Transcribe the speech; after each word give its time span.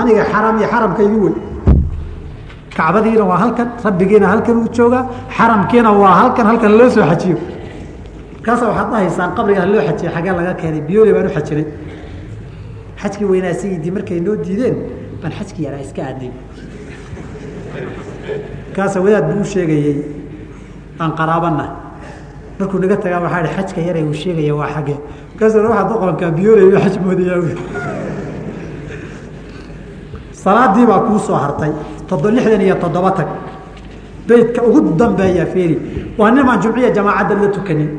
aniga 0.00 0.24
xaram 0.32 0.58
iyo 0.58 0.68
xaramka 0.72 1.02
igu 1.02 1.18
wey 1.24 1.34
kacbadiina 2.76 3.24
waa 3.30 3.38
halkan 3.42 3.68
rabbigiina 3.84 4.26
halkan 4.32 4.56
uu 4.62 4.68
joogaa 4.76 5.04
xaramkiina 5.36 5.90
waa 5.92 6.14
halkan 6.20 6.46
halkan 6.46 6.72
loo 6.78 6.90
soo 6.90 7.04
xajiyo. 7.10 7.36
Markaasa 8.36 8.64
waxaad 8.68 8.88
dhahaysaan 8.92 9.30
qabrigaa 9.36 9.66
loo 9.72 9.82
xajiyay 9.88 10.12
xagee 10.14 10.32
laga 10.38 10.54
keenay 10.60 10.80
biyoole 10.88 11.12
baan 11.16 11.26
u 11.26 11.30
xajinay. 11.36 11.66
Xajkii 13.02 13.26
weynaa 13.30 13.54
sayidii 13.60 13.92
markay 13.96 14.20
noo 14.26 14.36
diideen 14.44 14.76
baan 15.22 15.32
xajkii 15.38 15.64
yaraa 15.66 15.80
iska 15.86 16.02
aadnay. 16.08 16.30
Markaasa 18.68 19.00
wadaad 19.04 19.24
buu 19.30 19.40
u 19.40 19.44
sheegayey 19.44 19.96
aan 21.00 21.12
qaraabana. 21.18 21.66
Markuu 22.58 22.78
naga 22.82 22.96
tagaa 22.96 23.20
waxaa 23.24 23.42
hi 23.46 23.54
xajka 23.56 23.80
yare 23.88 24.00
uu 24.02 24.14
sheegaya 24.22 24.54
waa 24.60 24.68
xagee. 24.74 24.98
Markaas 25.30 25.54
waxaa 25.54 25.88
doqonkaa 25.90 26.30
biyooley 26.36 26.66
xaj 26.84 26.94
moodayaa 27.04 27.38
salaadii 30.44 30.86
baa 30.90 31.00
kuu 31.08 31.18
soo 31.18 31.34
hartay 31.44 31.72
lixdan 32.36 32.60
iyo 32.60 32.74
toddoba 32.82 33.10
tag. 33.10 33.26
Beydka 34.28 34.62
ugu 34.62 34.80
dambeeya 35.00 35.46
feeri 35.52 35.76
waa 36.18 36.30
nimaan 36.30 36.60
jumciya 36.62 36.90
jamaacadda 36.96 37.34
la 37.42 37.48
tukanin 37.56 37.90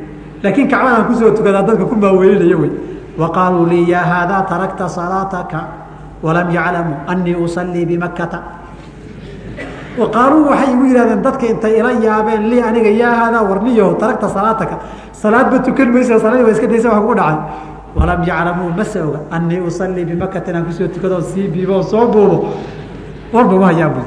laakiin 0.43 0.67
kacbadaan 0.71 1.05
ku 1.07 1.13
soo 1.19 1.31
tukadaa 1.37 1.63
dadka 1.67 1.85
ku 1.85 1.95
maawelinaya 1.95 2.57
wey. 2.61 2.71
Wa 3.19 3.27
qaaluu 3.35 3.65
lii 3.71 3.89
yaa 3.91 4.03
haadaa 4.11 4.41
tarakta 4.49 4.85
salaataka 4.89 5.59
walam 6.23 6.49
yaclamuu 6.57 6.97
anii 7.07 7.35
usallii 7.45 7.85
bimakkata 7.85 8.39
wa 9.99 10.07
qaaluu 10.15 10.49
waxay 10.49 10.73
igu 10.73 10.83
yidhahdeen 10.91 11.21
dadka 11.23 11.45
intay 11.47 11.73
ila 11.79 11.91
yaabeen 12.07 12.43
lii 12.51 12.61
aniga 12.69 12.89
yaa 13.01 13.15
haadaa 13.21 13.43
warniyaho 13.49 13.93
tarakta 14.01 14.27
salaataka. 14.29 14.75
Salaadba 15.21 15.59
tukan 15.65 15.89
maysa 15.93 16.19
salaadii 16.19 16.43
ba 16.47 16.51
iska 16.51 16.67
daysa 16.67 16.89
wax 16.91 16.99
kugu 17.01 17.15
dhacay 17.15 17.37
walam 17.95 18.23
yaclamuu 18.23 18.69
mase 18.77 18.99
oga 19.01 19.19
anii 19.31 19.59
usallii 19.59 20.05
bimakata 20.05 20.51
inaan 20.51 20.65
ku 20.65 20.71
soo 20.71 20.87
tukado 20.87 21.21
sii 21.21 21.47
biibo 21.47 21.83
soo 21.83 22.07
buubo 22.07 22.37
warba 23.33 23.55
ma 23.59 23.65
hayaa 23.71 23.89
bui 23.89 24.03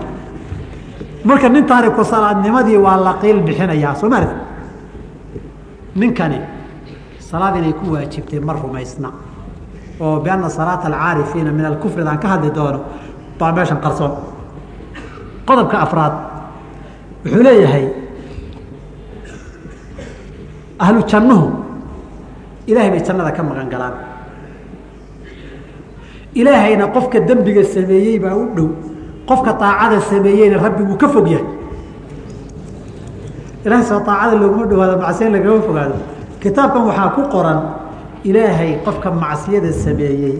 marka 1.25 1.49
nin 1.49 1.65
taariku 1.67 2.05
salaadnimadii 2.05 2.77
waa 2.77 2.97
la 2.97 3.13
qiil 3.21 3.41
bixinayaa 3.47 3.95
soo 4.01 4.09
maarta 4.09 4.35
ninkani 5.97 6.39
salaad 7.19 7.57
inay 7.57 7.73
ku 7.73 7.93
waajibtay 7.93 8.41
ma 8.41 8.53
rumaysna 8.53 9.09
oo 10.01 10.21
bianna 10.21 10.49
salaata 10.49 10.87
alcaarifiina 10.89 11.51
min 11.53 11.65
alkufri 11.65 12.03
aan 12.07 12.19
ka 12.19 12.29
hadli 12.29 12.51
doono 12.51 12.81
baa 13.39 13.53
meeshan 13.53 13.81
qarsoon 13.85 14.13
qodobka 15.47 15.77
afraad 15.81 16.13
wuxuu 17.25 17.43
leeyahay 17.43 17.87
ahlu 20.79 21.03
jannuhu 21.11 21.47
ilaahay 22.71 22.91
bay 22.95 23.03
jannada 23.07 23.33
ka 23.37 23.43
maqan 23.49 23.69
galaan. 23.73 23.95
Ilaahayna 26.41 26.87
qofka 26.95 27.19
dembiga 27.29 27.65
sameeyey 27.75 28.19
baa 28.25 28.35
u 28.37 28.45
dhow. 28.57 28.69
Qofka 29.29 29.51
aacada 29.61 29.99
sameeyeyna 30.11 30.57
rabbi 30.65 30.83
wuu 30.89 30.97
ka 31.03 31.09
fog 31.09 31.27
yahay. 31.35 31.47
Ilahay 33.65 33.85
soo 33.89 33.99
aacada 34.01 34.35
looguma 34.41 34.65
dhawaado 34.71 34.95
macsiya 35.03 35.29
lagama 35.35 35.61
fogaado. 35.67 35.97
Kitaabkan 36.43 36.83
waxaa 36.89 37.09
ku 37.17 37.23
qoran 37.33 37.61
ilaahay 38.29 38.71
qofka 38.87 39.09
macsiyada 39.23 39.73
sameeyey 39.85 40.35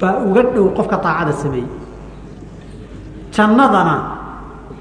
baa 0.00 0.14
uga 0.26 0.42
dhow 0.54 0.66
qofka 0.78 0.96
aacada 0.98 1.32
sameeyey. 1.42 1.68
Jannadana 3.34 3.96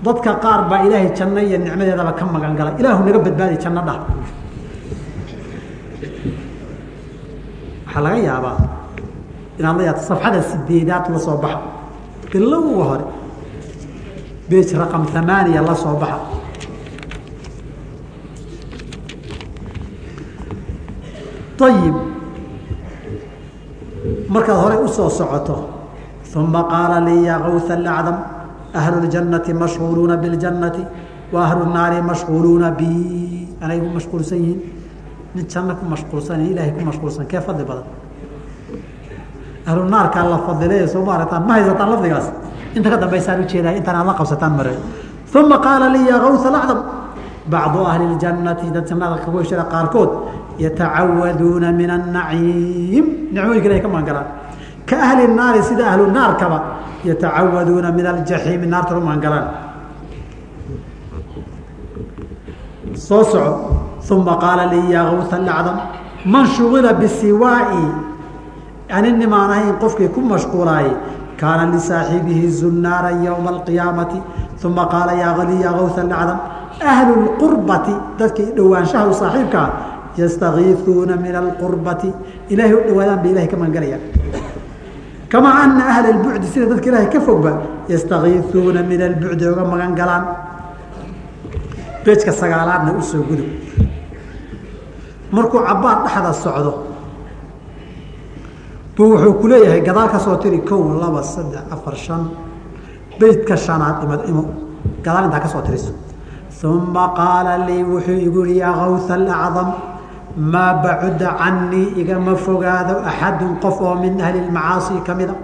dadka 0.05 0.31
qaar 0.43 0.61
baa 0.69 0.81
ilaahay 0.88 1.11
janno 1.17 1.39
iyo 1.47 1.58
nicmadeedaba 1.59 2.11
ka 2.19 2.25
magan 2.25 2.55
gala 2.58 2.71
ilaahu 2.80 3.02
naga 3.05 3.19
badbaadi 3.25 3.55
janno 3.64 3.81
dhah 3.88 3.99
waxaa 7.98 8.03
laga 8.06 8.19
yaabaa 8.28 8.56
inaad 9.58 9.77
la 9.78 9.84
yaabto 9.89 10.05
safxada 10.11 10.41
sideedaad 10.50 11.05
la 11.14 11.19
soo 11.27 11.36
baxa 11.44 11.61
bilowga 12.33 12.84
hore 12.91 13.05
bej 14.48 14.69
raqam 14.80 15.03
amaaniya 15.20 15.61
la 15.69 15.75
soo 15.75 15.97
baxa 16.03 16.19
ayib 21.67 21.96
markaad 24.29 24.58
hore 24.62 24.77
usoo 24.86 25.08
socoto 25.08 25.57
uma 26.36 26.62
qaala 26.73 26.98
lii 27.07 27.24
yaa 27.29 27.39
kawha 27.39 27.74
acdam 27.74 28.17
ahlu 28.74 28.96
اljannati 29.07 29.55
mashhuuluuna 29.55 30.17
biاljannati 30.23 30.83
wa 31.33 31.46
ahlu 31.46 31.62
الnaari 31.67 32.02
mashhuuluuna 32.02 32.70
bi 32.79 32.89
anay 33.62 33.79
ku 33.80 33.89
mashquulsan 33.96 34.39
yihiin 34.42 34.61
mid 35.36 35.48
janno 35.50 35.76
ku 35.76 35.86
mashquulsan 35.86 36.42
ee 36.42 36.52
ilaahay 36.52 36.72
ku 36.78 36.82
mashquulsan 36.90 37.26
kee 37.28 37.42
fadli 37.42 37.64
badan? 37.64 37.88
Ahlu 39.67 39.86
naarkaa 39.90 40.23
la 40.30 40.38
fadilay 40.48 40.88
soo 40.88 41.04
ma 41.06 41.17
ma 41.48 41.54
haysataan 41.54 41.90
lafdigaas? 41.94 42.28
Inta 42.76 42.90
ka 42.90 42.98
dambaysaan 42.98 43.42
ujeedahay 43.44 43.78
intaan 43.78 43.95
aad 43.95 44.08
la 44.08 44.14
qabsataan 44.14 44.54
mare 44.58 44.73
uma 45.36 45.58
qaala 45.60 45.90
lii 45.94 46.10
yaa 46.10 46.20
kaws 46.20 46.45
alacdam 46.45 46.80
bacdu 47.50 47.80
ahli 47.86 48.06
اljannati 48.14 48.72
dad 48.73 48.86
jannada 48.90 49.17
kagu 49.23 49.38
heshada 49.42 49.66
qaarkood 49.73 50.10
yatacawaduuna 50.58 51.72
min 51.72 51.90
annaciim. 51.90 53.06
Nicmooyinka 53.34 53.67
ilahay 53.67 53.82
ka 53.82 53.88
maangalaan 53.88 54.28
ka 54.90 54.96
ahli 54.98 55.28
naari 55.28 55.61
sida 55.64 55.84
ahlu 55.92 56.04
naarkaba 56.17 56.58
yatacawaduuna 57.06 57.90
min 57.92 58.06
aljaxiimi 58.06 58.67
naartana 58.67 59.00
maangalaan 59.00 59.46
soo 62.96 63.23
soco 63.23 63.79
uma 64.11 64.36
qaala 64.43 64.65
lii 64.73 64.92
yaa 64.93 65.05
kawha 65.10 65.37
acdam 65.58 65.77
man 66.26 66.45
shugila 66.55 66.93
bisiwaai 66.93 67.83
ani 68.89 69.11
nimaan 69.11 69.52
ahayn 69.52 69.76
qofkii 69.83 70.10
ku 70.15 70.21
mashquulaayey 70.21 70.93
kaana 71.42 71.71
lisaaxibihi 71.73 72.49
zunnaara 72.61 73.11
ywma 73.26 73.49
alqiyaamati 73.55 74.20
uma 74.65 74.86
qaala 74.93 75.14
yaa 75.21 75.36
ali 75.43 75.61
yaa 75.65 75.73
kawha 75.77 76.02
acdam 76.04 76.39
ahlu 76.93 77.14
lqurbati 77.26 77.93
dadkii 78.20 78.49
dhowaanshaha 78.58 79.05
u 79.11 79.14
saaxiibkaa 79.21 79.67
yastakiiuuna 80.17 81.16
min 81.26 81.36
alqurbati 81.36 82.10
ilahay 82.49 82.73
u 82.73 82.81
dhawaadaan 82.87 83.20
bay 83.23 83.31
ilahay 83.31 83.48
ka 83.48 83.58
magangalayaan 83.58 84.04
kamaa 85.31 85.55
ana 85.64 85.83
ahla 85.93 86.08
اlbucdi 86.16 86.48
sida 86.54 86.66
dadka 86.71 86.87
ilaahay 86.89 87.10
ka 87.16 87.20
fogba 87.27 87.52
yastakiiuuna 87.93 88.81
min 88.92 89.02
albucdi 89.10 89.43
oga 89.52 89.64
magan 89.71 89.93
galaan 89.99 90.23
beejka 92.05 92.32
sagaalaadna 92.32 92.92
u 92.99 93.02
soo 93.02 93.23
gudub 93.30 93.49
markuu 95.32 95.60
cabaad 95.67 95.99
dhexda 96.05 96.33
socdo 96.33 96.71
buu 98.95 99.15
wuxuu 99.15 99.33
ku 99.39 99.48
leeyahay 99.48 99.82
gadaal 99.82 100.10
ka 100.11 100.20
soo 100.20 100.36
tiri 100.43 100.60
kow 100.70 100.82
laba 101.02 101.23
saddex 101.23 101.64
afar 101.71 101.95
shan. 101.95 102.23
Beydka 103.20 103.55
shanaad 103.55 104.04
imad 104.04 104.21
imo 104.30 104.43
gadaal 105.04 105.26
intaa 105.27 105.39
ka 105.39 105.48
soo 105.48 105.61
tiriso 105.61 105.93
uma 106.64 107.14
qaala 107.15 107.67
lii 107.67 107.83
wuxuu 107.83 108.20
igu 108.27 108.45
yihi 108.45 108.60
yaa 108.60 108.73
kawha 108.73 109.16
acdam 109.16 109.70
maa 110.36 110.73
bacuda 110.83 111.30
canii 111.39 111.95
igama 112.02 112.36
fogaado 112.36 112.95
axadun 113.10 113.60
qof 113.64 113.81
oo 113.81 113.95
min 113.95 114.21
ahli 114.21 114.39
macaasi 114.52 114.93
kamida 115.08 115.36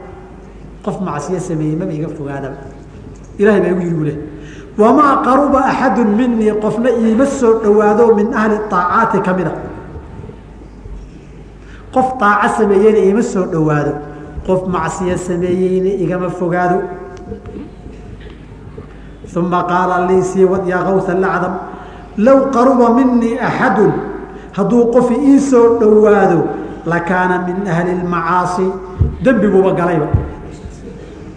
qof 0.85 0.99
macsiyo 0.99 1.39
sameeyey 1.39 1.75
maba 1.79 1.93
iga 1.93 2.09
fogaadaba. 2.17 2.57
Ilahay 3.39 3.61
baa 3.61 3.71
igu 3.71 3.81
yiri 3.81 3.95
bule 3.99 4.13
wamaa 4.77 5.23
qaruba 5.23 5.59
axadu 5.71 6.05
minii 6.05 6.51
qofna 6.63 6.89
iima 6.89 7.25
soo 7.25 7.53
dhowaado 7.63 8.15
min 8.15 8.33
ahli 8.33 8.55
aacaati 8.71 9.19
kamida 9.27 9.51
qof 11.93 12.07
aaco 12.21 12.49
sameeyeyna 12.57 12.99
iima 13.07 13.23
soo 13.23 13.45
dhowaado 13.53 13.93
qof 14.47 14.67
macsiyo 14.67 15.17
sameeyeyna 15.17 15.91
igama 16.03 16.29
fogaado 16.29 16.81
uma 19.35 19.63
qaala 19.63 20.07
lii 20.07 20.21
sii 20.23 20.45
wad 20.51 20.67
yaa 20.67 20.83
kawha 20.83 21.11
acdam 21.11 21.55
low 22.17 22.39
qaruba 22.55 22.89
minii 22.97 23.39
axadu 23.39 23.91
hadduu 24.51 24.85
qofi 24.93 25.15
ii 25.31 25.39
soo 25.39 25.79
dhowaado 25.79 26.39
lakaana 26.85 27.43
min 27.47 27.67
ahli 27.67 27.91
اmacaasi 28.03 28.67
dembi 29.23 29.47
buuba 29.47 29.71
galayba 29.79 30.07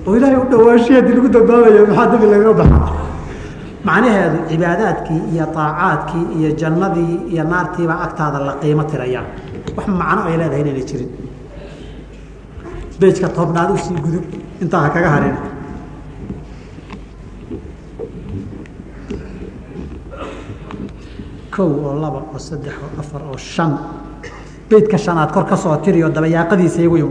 oo 0.06 0.16
ilaahay 0.16 0.36
u 0.36 0.46
dhawaanshihi 0.50 0.94
haddii 1.00 1.14
lagu 1.18 1.28
dambaabayo 1.28 1.86
maxaa 1.86 2.06
dembi 2.12 2.26
lagaga 2.32 2.52
baxa 2.60 3.07
macnaheedu 3.86 4.38
cibaadaadkii 4.50 5.20
iyo 5.32 5.44
aacaadkii 5.64 6.24
iyo 6.38 6.50
jannadii 6.60 7.14
iyo 7.32 7.44
naartiibaa 7.52 8.00
agtaada 8.06 8.38
la 8.46 8.52
qiimo 8.62 8.84
tirayaan 8.90 9.26
wax 9.76 9.86
macno 10.00 10.20
ay 10.28 10.36
leedahay 10.40 10.60
inayna 10.64 10.84
jirin. 10.90 11.10
Bejka 13.00 13.28
tobnaad 13.36 13.70
u 13.70 13.78
sii 13.84 13.98
gudub 14.04 14.24
intaa 14.62 14.80
ha 14.84 14.90
kaga 14.94 15.10
harin. 15.14 15.36
Kow 21.54 21.70
oo 21.86 21.94
laba 22.02 22.20
oo 22.32 22.38
saddex 22.38 22.74
oo 22.84 22.90
afar 23.00 23.22
oo 23.30 23.36
shan. 23.52 23.72
Beydka 24.68 24.98
shanaad 24.98 25.30
kor 25.32 25.44
ka 25.50 25.56
soo 25.56 25.76
tiriyo 25.84 26.08
dabayaaqadiisa 26.10 26.80
igu 26.82 26.96
im 26.96 27.10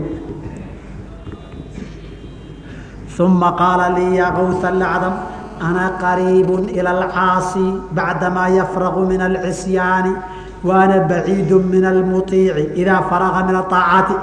uma 3.20 3.50
qaala 3.58 3.86
lii 3.98 4.16
yaa 4.16 4.30
kawha 4.30 4.68
acdam 4.68 5.14
ana 5.60 5.98
qariib 6.00 6.48
ilى 6.78 6.90
اlcaasi 6.96 7.66
bacdamaa 7.92 8.48
yafraqu 8.48 9.00
min 9.10 9.20
alcisyaani 9.20 10.12
wa 10.64 10.74
ana 10.82 11.00
baciidu 11.10 11.60
min 11.60 11.84
almuiici 11.84 12.72
idaa 12.82 13.02
faraqa 13.10 13.46
min 13.46 13.56
aaacaati 13.56 14.14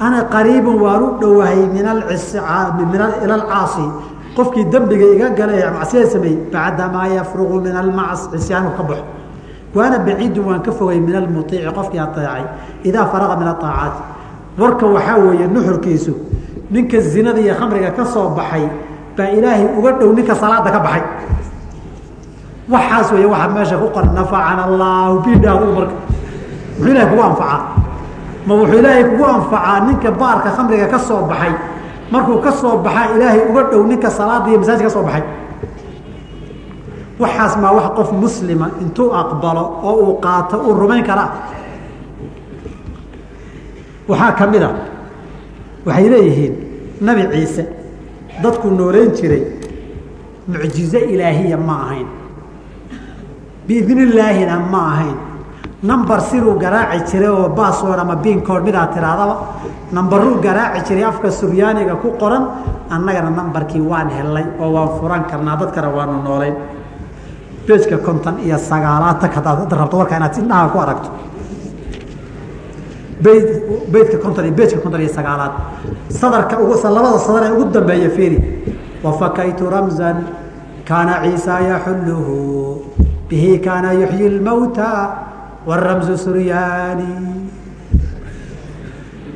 ana 0.00 0.24
qariibun 0.34 0.80
waan 0.80 1.02
u 1.02 1.10
dhowahay 1.20 1.60
ila 1.80 3.34
alcaasi 3.40 3.86
qofkii 4.36 4.64
dembiga 4.72 5.06
iga 5.14 5.28
galay 5.30 5.62
macsiyada 5.78 6.10
sameeyey 6.10 6.38
bacdamaa 6.52 7.06
yafruqu 7.18 7.60
min 7.66 7.76
alcisyaanu 7.76 8.70
ka 8.76 8.82
baxo 8.82 9.04
waana 9.74 9.98
baciidun 9.98 10.44
waan 10.44 10.62
ka 10.62 10.72
fogay 10.72 11.00
min 11.00 11.14
almuiici 11.16 11.56
qofkii 11.74 12.00
aeecay 12.00 12.44
idaa 12.84 13.06
faraqa 13.12 13.36
min 13.36 13.48
aaacaati 13.48 14.00
warka 14.58 14.86
waxaa 14.86 15.18
weeye 15.18 15.46
nuxurkiisu 15.46 16.12
ninka 16.70 17.00
zinada 17.00 17.40
iyo 17.40 17.54
khamriga 17.54 17.90
ka 17.90 18.04
soo 18.04 18.28
baxay 18.38 18.68
baa 19.16 19.28
ilaahay 19.36 19.64
uga 19.78 19.90
dhow 20.00 20.10
ninka 20.16 20.34
salaada 20.34 20.70
ka 20.74 20.80
baxay. 20.86 21.02
Waxaas 22.72 23.08
wey 23.12 23.26
waaa 23.32 23.48
meesha 23.54 23.76
ku 23.82 23.88
qor 23.94 24.04
nafacana 24.16 24.62
allaahu 24.68 25.14
bidhaadu 25.26 25.66
marka. 25.76 25.94
Muxuu 26.80 26.90
ilahay 26.92 27.06
kugu 27.10 27.22
anfacaa 27.28 27.60
ma 28.46 28.52
wuxuu 28.58 28.78
ilaahay 28.80 29.04
kugu 29.10 29.24
anfacaa 29.36 29.76
ninka 29.86 30.10
baarka 30.20 30.48
khamriga 30.56 30.86
ka 30.92 30.98
soo 30.98 31.22
baxay? 31.30 31.52
Markuu 32.12 32.38
ka 32.44 32.50
soo 32.60 32.76
baxaa 32.84 33.14
ilaahay 33.16 33.40
uga 33.50 33.62
dhow 33.70 33.82
ninka 33.90 34.08
salaada 34.10 34.46
iyo 34.50 34.58
masaajid 34.62 34.84
ka 34.86 34.92
soo 34.96 35.02
baxay? 35.08 35.22
Waxaas 37.20 37.54
maa 37.62 37.72
wax 37.76 37.86
qof 37.98 38.10
muslima 38.22 38.66
intuu 38.82 39.10
aqbalo 39.20 39.64
oo 39.88 39.94
uu 40.04 40.14
qaato 40.24 40.56
uu 40.66 40.72
rumayn 40.80 41.04
karaa? 41.08 41.28
Waxaa 44.08 44.32
ka 44.38 44.44
mid 44.46 44.62
a 44.62 44.70
waxay 45.86 46.06
leeyihiin 46.12 46.54
nabi 47.06 47.22
ciise 47.32 47.62
dadku 48.42 48.68
nooleyn 48.70 49.10
jiray 49.18 49.42
mucjizo 50.48 50.98
ilaahiya 50.98 51.56
ma 51.68 51.74
ahayn. 51.86 52.08
Biidnillaahina 53.66 54.58
ma 54.70 54.80
ahayn. 54.92 55.16
Number 55.82 56.20
siruu 56.20 56.58
garaaci 56.58 57.04
jiray 57.12 57.28
oo 57.30 57.48
baasword 57.48 57.98
ama 57.98 58.16
biinkood 58.16 58.62
midaa 58.64 58.86
tirahdaba 58.94 59.36
nambaruu 59.92 60.40
garaaci 60.44 60.82
jiray 60.88 61.04
afka 61.04 61.30
suryaaniga 61.30 61.94
ku 62.02 62.08
qoran 62.20 62.44
annagana 62.90 63.30
nambarkii 63.30 63.80
waan 63.80 64.10
helnay 64.10 64.44
oo 64.60 64.70
waan 64.74 64.88
furan 65.00 65.24
karnaa 65.30 65.56
dadkana 65.56 65.88
waanu 65.96 66.22
noolayn. 66.22 66.54
Bejka 67.66 67.98
konton 67.98 68.40
iyo 68.44 68.58
sagaalaad 68.58 69.20
tak 69.20 69.32
hadaad 69.34 69.72
rabto 69.72 69.96
warkaa 69.98 70.16
inaad 70.20 70.36
indhaha 70.42 70.68
ku 70.68 70.78
aragto 70.78 71.08
beyt 73.22 73.48
beytka 73.92 74.18
konton 74.18 74.44
iyo 74.44 74.54
bejka 74.54 74.78
konton 74.80 75.00
iyo 75.00 75.12
sagaalaad. 75.12 75.52
Sadarka 76.08 76.56
labada 76.56 77.18
sadar 77.18 77.44
ee 77.44 77.52
ugu 77.52 77.64
dambeeya 77.72 78.10
fiiri. 78.10 78.38
Wafakaytu 79.04 79.70
ramzan 79.70 80.16
kaana 80.84 81.22
ciisa 81.24 81.60
yaxulluhu. 81.60 82.84
Bihi 83.28 83.58
kaana 83.60 83.92
yuxyi 83.92 84.28
lmawta 84.38 84.88
wاramzu 85.66 86.16
suryaani. 86.18 87.12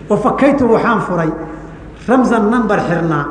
Wafakaytu 0.09 0.69
waxaan 0.73 1.01
furay 1.01 1.31
ramzan 2.09 2.51
nambar 2.51 2.81
xirnaa. 2.89 3.25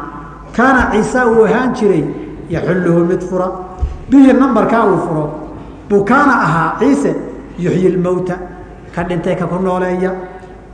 Kaana 0.56 0.92
ciisa 0.92 1.28
uu 1.28 1.46
ahaan 1.46 1.74
jiray 1.76 2.04
yaxulluhu 2.50 3.06
mid 3.06 3.22
fura. 3.22 3.48
Bihi 4.10 4.34
nambarkaa 4.34 4.86
uu 4.86 4.98
furo 5.08 5.26
buu 5.90 6.04
kaana 6.04 6.34
ahaa 6.46 6.70
ciise 6.80 7.16
yuxyi 7.60 7.90
lmowta 7.96 8.36
ka 8.96 9.04
dhintay 9.04 9.36
ka 9.36 9.46
ku 9.46 9.60
nooleeya 9.62 10.12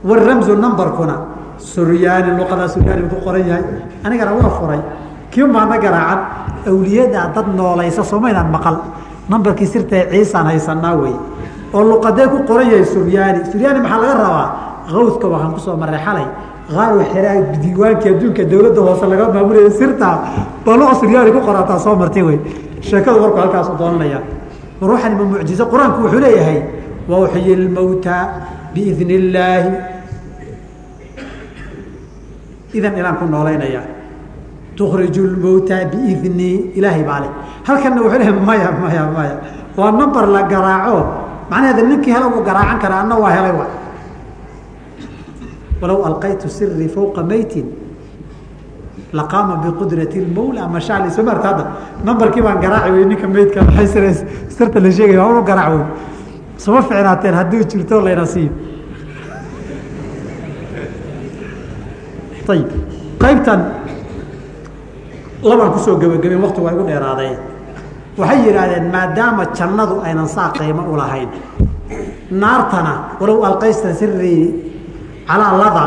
waramzu 0.03 0.55
nambarkuna 0.55 1.15
suryaani 1.57 2.37
luqadaa 2.39 2.67
suryaani 2.67 3.09
ku 3.09 3.15
qoran 3.25 3.43
yahay. 3.47 3.63
Anigana 4.03 4.31
waa 4.33 4.49
furay. 4.59 4.79
Kii 5.31 5.43
maana 5.43 5.77
garaacan 5.77 6.19
awliyadaa 6.67 7.33
dad 7.35 7.47
noolaysa 7.55 8.03
soomaydaan 8.03 8.49
maqal. 8.51 8.75
Nambarkii 9.29 9.67
sirtae 9.67 10.07
ciisaan 10.11 10.45
haysanaa 10.45 10.95
wey 11.01 11.13
oo 11.73 11.83
luqadee 11.83 12.27
ku 12.27 12.37
qoran 12.47 12.67
yahay 12.71 12.85
suryaani. 12.85 13.39
Suryaani 13.51 13.79
maxaa 13.79 13.99
laga 14.01 14.13
rabaa? 14.23 14.47
Awdka 14.89 15.27
waxaan 15.27 15.53
ku 15.53 15.59
soo 15.59 15.75
maray 15.77 15.99
xalay. 16.05 16.25
Aaru 16.77 17.01
xiraa 17.11 17.35
diiwaankii 17.61 18.09
adduunka 18.13 18.43
dawladda 18.51 18.81
hoose 18.81 19.05
laga 19.11 19.25
maamulaya 19.33 19.69
sirtaa 19.79 20.15
balo 20.65 20.85
suryaani 20.99 21.31
ku 21.31 21.41
qorataa 21.47 21.79
soo 21.79 21.95
martay 21.95 22.23
wey 22.23 22.37
sheekadu 22.81 23.19
warku 23.23 23.37
halkaasu 23.37 23.71
doonanaya 23.79 24.19
war 24.81 24.91
waxaan 24.93 25.13
ma 25.17 25.23
mucjizo 25.31 25.65
qur'aanku 25.71 25.97
wuxuu 26.05 26.19
leeyahay 26.23 26.61
wauxyi 27.09 27.55
lmowta 27.65 28.15
biidni 28.73 29.13
illaahi 29.21 29.71
idan 32.77 32.93
ilaan 32.99 33.15
ku 33.19 33.25
noolaynaya 33.25 33.81
tukhriju 34.77 35.23
lmowta 35.35 35.77
biidnii 35.91 36.55
ilaahay 36.77 37.03
baa 37.09 37.19
leh 37.25 37.31
halkanna 37.67 38.01
wuxuu 38.03 38.19
leeyahay 38.21 38.45
maya 38.49 38.69
maya 38.81 39.03
maya 39.15 39.35
waa 39.77 39.91
number 39.99 40.25
la 40.35 40.41
garaaco 40.51 40.97
macnaheeda 41.51 41.81
ninkii 41.89 42.13
hela 42.15 42.27
wuu 42.33 42.43
garaacan 42.47 42.79
karaa 42.83 43.01
anna 43.03 43.15
waa 43.23 43.31
helay 43.35 43.53
wa 43.59 43.65
walow 45.81 45.99
alqaytu 46.09 46.49
sirii 46.57 46.89
fowqa 46.95 47.23
meytin 47.31 47.65
laqaama 49.13 49.55
biqudrati 49.63 50.19
mawla 50.35 50.67
mashaali 50.75 51.09
soo 51.15 51.23
maarta 51.23 51.47
hadda 51.51 51.65
nambarkii 52.05 52.41
baan 52.45 52.59
garaaci 52.63 52.91
wey 52.95 53.05
ninka 53.05 53.27
sira 53.93 54.13
sirta 54.57 54.79
la 54.79 54.91
sheegaya 54.97 55.19
waa 55.25 55.31
unu 55.33 55.41
garaac 55.49 55.71
wey 55.73 55.85
suma 56.63 56.81
ficnaateen 56.87 57.33
haddii 57.39 57.63
jirto 57.71 57.95
layna 58.05 58.25
siiyo. 58.33 58.51
Ayib 62.49 62.69
qaybtan 63.21 63.59
labaan 65.45 65.69
ku 65.73 65.79
soo 65.85 65.95
gebagaben 66.01 66.41
wakti 66.41 66.59
waa 66.65 66.73
igu 66.73 66.83
dheeraaday. 66.89 67.31
Waxay 68.17 68.39
yidhaahdeen 68.45 68.85
maadaama 68.95 69.43
jannadu 69.57 69.95
aynan 70.01 70.27
saa 70.27 70.49
qiimo 70.57 70.81
u 70.91 70.97
lahayn 70.97 71.29
naartana 72.41 72.93
walow 73.21 73.45
alqaysta 73.45 73.93
sirii 73.93 74.49
calaa 75.29 75.53
lada 75.61 75.85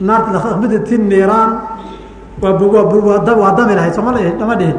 naartmidati 0.00 0.98
niiraan 0.98 1.50
waa 2.42 3.50
dami 3.56 3.74
lahayd 3.78 3.94
sooma 3.94 4.12
dhihin 4.58 4.76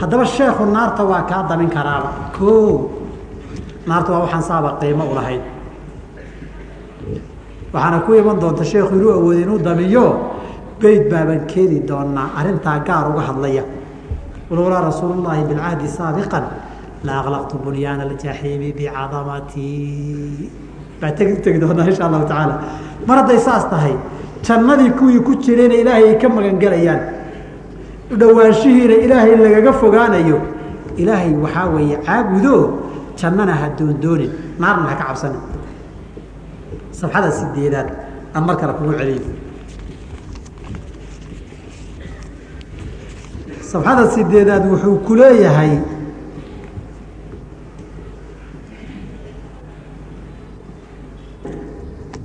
haddaba 0.00 0.24
sheekhu 0.24 0.64
naarta 0.72 1.04
waa 1.04 1.22
kaa 1.30 1.42
damin 1.48 1.68
karaaba. 1.70 2.08
O 2.40 2.88
naarta 3.86 4.12
waa 4.12 4.20
waxaan 4.24 4.42
saaba 4.42 4.78
qiimo 4.80 5.04
u 5.04 5.14
waxaana 7.72 8.00
ku 8.06 8.14
iman 8.14 8.38
doonta 8.40 8.64
sheekhu 8.64 8.94
inuu 8.96 9.12
awooday 9.12 9.42
inuu 9.42 9.58
damiyo 9.58 10.06
beyd 10.80 11.10
baaban 11.10 11.46
keeni 11.46 11.80
doonaa 11.88 12.30
arrintaa 12.38 12.78
gaar 12.86 13.10
uga 13.10 13.22
hadlaya. 13.28 13.64
Walowlaa 14.50 14.82
rasuul 14.88 15.22
llaahi 15.24 15.44
bilcahdi 15.48 15.88
saabiqan 15.88 16.44
la 17.04 17.12
aklaqtu 17.20 17.56
bunyaana 17.64 18.02
aljaxiimi 18.08 18.72
bicadamatii 18.72 20.50
baa 21.00 21.12
tegi 21.18 21.36
tegi 21.44 21.58
doonaa 21.58 21.86
insha 21.90 22.06
allahu 22.08 22.24
tacaala. 22.30 22.54
Mar 23.06 23.16
hadday 23.20 23.38
saas 23.38 23.64
tahay 23.70 23.94
jannadii 24.46 24.90
kuwii 24.98 25.20
ku 25.26 25.32
jirayna 25.44 25.74
ilaahay 25.82 26.08
ay 26.10 26.18
ka 26.18 26.28
magangelayaan 26.28 27.00
dhowaanshihiina 28.10 28.94
ilaahay 29.04 29.36
lagaga 29.36 29.72
fogaanayo 29.72 30.38
ilaahay 30.96 31.34
waxaa 31.44 31.66
weeye 31.74 31.96
caabudo 32.06 32.56
jannana 33.20 33.54
ha 33.60 33.66
doondoonin 33.78 34.30
naarna 34.58 34.88
ha 34.90 34.94
ka 35.00 35.04
cabsanin 35.10 35.40
safxada 36.98 37.30
sideedaad 37.38 37.88
aan 38.34 38.44
mar 38.46 38.56
kale 38.60 38.72
kugu 38.78 38.92
celiyo 39.00 39.22
safxada 43.70 44.04
sideedaad 44.14 44.64
wuxuu 44.70 44.96
ku 45.06 45.12
leeyahay 45.20 45.72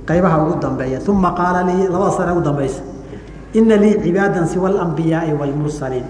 qaybaha 0.06 0.36
ugu 0.44 0.54
dambeeya. 0.60 0.98
Uma 1.08 1.30
qaala 1.32 1.62
lii 1.68 1.88
labada 1.88 2.12
sane 2.16 2.32
ugu 2.36 2.42
ina 3.54 3.76
lii 3.76 4.00
cibaada 4.02 4.46
siwa 4.46 4.68
alambiyaai 4.68 5.32
wاlmursaliin 5.40 6.04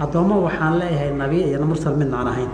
addoommo 0.00 0.42
waxaan 0.46 0.78
leeyahay 0.80 1.12
nabiy 1.12 1.44
iyo 1.48 1.64
mursal 1.64 1.96
midnaan 2.00 2.28
ahayn 2.32 2.48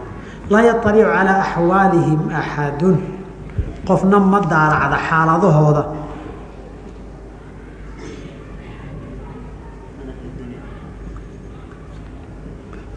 laa 0.53 0.63
yaطalicu 0.69 1.09
calaa 1.15 1.39
axwaalihim 1.45 2.21
axadun. 2.41 2.97
Qofna 3.89 4.19
ma 4.33 4.39
daaracda 4.53 4.97
xaaladahooda. 5.09 5.83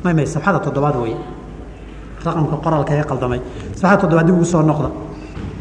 May 0.04 0.26
sabxada 0.26 0.60
toddobaad 0.66 0.96
wey 1.04 1.14
raqamka 2.26 2.56
qoraalka 2.64 2.94
ee 3.00 3.04
qaldamay. 3.12 3.40
Sabxada 3.80 3.98
toddobaad 4.02 4.26
dib 4.28 4.36
ugu 4.36 4.46
soo 4.46 4.62
noqda. 4.70 4.90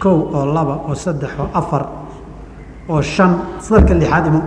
Kow 0.03 0.17
oo 0.37 0.47
laba 0.57 0.75
oo 0.89 0.95
saddex 0.95 1.31
oo 1.43 1.49
afar 1.61 1.83
oo 2.89 3.03
shan. 3.03 3.33
Sadarka 3.61 3.95
lixaad 3.95 4.27
imo. 4.31 4.41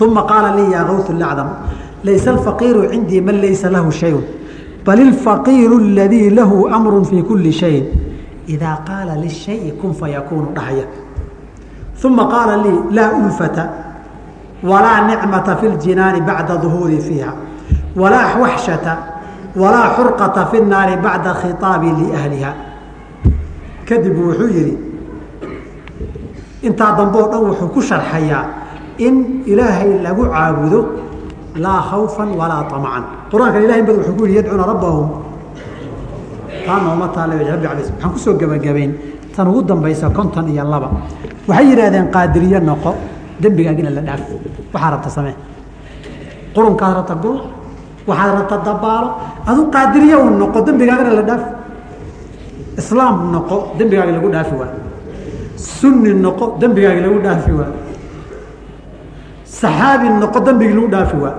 Uma 0.00 0.22
qaala 0.30 0.50
lii 0.58 0.70
yaa 0.74 0.84
kawtu 0.88 1.12
lacdam 1.12 1.48
laysa 2.04 2.30
alfaqiiru 2.34 2.80
cindii 2.90 3.20
man 3.20 3.36
laysa 3.42 3.70
lahu 3.70 3.90
shayun 3.92 4.24
bal 4.86 4.98
ilfaqiiru 5.00 5.76
aladii 5.78 6.30
lahu 6.30 6.68
amru 6.68 7.04
fii 7.04 7.22
kuli 7.22 7.52
shayin 7.52 7.86
idaa 8.46 8.78
qaala 8.86 9.14
lishayi 9.18 9.72
kun 9.80 9.92
fayakuunu 9.94 10.54
dhahaya. 10.54 10.86
Uma 12.06 12.24
qaala 12.30 12.62
lii 12.62 12.94
laa 12.94 13.10
ulfata 13.18 13.64
walaa 14.62 15.06
nicmata 15.10 15.56
fi 15.56 15.66
ljinaani 15.68 16.20
bacda 16.20 16.56
duhuuri 16.62 17.00
fiiha 17.06 17.32
walaa 17.96 18.38
waxshata 18.42 18.96
walaa 19.56 19.88
xurqata 19.96 20.46
fi 20.50 20.60
naari 20.60 20.96
bacda 21.02 21.34
khitaabi 21.40 21.90
liahliha 21.98 22.52
kadib 23.88 24.14
wuxuu 24.18 24.48
yidhi 24.56 24.74
intaa 26.62 26.92
dambe 26.98 27.18
oo 27.18 27.28
dhan 27.32 27.42
wuxuu 27.48 27.68
ku 27.74 27.80
sharxayaa 27.82 28.44
in 29.06 29.42
ilaahay 29.50 29.98
lagu 30.06 30.24
caabudo 30.30 30.80
laa 31.64 31.80
khawfan 31.90 32.28
walaa 32.38 32.62
amacan 32.76 33.04
qur'aankan 33.30 33.60
ilahay 33.64 33.82
bad 33.82 33.96
wuxuu 33.98 34.14
ku 34.18 34.24
yihi 34.26 34.36
yadcuuna 34.38 34.64
rabbahum. 34.72 35.08
Taa 36.66 36.78
nooma 36.84 37.06
taale 37.14 37.34
rabbi 37.42 37.66
cabs 37.66 37.90
waxaan 37.90 38.10
ku 38.12 38.18
soo 38.18 38.34
gebagabayn 38.40 38.92
tan 39.34 39.48
ugu 39.48 39.62
dambaysa 39.62 40.10
konton 40.10 40.48
iyo 40.48 40.64
laba. 40.64 40.88
Waxay 41.48 41.66
yidhahdeen 41.70 42.06
qaadiriye 42.14 42.60
noqo. 42.60 42.94
Dembigaagina 43.42 43.90
la 43.90 44.00
dhaaf. 44.00 44.20
Waxaa 44.72 44.90
rabta 44.90 45.10
samee. 45.10 45.34
Qurunkaad 46.54 46.92
rabta 46.98 47.14
gul. 47.22 47.36
Waxaad 48.08 48.30
rabta 48.38 48.56
dabaalo. 48.66 49.08
Adu 49.46 49.62
qaadiriye 49.74 50.16
u 50.16 50.30
noqo 50.40 50.58
dembigaagana 50.66 51.12
la 51.18 51.22
dhaaf. 51.22 51.42
Islaam 52.80 53.30
noqo 53.32 53.56
dembigaagi 53.78 54.12
lagu 54.16 54.28
dhaafi 54.34 54.54
waa. 54.60 54.70
Sunni 55.56 56.10
noqo 56.14 56.56
dembigaagi 56.60 57.00
lagu 57.06 57.18
dhaafi 57.26 57.52
waa. 57.58 57.70
Saxaabi 59.44 60.08
noqo 60.20 60.38
dembigii 60.46 60.74
lagu 60.78 60.88
dhaafi 60.94 61.16
waa 61.16 61.34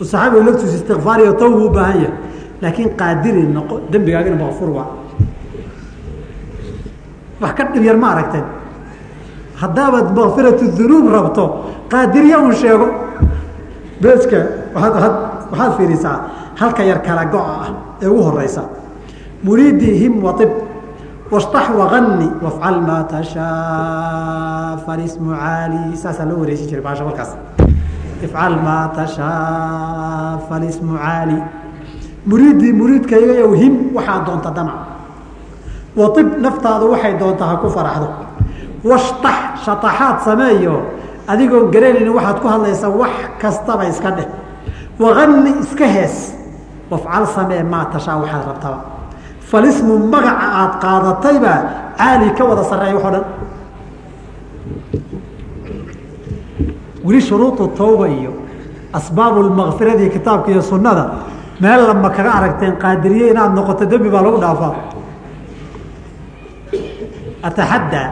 saxaabiga 0.00 0.44
laftiisa 0.46 0.76
istikfaariyo 0.80 1.32
tawbu 1.40 1.66
u 1.66 1.70
baahan 1.76 1.98
yahay. 2.04 2.14
Laakiin 2.62 2.90
qaadiri 3.00 3.42
noqo 3.56 3.74
dembigaagina 3.92 4.36
makfuur 4.42 4.70
waa 4.76 4.86
wax 7.40 7.52
ka 7.58 7.64
dhib 7.72 7.84
yar 7.84 7.96
ma 7.96 8.08
aragteen. 8.14 8.44
Haddaabaad 9.60 10.08
makfiratu 10.16 10.64
dunuub 10.78 11.06
rabto 11.12 11.44
qaadiriya 11.92 12.38
un 12.38 12.52
sheego. 12.54 12.86
Beeska 14.00 14.38
waaad 14.74 14.94
waxaad 15.50 15.72
fiirisaa 15.76 16.16
halka 16.60 16.82
yar 16.84 17.00
kala 17.06 17.24
go-a 17.32 17.54
ah 17.64 17.68
ee 18.02 18.06
ugu 18.08 18.22
horeysa 18.22 18.62
muriidii 19.44 19.94
him 20.02 20.14
waib 20.24 20.50
washtax 21.32 21.66
wagani 21.80 22.28
wafcal 22.44 22.80
maa 22.88 23.02
tashaa 23.12 24.76
falismu 24.86 25.30
caali. 25.36 25.96
Saasaa 26.02 26.24
loo 26.28 26.40
wareesin 26.40 26.66
jiray 26.68 26.82
baasha 26.84 27.04
markaas 27.04 27.30
ifcal 28.24 28.54
maa 28.66 28.88
tashaa 28.96 30.38
falismu 30.48 30.98
caali 30.98 31.38
muriiddii 32.26 32.72
muriidkaygayow 32.72 33.52
him 33.62 33.74
waxaa 33.96 34.20
doonta 34.26 34.50
damac 34.56 34.78
waib 35.96 36.28
naftaadu 36.44 36.90
waxay 36.92 37.14
doontaa 37.20 37.48
ha 37.52 37.56
ku 37.62 37.68
faraxdo 37.76 38.08
washtax 38.84 39.38
shataxaad 39.64 40.16
sameeyo 40.28 40.74
adigoon 41.28 41.70
garanayni 41.74 42.10
waxaad 42.18 42.38
ku 42.42 42.48
hadlaysaa 42.48 42.92
wax 43.00 43.14
kastaba 43.42 43.84
iska 43.92 44.10
dheh 44.16 44.28
wagani 45.00 45.50
iska 45.62 45.86
hees 45.86 46.16
wafcal 46.90 47.26
samee 47.36 47.62
maa 47.62 47.84
tashaa 47.94 48.16
waxaad 48.22 48.44
rabtaba 48.50 48.78
falismu 49.50 49.98
magaca 50.12 50.46
aad 50.60 50.72
qaadataybaa 50.84 51.58
caali 51.98 52.30
ka 52.38 52.44
wada 52.44 52.64
sareeya 52.70 52.94
waxo 52.98 53.10
dhan 53.14 53.24
weli 57.06 57.20
shuruudu 57.28 57.64
tawba 57.78 58.06
iyo 58.08 58.32
asbaabu 58.98 59.42
lmakfiradii 59.48 60.08
kitaabka 60.16 60.50
iyo 60.52 60.62
sunnada 60.62 61.04
meel 61.60 61.80
lama 61.88 62.10
kaga 62.16 62.30
aragteen 62.38 62.74
qaadiriye 62.82 63.26
inaad 63.32 63.52
noqoto 63.56 63.84
dembi 63.90 64.08
baa 64.14 64.22
lagu 64.26 64.38
dhaafaa. 64.44 64.74
Ataxaddaa 67.42 68.08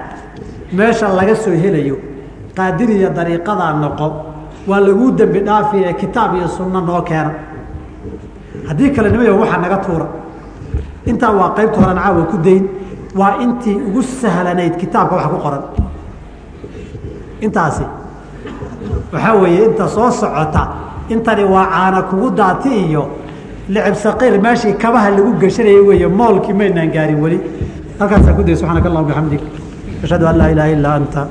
meesha 0.72 1.08
laga 1.18 1.34
soo 1.42 1.52
helayo 1.62 1.96
qaadiriya 2.56 3.08
dariiqadaa 3.16 3.72
noqo 3.82 4.06
waa 4.68 4.80
laguu 4.86 5.10
dembi 5.18 5.40
dhaafi 5.48 5.76
ee 5.88 5.92
kitaab 6.02 6.30
iyo 6.38 6.48
sunno 6.56 6.80
noo 6.80 7.02
keena. 7.08 7.32
Haddii 8.68 8.90
kale 8.94 9.08
nimayo 9.10 9.34
waxaa 9.42 9.58
naga 9.64 9.76
tuura. 9.84 10.06
Intaa 11.10 11.32
waa 11.38 11.50
qaybta 11.56 11.78
horan 11.80 11.98
caawa 12.02 12.22
ku 12.30 12.36
dayn 12.46 12.64
waa 13.20 13.34
intii 13.44 13.76
ugu 13.88 14.02
sahlanayd 14.02 14.74
kitaabka 14.80 15.14
wax 15.16 15.26
ku 15.32 15.38
qoran. 15.44 15.62
Intaasi 17.44 17.84
waxaa 19.13 19.33
weeye 19.41 19.61
inta 19.69 19.85
soo 19.95 20.09
socota 20.21 20.63
intani 21.13 21.43
waa 21.53 21.65
caana 21.73 21.99
kugu 22.09 22.29
daati 22.39 22.69
iyo 22.85 23.03
licib 23.73 23.95
saqiir 24.05 24.33
meeshii 24.45 24.73
kabaha 24.83 25.09
lagu 25.15 25.31
geshanayay 25.41 25.81
weeye 25.89 26.07
moolkii 26.19 26.53
maynaan 26.61 26.89
gaarin 26.95 27.19
weli 27.23 27.39
halkaasaa 27.99 28.33
ku 28.37 28.43
day 28.47 28.55
subxaanaka 28.59 28.87
allahuma 28.89 29.09
bixamdik 29.09 29.41
ashhadu 30.03 30.25
an 30.31 30.35
laa 30.41 30.49
ilaaha 30.53 30.71
illaa 30.75 30.95
anta 31.01 31.21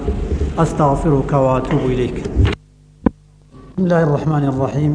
astaqfiruka 0.63 1.37
wa 1.45 1.51
atuubu 1.59 1.87
ilayk 1.95 2.17
bismi 2.25 3.85
illaahi 3.87 4.05
araxmaani 4.11 4.47
araxiim 4.55 4.95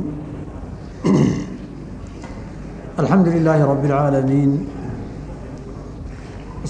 الحمد 3.03 3.27
لله 3.35 3.59
رب 3.71 3.83
العالمين 3.89 4.51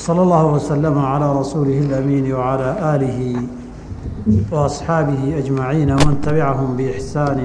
صلى 0.06 0.22
الله 0.26 0.46
وسلم 0.56 0.96
على 1.12 1.28
رسوله 1.40 1.78
الأمين 1.88 2.26
وعلى 2.34 2.70
آله 2.96 3.20
وأصحابه 4.52 5.22
أجمعين 5.38 5.90
ومن 5.92 6.16
تبعهم 6.24 6.70
بإحسان 6.78 7.40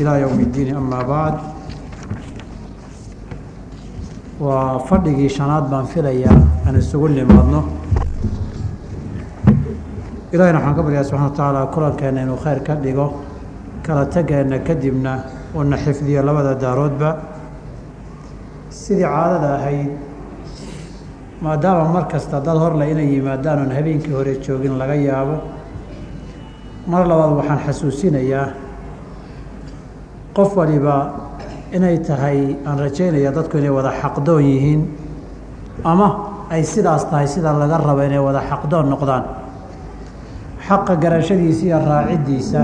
إلى 0.00 0.12
يوم 0.20 0.38
الدين 0.46 0.76
أما 0.76 1.02
بعد 1.02 1.34
وفرقي 4.40 5.28
شناد 5.28 5.70
بان 5.70 5.84
فيليا 5.84 6.30
أن 6.68 6.74
السجل 6.74 7.10
لمضنه 7.18 7.64
إلهنا 10.34 10.58
حان 10.58 10.74
قبل 10.74 11.04
سبحانه 11.04 11.26
وتعالى 11.32 11.60
كل 11.74 11.84
كان 12.00 12.16
إنه 12.18 12.36
خير 12.44 12.58
كدقه 12.58 13.12
كلا 13.86 14.04
تجا 14.04 14.40
إن 14.40 14.56
كدبنا 14.56 15.24
وإن 15.54 15.76
حفظي 15.76 16.18
لبدا 16.26 16.52
دارود 16.52 16.98
با 16.98 17.10
sidii 18.84 19.06
caadada 19.06 19.50
ahayd 19.58 19.90
maadaama 21.44 21.84
mar 21.94 22.04
kasta 22.12 22.40
dad 22.46 22.58
horle 22.62 22.84
inay 22.92 23.06
yimaadaan 23.14 23.58
oon 23.62 23.72
habeenkii 23.76 24.12
hore 24.18 24.32
joogin 24.46 24.74
laga 24.80 24.96
yaabo 25.08 25.36
mar 26.91 27.03
labaad 27.09 27.31
waxaan 27.39 27.59
xasuusinayaa 27.67 28.47
qof 30.35 30.51
waliba 30.57 30.97
inay 31.75 31.97
tahay 32.07 32.55
aan 32.65 32.77
rajaynaya 32.83 33.31
dadku 33.37 33.57
inay 33.61 33.69
wada 33.77 33.91
xaqdoon 34.01 34.41
yihiin 34.43 34.81
ama 35.85 36.07
ay 36.49 36.63
sidaas 36.63 37.05
tahay 37.09 37.27
sida 37.27 37.53
laga 37.53 37.77
rabo 37.77 38.01
inay 38.01 38.17
wada 38.27 38.41
xaqdoon 38.49 38.89
noqdaan. 38.93 39.23
Xaqa 40.67 40.93
garashadiisa 41.03 41.63
iyo 41.65 41.77
raaciddiisa 41.89 42.61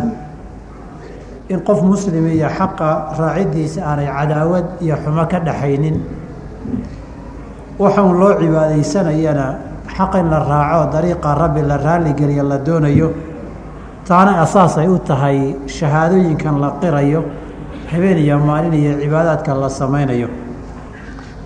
in 1.50 1.60
qof 1.68 1.80
muslim 1.86 2.26
iyo 2.28 2.50
xaqa 2.50 2.90
raaciddiisa 3.20 3.80
aanay 3.90 4.08
cadaawad 4.18 4.66
iyo 4.82 4.96
xumo 5.04 5.24
ka 5.32 5.40
dhaxaynin 5.48 5.98
waxaun 7.80 8.14
loo 8.20 8.34
cibaadaysanayana 8.42 9.48
xaq 9.98 10.14
in 10.22 10.28
la 10.34 10.40
raaco 10.52 10.82
dariiqa 10.94 11.30
rabbi 11.42 11.62
la 11.62 11.78
raalligeliya 11.78 12.44
la 12.44 12.58
doonayo 12.58 13.10
taana 14.08 14.42
asaas 14.42 14.78
ay 14.78 14.88
u 14.88 14.98
tahay 15.00 15.56
shahaadooyinkan 15.68 16.60
la 16.62 16.70
qirayo 16.82 17.24
habeen 17.92 18.18
iyo 18.18 18.40
maalin 18.40 18.74
iyo 18.74 18.92
cibaadaadka 19.02 19.54
la 19.56 19.70
samaynayo. 19.70 20.28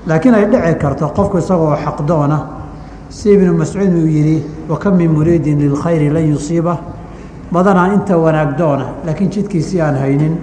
Laakiin 0.07 0.35
ay 0.35 0.45
dhici 0.45 0.75
karto 0.81 1.07
qofku 1.15 1.37
isagoo 1.37 1.75
xaqdoona 1.85 2.37
si 3.09 3.31
ibnu 3.33 3.53
mascuud 3.53 3.93
uu 3.93 4.07
yidhi 4.07 4.43
wa 4.69 4.77
kam 4.77 4.95
min 4.97 5.11
muriidin 5.11 5.59
lilkhayri 5.59 6.09
lan 6.09 6.25
yusiiba? 6.31 6.77
Badanaa 7.51 7.93
inta 7.93 8.17
wanaagdoona 8.17 8.85
laakiin 9.05 9.29
jidkiisii 9.31 9.81
aan 9.81 9.95
haynin. 9.97 10.37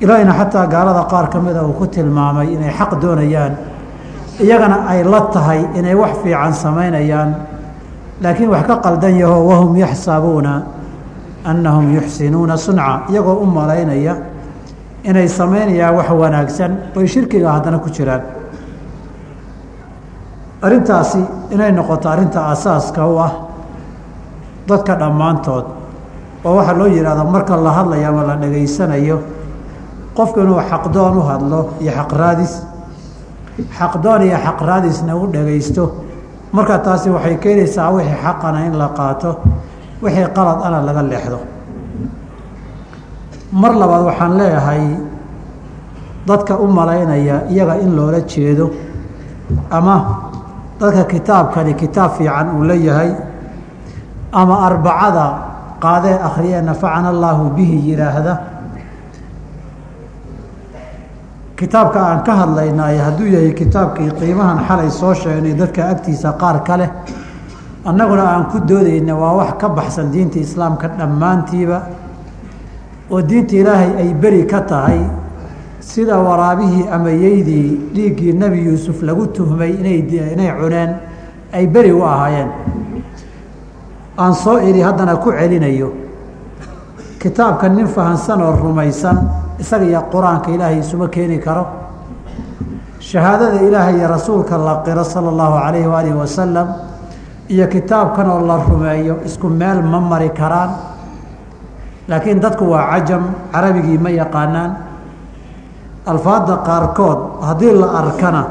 Ilaahina 0.00 0.32
xataa 0.34 0.66
gaalada 0.66 1.04
qaar 1.10 1.28
ka 1.30 1.40
mida 1.40 1.62
uu 1.62 1.72
ku 1.72 1.86
tilmaamay 1.86 2.52
inay 2.54 2.70
xaq 2.78 3.00
doonayaan 3.02 3.52
iyagana 4.40 4.86
ay 4.88 5.04
la 5.04 5.20
tahay 5.20 5.60
inay 5.78 5.94
wax 5.94 6.14
fiican 6.22 6.52
samaynayaan. 6.54 7.34
Laakiin 8.22 8.50
wax 8.50 8.66
ka 8.66 8.76
qaldan 8.84 9.18
yaho 9.18 9.46
wahum 9.48 9.76
yaxsabuuna 9.76 10.62
annahum 11.44 11.94
yuxsinuuna 11.94 12.56
sunca 12.56 13.02
iyagoo 13.10 13.34
u 13.42 13.46
malaynaya 13.46 14.14
inay 15.04 15.28
samaynayaan 15.28 15.94
wax 15.98 16.08
wanaagsan 16.22 16.72
oy 16.96 17.06
shirkiga 17.06 17.48
haddana 17.52 17.78
ku 17.78 17.88
jiraan. 17.90 18.22
Arrintaasi 20.62 21.18
inay 21.50 21.72
noqoto 21.72 22.08
arrinta 22.08 22.40
asaaska 22.52 23.06
u 23.06 23.18
ah 23.18 23.32
dadka 24.68 24.94
dhammaantood 25.00 25.64
oo 26.44 26.54
waxaa 26.56 26.78
loo 26.78 26.86
yidhahdaa 26.86 27.24
marka 27.34 27.56
la 27.56 27.70
hadlayo 27.78 28.08
ama 28.08 28.22
la 28.28 28.36
dhegaysanayo 28.36 29.18
qofku 30.16 30.40
inuu 30.40 30.60
xaqdoon 30.70 31.14
u 31.18 31.22
hadlo 31.30 31.60
iyo 31.82 31.92
xaqraadis 31.98 32.52
xaqdoon 33.78 34.22
iyo 34.22 34.38
xaqraadisna 34.46 35.12
u 35.16 35.26
dhegaysto 35.34 35.84
marka 36.52 36.78
taasi 36.78 37.10
waxay 37.10 37.36
keenaysaa 37.42 37.90
wixii 37.94 38.16
xaqana 38.24 38.58
in 38.66 38.74
la 38.78 38.88
qaato 38.98 39.30
wixii 40.02 40.26
qalad 40.36 40.58
ana 40.66 40.78
laga 40.86 41.02
leexdo. 41.02 41.38
Mar 43.52 43.72
labaad 43.80 44.02
waxaan 44.08 44.32
leeyahay 44.38 44.84
dadka 46.26 46.54
u 46.58 46.66
malaynaya 46.66 47.36
iyaga 47.50 47.74
in 47.84 47.90
loola 47.96 48.20
jeedo 48.20 48.70
ama 49.70 49.96
dadka 50.80 51.04
kitaabkani 51.04 51.74
kitaab 51.74 52.10
fiican 52.18 52.46
uu 52.56 52.64
leeyahay 52.70 53.10
ama 54.32 54.54
arbacada 54.66 55.26
qaadee 55.82 56.16
akhriyee 56.28 56.62
nafacana 56.62 57.08
allaahu 57.14 57.50
bihi 57.56 57.76
yidhaahda 57.90 58.34
kitaabka 61.56 62.00
aan 62.00 62.20
ka 62.26 62.32
hadlaynay 62.40 62.96
hadduu 62.98 63.26
yahay 63.34 63.52
kitaabkii 63.60 64.10
qiimahan 64.20 64.58
xalay 64.68 64.90
soo 64.90 65.14
sheegnay 65.14 65.54
dadka 65.60 65.82
agtiisa 65.92 66.32
qaar 66.40 66.56
ka 66.66 66.76
leh 66.80 66.90
annaguna 67.84 68.22
aan 68.22 68.44
ku 68.50 68.58
doodayna 68.60 69.14
waa 69.14 69.34
wax 69.42 69.52
ka 69.58 69.68
baxsan 69.68 70.10
diinta 70.12 70.38
islaamka 70.38 70.88
dhammaantiiba 70.98 71.78
oo 73.10 73.20
diinta 73.22 73.54
ilaahay 73.56 73.92
ay 74.02 74.10
beri 74.14 74.46
ka 74.46 74.60
tahay 74.62 75.00
sida 75.80 76.18
waraabihii 76.18 76.86
ama 76.88 77.10
yeydii 77.10 77.90
dhiiggii 77.94 78.32
nebi 78.38 78.64
yuusuf 78.70 79.02
lagu 79.02 79.26
tuhmay 79.34 79.70
inay 79.80 79.98
inay 80.34 80.50
cuneen 80.60 80.90
ay 81.52 81.66
beri 81.66 81.92
u 81.92 82.00
ahaayeen. 82.04 82.48
Aan 84.18 84.34
soo 84.34 84.58
iri 84.62 84.80
haddana 84.80 85.16
ku 85.16 85.32
celinayo 85.32 85.92
kitaabka 87.18 87.68
nin 87.68 87.86
fahansan 87.86 88.40
oo 88.42 88.56
rumaysan 88.62 89.18
isaga 89.58 89.84
iyo 89.84 90.00
qur'aanka 90.12 90.50
ilaahay 90.54 90.78
isuma 90.78 91.08
keeni 91.08 91.38
karo. 91.42 91.66
Shahaadada 93.00 93.58
ilaahay 93.66 93.98
iyo 93.98 94.08
rasuulka 94.08 94.56
la 94.56 94.82
qiro 94.86 95.04
sala 95.04 95.28
allahu 95.34 95.58
calayhi 95.60 95.86
waalihi 95.90 96.14
wasalam 96.16 96.68
iyo 97.52 97.66
kitaabkan 97.68 98.26
oo 98.32 98.40
la 98.48 98.56
rumeeyo 98.68 99.14
isku 99.28 99.48
meel 99.48 99.82
ma 99.82 100.00
mari 100.00 100.30
karaan. 100.30 100.70
Laakiin 102.08 102.40
dadku 102.40 102.64
waa 102.72 102.86
cajam 102.96 103.22
carabigii 103.52 103.98
ma 104.04 104.10
yaqaanaan. 104.10 104.70
Alfaadda 106.06 106.56
qaarkood 106.66 107.18
haddii 107.46 107.72
la 107.80 107.88
arkana 108.00 108.42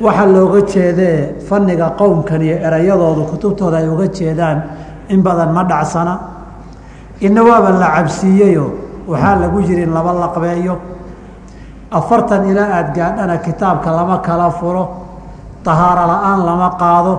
waxa 0.00 0.26
looga 0.34 0.60
jeedee 0.72 1.40
fanniga 1.48 1.88
qowmkan 1.98 2.42
iyo 2.42 2.56
erayadoodu 2.66 3.22
kutubtooda 3.30 3.76
ay 3.78 3.88
uga 3.88 4.06
jeedaan 4.06 4.58
in 5.08 5.22
badan 5.22 5.50
ma 5.56 5.62
dhacsana. 5.64 6.14
Inna 7.20 7.42
waaba 7.42 7.70
la 7.70 7.88
cabsiiyeyo 7.96 8.66
waxaa 9.08 9.36
lagu 9.40 9.58
yiri 9.66 9.82
in 9.82 9.92
laba 9.96 10.12
laqbeeyo. 10.12 10.74
Afartan 11.90 12.44
ilaa 12.50 12.68
aada 12.76 12.92
gaadhana 12.96 13.36
kitaabka 13.38 13.90
lama 13.90 14.18
kala 14.26 14.50
furo 14.50 14.84
tahaaro 15.64 16.04
la'aan 16.12 16.40
lama 16.46 16.68
qaado 16.80 17.14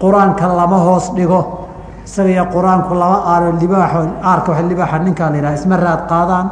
qur'aanka 0.00 0.46
lama 0.60 0.78
hoos 0.86 1.12
dhigo. 1.16 1.40
Isaga 2.06 2.30
iyo 2.30 2.44
qur'aanku 2.54 2.92
laba 2.94 3.18
aaro 3.32 3.52
libaaxo 3.60 4.00
aarka 4.22 4.52
wa 4.52 4.62
libaaxa 4.70 4.98
ninkaa 4.98 5.30
la 5.30 5.36
yidhaha 5.36 5.54
isma 5.54 5.76
raad 5.76 6.00
qaadaan. 6.08 6.46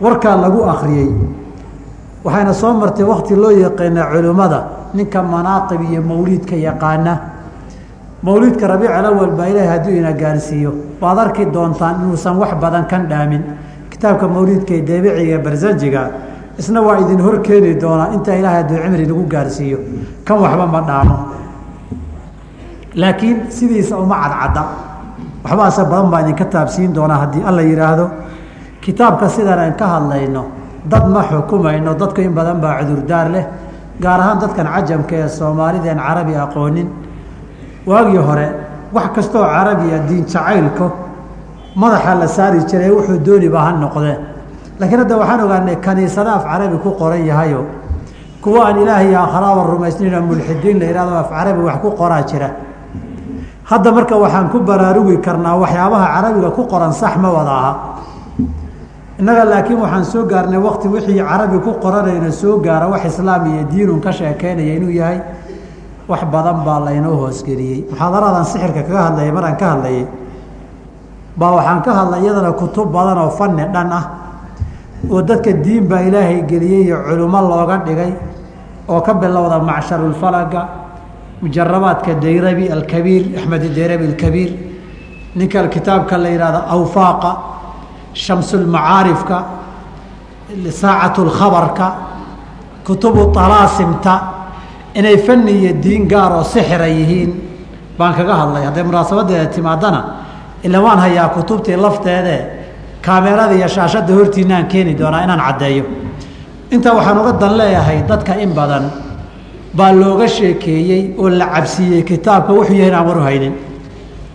Warkaa 0.00 0.36
lagu 0.36 0.60
akhriyey. 0.72 1.10
Waxayna 2.24 2.52
soo 2.52 2.72
martay 2.74 3.04
wakti 3.04 3.34
loo 3.34 3.50
yaqaana 3.50 4.02
culimmada 4.12 4.60
ninka 4.94 5.22
manaaqib 5.22 5.80
iyo 5.90 6.02
mawliidka 6.02 6.56
yaqaana. 6.56 7.14
Mawliidka 8.22 8.66
rabiic 8.68 8.90
alawal 8.90 9.30
baa 9.38 9.46
ilaahay 9.46 9.68
hadduu 9.78 9.94
ina 9.98 10.12
gaarsiiyo. 10.12 10.72
Waad 11.00 11.18
arki 11.18 11.44
doontaan 11.46 12.02
inuusan 12.02 12.36
wax 12.36 12.52
badan 12.60 12.84
kan 12.86 13.06
dhaamin. 13.08 13.42
Kitaabka 13.90 14.28
mawliidka 14.28 14.74
ee 14.74 14.82
deebiciga 14.82 15.38
barsanjiga 15.38 16.02
isna 16.58 16.82
waa 16.82 16.98
idin 17.00 17.20
hor 17.20 17.38
keeni 17.42 17.74
doonaa 17.80 18.12
intaa 18.14 18.34
ilaahay 18.34 18.62
hadduu 18.62 18.78
cimri 18.82 19.06
nagu 19.06 19.24
gaarsiiyo. 19.26 19.78
Kan 20.26 20.38
waxba 20.42 20.66
ma 20.66 20.80
dhaamo 20.88 21.16
laakiin 23.00 23.36
sidiisa 23.56 23.94
uma 24.04 24.16
cadcadda. 24.22 24.62
Waxbaase 25.44 25.82
badan 25.90 26.08
baa 26.12 26.20
idinka 26.24 26.44
taabsiin 26.54 26.90
doonaa 26.96 27.18
haddii 27.22 27.42
alla 27.48 27.62
yidhaahdo 27.70 28.06
kitaabka 28.84 29.26
sidan 29.34 29.58
aan 29.64 29.74
ka 29.80 29.86
hadlayno 29.94 30.42
dad 30.90 31.04
ma 31.14 31.22
xukumayno 31.30 31.92
dadku 32.00 32.20
in 32.26 32.32
badan 32.38 32.58
baa 32.62 32.74
cudurdaar 32.80 33.28
leh 33.34 33.44
gaar 34.02 34.20
ahaan 34.22 34.38
dadkan 34.42 34.66
cajamka 34.74 35.14
ee 35.22 35.28
soomaalideen 35.38 35.98
carabi 36.06 36.34
aqoonin. 36.44 36.88
Waagii 37.90 38.22
hore 38.28 38.46
wax 38.92 39.08
kastooo 39.14 39.44
carabiya 39.54 39.98
diin 40.08 40.24
jacaylko 40.32 40.86
madaxa 41.80 42.14
la 42.20 42.26
saari 42.36 42.58
jiray 42.70 42.90
wuxuu 42.96 43.18
dooniba 43.26 43.58
ha 43.64 43.70
noqdee. 43.82 44.16
Laakiin 44.80 45.00
hadda 45.02 45.16
waxaan 45.22 45.40
ogaanay 45.46 45.76
kaniisada 45.86 46.30
af 46.38 46.44
carabi 46.50 46.76
ku 46.84 46.90
qoran 47.00 47.22
yahayo. 47.30 47.62
Kuwa 48.42 48.60
aan 48.66 48.76
ilaahay 48.82 49.14
akhraaba 49.16 49.62
rumaysnayno 49.72 50.20
mulxidiin 50.28 50.78
la 50.80 50.84
yihahdo 50.90 51.14
af 51.22 51.28
carabi 51.30 51.60
wax 51.68 51.76
ku 51.82 51.88
qoraa 52.00 52.22
jira 52.30 52.48
hadda 53.70 53.90
marka 53.92 54.16
waxaan 54.16 54.48
ku 54.52 54.58
baraarugi 54.60 55.16
karnaa 55.20 55.56
waxyaabaha 55.62 56.06
carabiga 56.14 56.50
ku 56.56 56.62
qoran 56.66 56.92
sax 56.92 57.16
ma 57.20 57.28
wada 57.30 57.52
aha. 57.60 57.72
Innaga 59.20 59.44
laakiin 59.44 59.78
waxaan 59.82 60.04
soo 60.04 60.24
gaarnay 60.24 60.58
wakti 60.58 60.88
wixii 60.88 61.20
carabi 61.20 61.58
ku 61.60 61.72
qoranayna 61.82 62.30
soo 62.32 62.58
gaara 62.64 62.88
wax 62.88 63.04
islaam 63.04 63.44
iyo 63.46 63.62
diinun 63.70 64.00
ka 64.00 64.10
sheekeynaya 64.12 64.74
inuu 64.78 64.90
yahay 64.90 65.20
wax 66.08 66.22
badan 66.32 66.64
baa 66.64 66.80
laynoo 66.86 67.16
hoosgeliyey 67.20 67.84
muxaadaradan 67.90 68.44
sixirka 68.44 68.82
kaga 68.88 69.00
hadlayay 69.12 69.32
maraan 69.36 69.56
ka 69.60 69.66
hadlayay 69.76 70.06
baa 71.36 71.52
waxaan 71.58 71.80
ka 71.84 71.90
hadlay 71.98 72.20
iyadana 72.24 72.52
kutub 72.56 72.88
badan 72.94 73.18
oo 73.18 73.30
fanni 73.36 73.64
dhan 73.74 73.92
ah 73.92 74.04
oo 75.12 75.20
dadka 75.22 75.52
diin 75.52 75.84
baa 75.90 76.00
ilaahay 76.08 76.40
geliyey 76.48 76.82
iyo 76.88 76.96
culummo 77.04 77.40
looga 77.50 77.76
dhigay 77.84 78.12
oo 78.88 79.00
ka 79.04 79.12
bilowda 79.14 79.58
macsharulfalaga 79.60 80.62
mujarabaadka 81.42 82.14
dayrabi 82.24 82.64
alkabiir 82.76 83.22
axmed 83.38 83.62
dayrabi 83.76 84.04
alkabiir 84.12 84.50
ninka 85.38 85.68
kitaabka 85.74 86.18
la 86.22 86.28
yihahdo 86.34 86.60
awfaaqa 86.74 87.30
shamsulmacaarifka 88.14 89.38
saacatu 90.80 91.24
lkhabarka 91.28 91.86
kutubu 92.86 93.22
talaasimta 93.32 94.14
inay 94.94 95.16
fanni 95.26 95.52
iyo 95.52 95.72
diin 95.82 96.08
gaar 96.08 96.32
oo 96.32 96.44
sixira 96.44 96.86
yihiin 96.88 97.30
baan 97.98 98.14
kaga 98.14 98.34
hadlay. 98.40 98.62
Hadday 98.64 98.82
munaasabadeeda 98.82 99.46
timaadana 99.54 100.00
ila 100.64 100.80
waan 100.80 100.98
hayaa 100.98 101.28
kutubtii 101.36 101.76
lafteede 101.76 102.36
kaamerada 103.02 103.54
iyo 103.54 103.68
shaashadda 103.68 104.12
hortiinaan 104.14 104.66
keeni 104.66 104.94
doonaa 104.98 105.22
inaan 105.24 105.40
caddeeyo. 105.46 105.84
Intaa 106.70 106.94
waxaan 106.98 107.18
uga 107.22 107.32
dan 107.40 107.52
leeyahay 107.58 108.02
dadka 108.08 108.34
in 108.40 108.50
badan 108.58 108.84
baa 109.78 109.92
looga 110.00 110.26
sheekeeyey 110.36 111.02
oo 111.20 111.28
la 111.40 111.46
cabsiiyey 111.54 112.02
kitaabka 112.10 112.52
wuxuu 112.56 112.74
yahay 112.80 112.88
inaan 112.90 113.06
waru 113.08 113.20
haynin. 113.28 113.54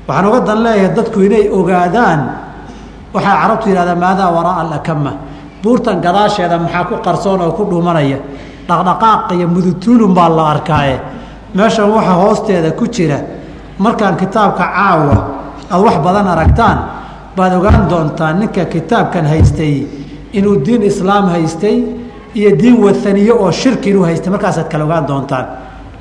Waxaan 0.08 0.26
uga 0.30 0.40
dan 0.48 0.60
leeyahay 0.64 0.92
dadku 0.98 1.20
inay 1.28 1.46
ogaadaan 1.60 2.20
waxaa 3.14 3.36
carabtu 3.42 3.66
yidhahdaa 3.70 3.96
maadaa 4.04 4.30
waraaa 4.36 4.62
alakama? 4.64 5.12
Buurtan 5.64 5.98
gadaasheeda 6.06 6.58
maxaa 6.64 6.84
ku 6.90 6.96
qarsoon 7.06 7.42
oo 7.46 7.52
ku 7.58 7.64
dhuumanaya? 7.70 8.18
Dhaqdhaqaaq 8.68 9.32
iyo 9.36 9.48
mudutuulun 9.54 10.14
baa 10.18 10.30
la 10.38 10.44
arkaaye. 10.54 10.98
Meeshan 11.56 11.90
waxa 11.96 12.14
hoosteeda 12.22 12.72
ku 12.80 12.86
jira 12.96 13.20
markaan 13.84 14.16
kitaabka 14.22 14.64
caawa 14.76 15.18
aad 15.72 15.82
wax 15.86 15.96
badan 16.06 16.28
aragtaan 16.34 16.78
baad 17.38 17.54
ogaan 17.60 17.90
doontaa 17.90 18.32
ninka 18.40 18.66
kitaabkan 18.74 19.26
haystay 19.32 19.76
inuu 20.38 20.56
diin 20.66 20.84
islaam 20.92 21.26
haystay 21.34 21.78
iyo 22.36 22.52
diin 22.58 22.78
waaniye 22.84 23.32
oo 23.34 23.52
shirki 23.52 23.90
inuu 23.90 24.04
haystay 24.04 24.32
markaasaad 24.32 24.68
kala 24.72 24.84
ogaan 24.86 25.08
doontaan. 25.08 25.46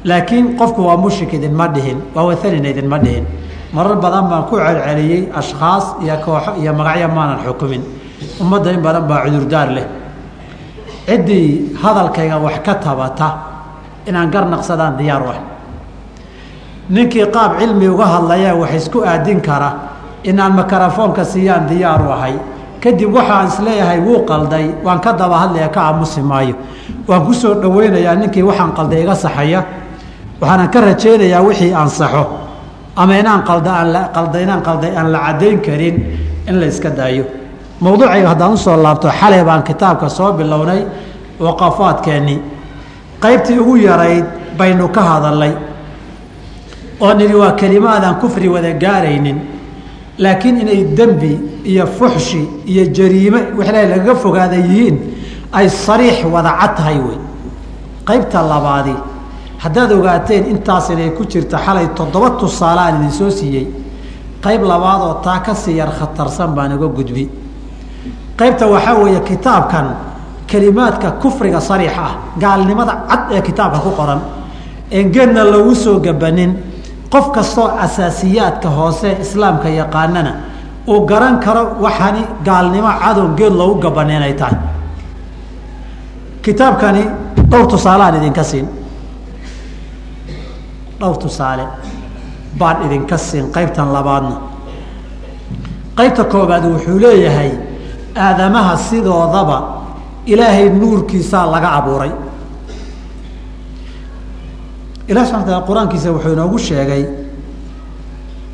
Laakiin 0.04 0.56
qofku 0.56 0.82
waa 0.86 0.96
mushrik 0.96 1.32
idinma 1.32 1.68
dhihin 1.68 1.98
waa 2.14 2.24
waanina 2.24 2.68
idinma 2.68 2.98
dhihin. 2.98 3.26
Marar 3.72 3.96
badan 3.96 4.28
baan 4.28 4.44
ku 4.44 4.56
celceliyey 4.56 5.28
ashkhaas 5.34 5.96
iyo 6.02 6.16
kooxo 6.24 6.52
iyo 6.60 6.72
magacyo 6.74 7.08
maanan 7.08 7.38
xukumin. 7.46 7.82
Ummadda 8.40 8.70
in 8.72 8.82
badan 8.82 9.04
baa 9.08 9.24
cudurdaar 9.24 9.68
leh. 9.76 9.86
Ciddii 11.06 11.74
hadalkayga 11.82 12.38
wax 12.38 12.58
ka 12.64 12.74
tabata 12.74 13.28
inaan 14.06 14.30
garnaqsadaan 14.30 14.96
diyaar 14.98 15.22
u 15.22 15.28
ah. 15.30 15.40
Ninkii 16.90 17.26
qaab 17.32 17.58
cilmi 17.58 17.88
uga 17.88 18.06
hadlaya 18.06 18.54
wax 18.56 18.74
isku 18.74 19.02
aadin 19.04 19.40
kara 19.40 19.70
inaan 20.24 20.52
makarafoonka 20.54 21.24
siiyaan 21.24 21.66
diyaar 21.68 22.02
u 22.02 22.10
ahay 22.10 22.34
kadib 22.82 23.10
waxaan 23.14 23.46
is 23.48 23.58
leeyahay 23.66 24.00
wuu 24.00 24.24
qalday. 24.30 24.66
Waan 24.84 25.00
ka 25.00 25.12
daba 25.12 25.36
hadlaya 25.42 25.68
ka 25.68 25.80
aamusi 25.88 26.20
maayo. 26.20 26.54
Waan 27.08 27.24
ku 27.26 27.32
soo 27.34 27.54
dhoweynayaa 27.54 28.14
ninkii 28.20 28.42
waxaan 28.42 28.72
qalday 28.78 29.02
iga 29.02 29.14
saxaya. 29.14 29.60
Waxaanan 30.40 30.68
ka 30.72 30.80
rajaynayaa 30.80 31.42
wixii 31.46 31.72
aan 31.74 31.88
saxo. 31.90 32.24
Ama 32.96 33.14
inaan 33.18 33.42
qalda 33.48 33.70
aan 33.80 33.88
qalda 34.14 34.38
inaan 34.44 34.62
qalday 34.62 34.92
aan 34.96 35.12
la 35.12 35.18
caddayn 35.26 35.60
karin 35.62 35.96
in 36.48 36.60
la 36.60 36.66
iska 36.66 36.90
daayo. 36.90 37.24
Mawduucayga 37.80 38.28
haddaan 38.28 38.52
u 38.52 38.56
soo 38.56 38.76
laabto 38.76 39.08
xalay 39.08 39.44
baan 39.44 39.62
kitaabka 39.62 40.08
soo 40.08 40.32
bilownay 40.32 40.82
waqafaadkeennii 41.40 42.38
qaybtii 43.22 43.58
ugu 43.58 43.76
yarayd 43.76 44.24
baynu 44.58 44.88
ka 44.88 45.00
hadalnay 45.02 45.52
oo 47.00 47.14
nidhi 47.14 47.34
waa 47.34 47.52
kelimaadaan 47.52 48.14
kufri 48.22 48.48
wada 48.48 48.72
gaaraynin 48.72 49.38
laakiin 50.18 50.60
inay 50.62 50.84
dembi 50.96 51.32
iyo 51.64 51.86
fuxshi 51.86 52.48
iyo 52.66 52.84
jariime 52.92 53.40
wixla 53.56 53.82
lagaga 53.82 54.14
fogaada 54.14 54.56
yihiin 54.56 54.96
ay 55.52 55.68
sariix 55.68 56.24
wada 56.24 56.52
cad 56.60 56.76
tahay 56.76 56.98
wey. 56.98 57.18
Qaybta 58.04 58.42
labaadi 58.42 58.94
haddaad 59.58 59.92
ogaateen 59.92 60.44
intaas 60.50 60.90
inay 60.90 61.10
ku 61.10 61.24
jirta 61.24 61.58
xalay 61.58 61.88
toddoba 61.94 62.30
tusaale 62.40 62.80
aan 62.80 62.96
idin 62.98 63.10
soo 63.10 63.30
siiyey 63.30 63.66
qayb 64.42 64.62
labaad 64.62 65.00
oo 65.02 65.14
taa 65.24 65.38
ka 65.40 65.54
sii 65.54 65.76
yar 65.76 65.90
khatarsan 65.98 66.54
baan 66.54 66.72
uga 66.72 66.86
gudbi. 66.88 67.28
Qaybta 68.36 68.66
waxaa 68.66 68.94
weeye 69.02 69.20
kitaabkan 69.20 69.86
kelimaadka 70.46 71.10
kufriga 71.22 71.60
sariix 71.60 71.92
ah 71.98 72.12
gaalnimada 72.38 73.04
cad 73.08 73.20
ee 73.32 73.40
kitaabka 73.42 73.78
ku 73.78 73.90
qoran 73.90 74.20
een 74.90 75.10
geedna 75.12 75.44
lagu 75.44 75.74
soo 75.74 76.00
gabanin 76.00 76.56
qof 77.12 77.30
kastoo 77.32 77.68
asaasiyaadka 77.84 78.68
hoose 78.68 79.16
islaamka 79.20 79.68
yaqaanana 79.68 80.32
uu 80.86 81.06
garan 81.06 81.38
karo 81.40 81.76
waxani 81.80 82.22
gaalnimo 82.44 82.90
cadow 83.02 83.28
geed 83.38 83.52
loogu 83.52 83.80
gabanay 83.80 84.16
inay 84.16 84.34
tahay. 84.34 84.58
Kitaabkani 86.42 87.02
dhowr 87.50 87.66
tusaale 87.66 88.02
aan 88.04 88.16
idinka 88.18 88.42
siin. 88.44 88.66
Dhowr 91.00 91.16
tusaale 91.22 91.64
baan 92.58 92.82
idinka 92.86 93.16
siin 93.18 93.46
qaybtan 93.54 93.92
labaadna. 93.92 94.36
Qaybta 95.96 96.24
koobaad 96.24 96.64
wuxuu 96.64 96.98
leeyahay 97.00 97.50
aadamaha 98.16 98.76
sidoodaba 98.76 99.58
ilaahay 100.26 100.68
nuurkiisaa 100.70 101.46
laga 101.52 101.70
abuuray. 101.78 102.10
Ilah 105.08 105.24
subana 105.26 105.44
taala 105.46 105.66
qur'aankiisa 105.68 106.08
wuxuu 106.14 106.32
inoogu 106.32 106.58
sheegay 106.58 107.04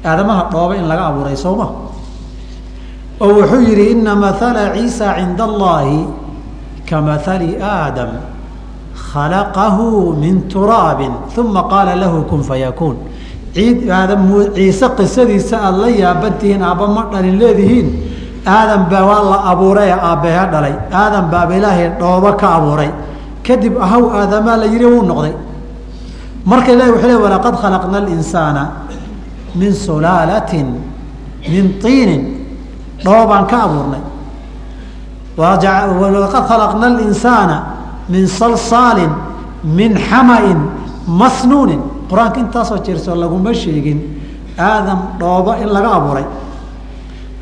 aadamaha 0.04 0.42
dhooba 0.52 0.74
in 0.76 0.86
laga 0.88 1.04
abuuray 1.08 1.36
sooma 1.36 1.66
oo 3.20 3.32
wuxuu 3.38 3.62
yihi 3.68 3.90
ina 3.92 4.14
mahala 4.16 4.72
ciisa 4.74 5.14
cinda 5.18 5.44
allahi 5.44 6.06
ka 6.88 7.00
mahali 7.02 7.56
aadam 7.60 8.10
khalaqahu 8.94 10.14
min 10.22 10.48
turaabin 10.48 11.12
uma 11.36 11.62
qaala 11.72 11.94
lahu 11.96 12.24
kun 12.30 12.42
fayakuun 12.42 12.96
ciise 13.54 14.86
qisadiisa 14.98 15.56
aada 15.58 15.78
la 15.78 15.88
yaabantihiin 15.88 16.62
aabba 16.62 16.86
ma 16.86 17.02
dhalin 17.12 17.38
leedihiin. 17.38 17.88
Aadam 18.46 18.88
baa 18.90 19.04
waa 19.04 19.22
la 19.30 19.38
abuuray 19.52 19.88
ee 19.90 19.98
aabbeha 20.00 20.46
dhalay. 20.52 20.74
Aadam 20.92 21.30
baaba 21.30 21.56
ilaahay 21.56 21.90
dhoobo 22.00 22.32
ka 22.40 22.48
abuuray. 22.56 22.90
Kadib 23.42 23.76
ahaw 23.76 24.10
aadamaa 24.20 24.56
la 24.56 24.66
yihi 24.66 24.84
wuu 24.84 25.02
noqday. 25.02 25.34
Marka 26.46 26.72
ilahi 26.72 26.90
wuxuu 26.90 27.08
le 27.08 27.16
walaqad 27.16 27.54
khalaqna 27.62 27.98
alinsaana 27.98 28.62
min 29.54 29.72
sulaalatin 29.72 30.66
min 31.50 31.78
tiinin 31.82 32.22
dhoobaan 33.04 33.46
ka 33.46 33.56
abuurnay. 33.66 34.00
Walaqad 35.36 36.44
khalaqna 36.48 36.86
alinsaana 36.86 37.56
min 38.08 38.26
salsaalin 38.26 39.10
min 39.64 39.96
xamain 40.08 40.58
masnuunin. 41.06 41.80
Qur'aanka 42.10 42.40
intaasoo 42.40 42.78
jeersoo 42.86 43.14
laguma 43.14 43.52
sheegin 43.54 43.98
aadam 44.58 44.98
dhoobo 45.20 45.52
in 45.62 45.68
laga 45.68 45.90
abuuray. 45.98 46.24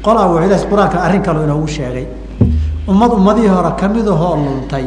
Qolaa 0.04 0.28
wuxuu 0.28 0.46
ilahi 0.46 0.66
qur'aanka 0.70 0.98
arrin 1.06 1.22
kaloo 1.22 1.44
inoogu 1.44 1.66
sheegay. 1.68 2.06
Ummad 2.88 3.12
ummadihii 3.12 3.48
hore 3.48 3.70
ka 3.80 3.88
mid 3.88 4.06
ahoo 4.08 4.36
luntay 4.36 4.84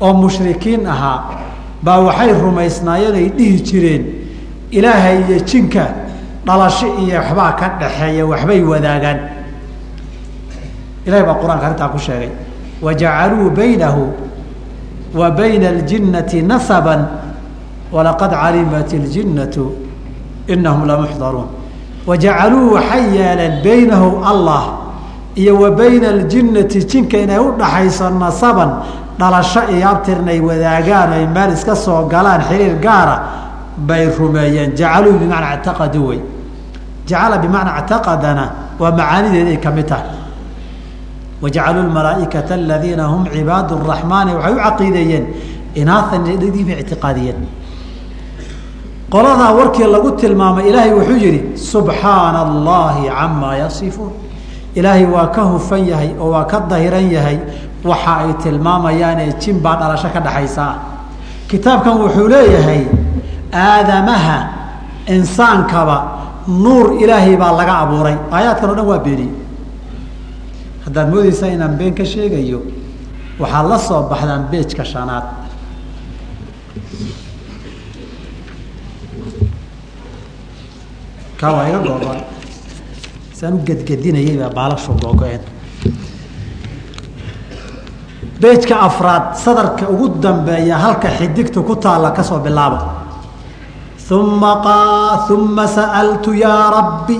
oo 0.00 0.12
mushrikiin 0.12 0.86
ahaa 0.86 1.18
baa 1.82 2.00
waxay 2.00 2.32
rumaysnaayeen 2.32 3.14
ay 3.14 3.28
dhihi 3.38 3.60
jireen 3.62 4.02
ilaahay 4.70 5.18
iyo 5.28 5.38
jinka 5.46 5.84
dhalasho 6.46 6.86
iyo 6.98 7.18
waxbaa 7.20 7.52
ka 7.52 7.66
dhaxeeya 7.80 8.26
waxbay 8.26 8.60
wadaagaan 8.62 9.18
ilahay 11.06 11.24
baa 11.26 11.34
qur'aanka 11.42 11.64
arrintaa 11.66 11.88
ku 11.88 11.98
sheegay 11.98 12.30
wajacaluu 12.82 13.50
baynahu 13.50 14.12
wa 15.14 15.30
bayna 15.30 15.68
aljinnati 15.68 16.42
nasaban 16.42 17.06
walaqad 17.92 18.30
calimat 18.30 18.92
iljinnatu 18.92 19.72
inahum 20.48 20.84
lamuxdaruun 20.86 21.48
wajacaluu 22.06 22.74
waxay 22.74 23.04
yeeleen 23.16 23.62
baynahu 23.64 24.20
allah 24.24 24.62
iyo 25.34 25.56
wa 25.60 25.70
bayna 25.70 26.08
aljinnati 26.08 26.84
jinka 26.84 27.18
inay 27.18 27.38
u 27.38 27.52
dhaxayso 27.58 28.10
nasaban 28.10 28.70
dhalasho 29.18 29.62
iyo 29.72 29.88
abtirnay 29.88 30.40
wadaagaan 30.40 31.12
ay 31.12 31.26
meel 31.26 31.52
iska 31.56 31.74
soo 31.76 32.04
galaan 32.08 32.42
xiriir 32.48 32.76
gaara 32.82 33.16
bay 33.76 34.08
rumeeyeen. 34.18 34.72
Jacaluu 34.76 35.18
bimacnaa 35.20 35.54
ictaqaduu 35.56 36.06
wey. 36.08 36.20
Jacala 37.06 37.38
bimacnaa 37.38 37.78
ictaqadana 37.80 38.44
waa 38.78 38.90
macaanideed 38.92 39.48
ay 39.48 39.56
ka 39.60 39.70
mid 39.70 39.86
tahay 39.86 40.04
wajacaluu 41.42 41.90
malaaikata 41.98 42.54
aladiina 42.54 43.04
hum 43.12 43.22
cibaad 43.34 43.70
raxmaani 43.92 44.32
waxay 44.38 44.54
u 44.56 44.60
caqiideeyeen 44.66 45.24
inaathan 45.80 46.22
dhadiiba 46.42 46.72
ictiqaadiyeen 46.82 47.40
qoladaa 49.12 49.52
warkii 49.58 49.86
lagu 49.94 50.10
tilmaamay 50.20 50.68
ilaahay 50.70 50.92
wuxuu 50.98 51.18
yihi 51.24 51.40
subxaana 51.72 52.38
allahi 52.48 53.02
camaa 53.18 53.54
yasifuun 53.62 54.12
ilaahay 54.78 55.06
waa 55.14 55.26
ka 55.36 55.42
hufan 55.52 55.82
yahay 55.92 56.10
oo 56.20 56.30
waa 56.34 56.44
ka 56.52 56.60
dahiran 56.70 57.06
yahay 57.16 57.38
waxa 57.84 58.12
ay 58.24 58.32
tilmaamayaanee 58.42 59.30
jin 59.42 59.56
baa 59.64 59.76
dhalasho 59.80 60.08
ka 60.14 60.20
dhaxaysa 60.26 60.62
ah 60.72 60.76
kitaabkan 61.50 61.94
wuxuu 62.02 62.28
leeyahay 62.34 62.82
aadamaha 63.52 64.38
insaankaba 65.16 65.96
nuur 66.64 66.86
ilaahay 67.02 67.36
baa 67.42 67.52
laga 67.60 67.74
abuuray 67.86 68.16
aayaadkan 68.36 68.70
o 68.70 68.74
dhan 68.78 68.86
waa 68.90 68.98
beeniyey 69.06 69.32
haddaad 70.86 71.08
moodeysaa 71.14 71.50
inaan 71.56 71.76
been 71.78 71.94
ka 71.94 72.04
sheegayo 72.04 72.60
waxaad 73.40 73.66
la 73.72 73.78
soo 73.88 74.02
baxdaan 74.10 74.44
beejka 74.50 74.84
shanaad. 74.92 75.26
Kaa 81.40 81.52
waa 81.52 81.68
iga 81.68 81.78
googoay 81.84 82.20
saan 83.36 83.54
u 83.54 83.60
gedgedinayay 83.68 84.36
baa 84.40 84.50
baalashu 84.58 84.92
googo-een 85.02 85.42
beejka 88.40 88.76
afraad 88.88 89.36
sadarka 89.44 89.84
ugu 89.92 90.08
dambeeya 90.22 90.78
halka 90.78 91.08
xidigtu 91.18 91.62
ku 91.62 91.76
taalla 91.76 92.10
ka 92.10 92.22
soo 92.22 92.38
bilaaba. 92.40 92.94
Uma 94.10 94.52
uma 95.30 95.66
sa'altu 95.66 96.32
yaa 96.34 96.70
rabbi 96.70 97.16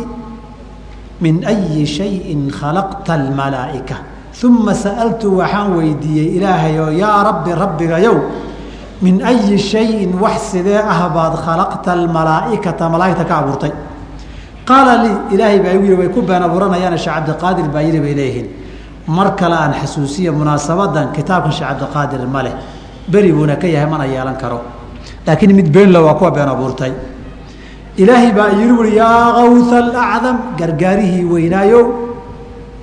min 1.21 1.45
ayi 1.45 1.87
shayin 1.87 2.51
khalaqta 2.51 3.13
almalaa'ika. 3.15 3.97
Uma 4.45 4.75
sa'altu 4.75 5.37
waxaan 5.41 5.77
weydiiyey 5.77 6.37
ilaahayoo 6.37 6.91
yaa 6.93 7.25
rabbi 7.25 7.51
rabbigayow 7.55 8.17
min 9.03 9.23
ayi 9.25 9.59
shayin 9.59 10.13
wax 10.21 10.53
sidee 10.53 10.77
ah 10.77 11.09
baad 11.09 11.35
khalaqta 11.45 11.93
almalaa'ikata? 11.93 12.89
Malaa'igta 12.89 13.25
ka 13.25 13.35
abuurtay. 13.41 13.73
Qaala 14.69 14.95
lii 15.05 15.35
ilaahay 15.35 15.61
baa 15.61 15.73
igu 15.73 15.85
yii 15.85 15.99
way 16.01 16.09
ku 16.09 16.21
been 16.23 16.43
abuuranayaan 16.43 16.99
sheekh 16.99 17.15
cabdiqaadir 17.17 17.69
baa 17.73 17.81
yiri 17.83 18.01
bay 18.01 18.15
leeyihiin. 18.15 18.47
Mar 19.09 19.37
kale 19.37 19.55
aan 19.55 19.73
xasuusiya 19.81 20.33
munaasabadan 20.33 21.13
kitaabkan 21.17 21.53
sheekh 21.53 21.69
cabdiqaadir 21.71 22.27
ma 22.27 22.43
leh. 22.43 22.53
Beri 23.09 23.33
buuna 23.33 23.57
ka 23.57 23.67
yahay 23.67 23.89
mana 23.89 24.05
yeelan 24.05 24.37
karo. 24.37 24.61
Laakiin 25.27 25.55
mid 25.55 25.73
beenla 25.73 26.03
waa 26.03 26.15
kuwa 26.15 26.31
been 26.31 26.49
abuurtay 26.49 26.93
ilaahay 27.97 28.33
baa 28.37 28.51
yidhi 28.59 28.73
ui 28.81 28.91
yaa 28.97 29.33
kawha 29.37 29.77
alacdam 29.85 30.37
gargaarihii 30.59 31.25
weynaayow 31.33 31.85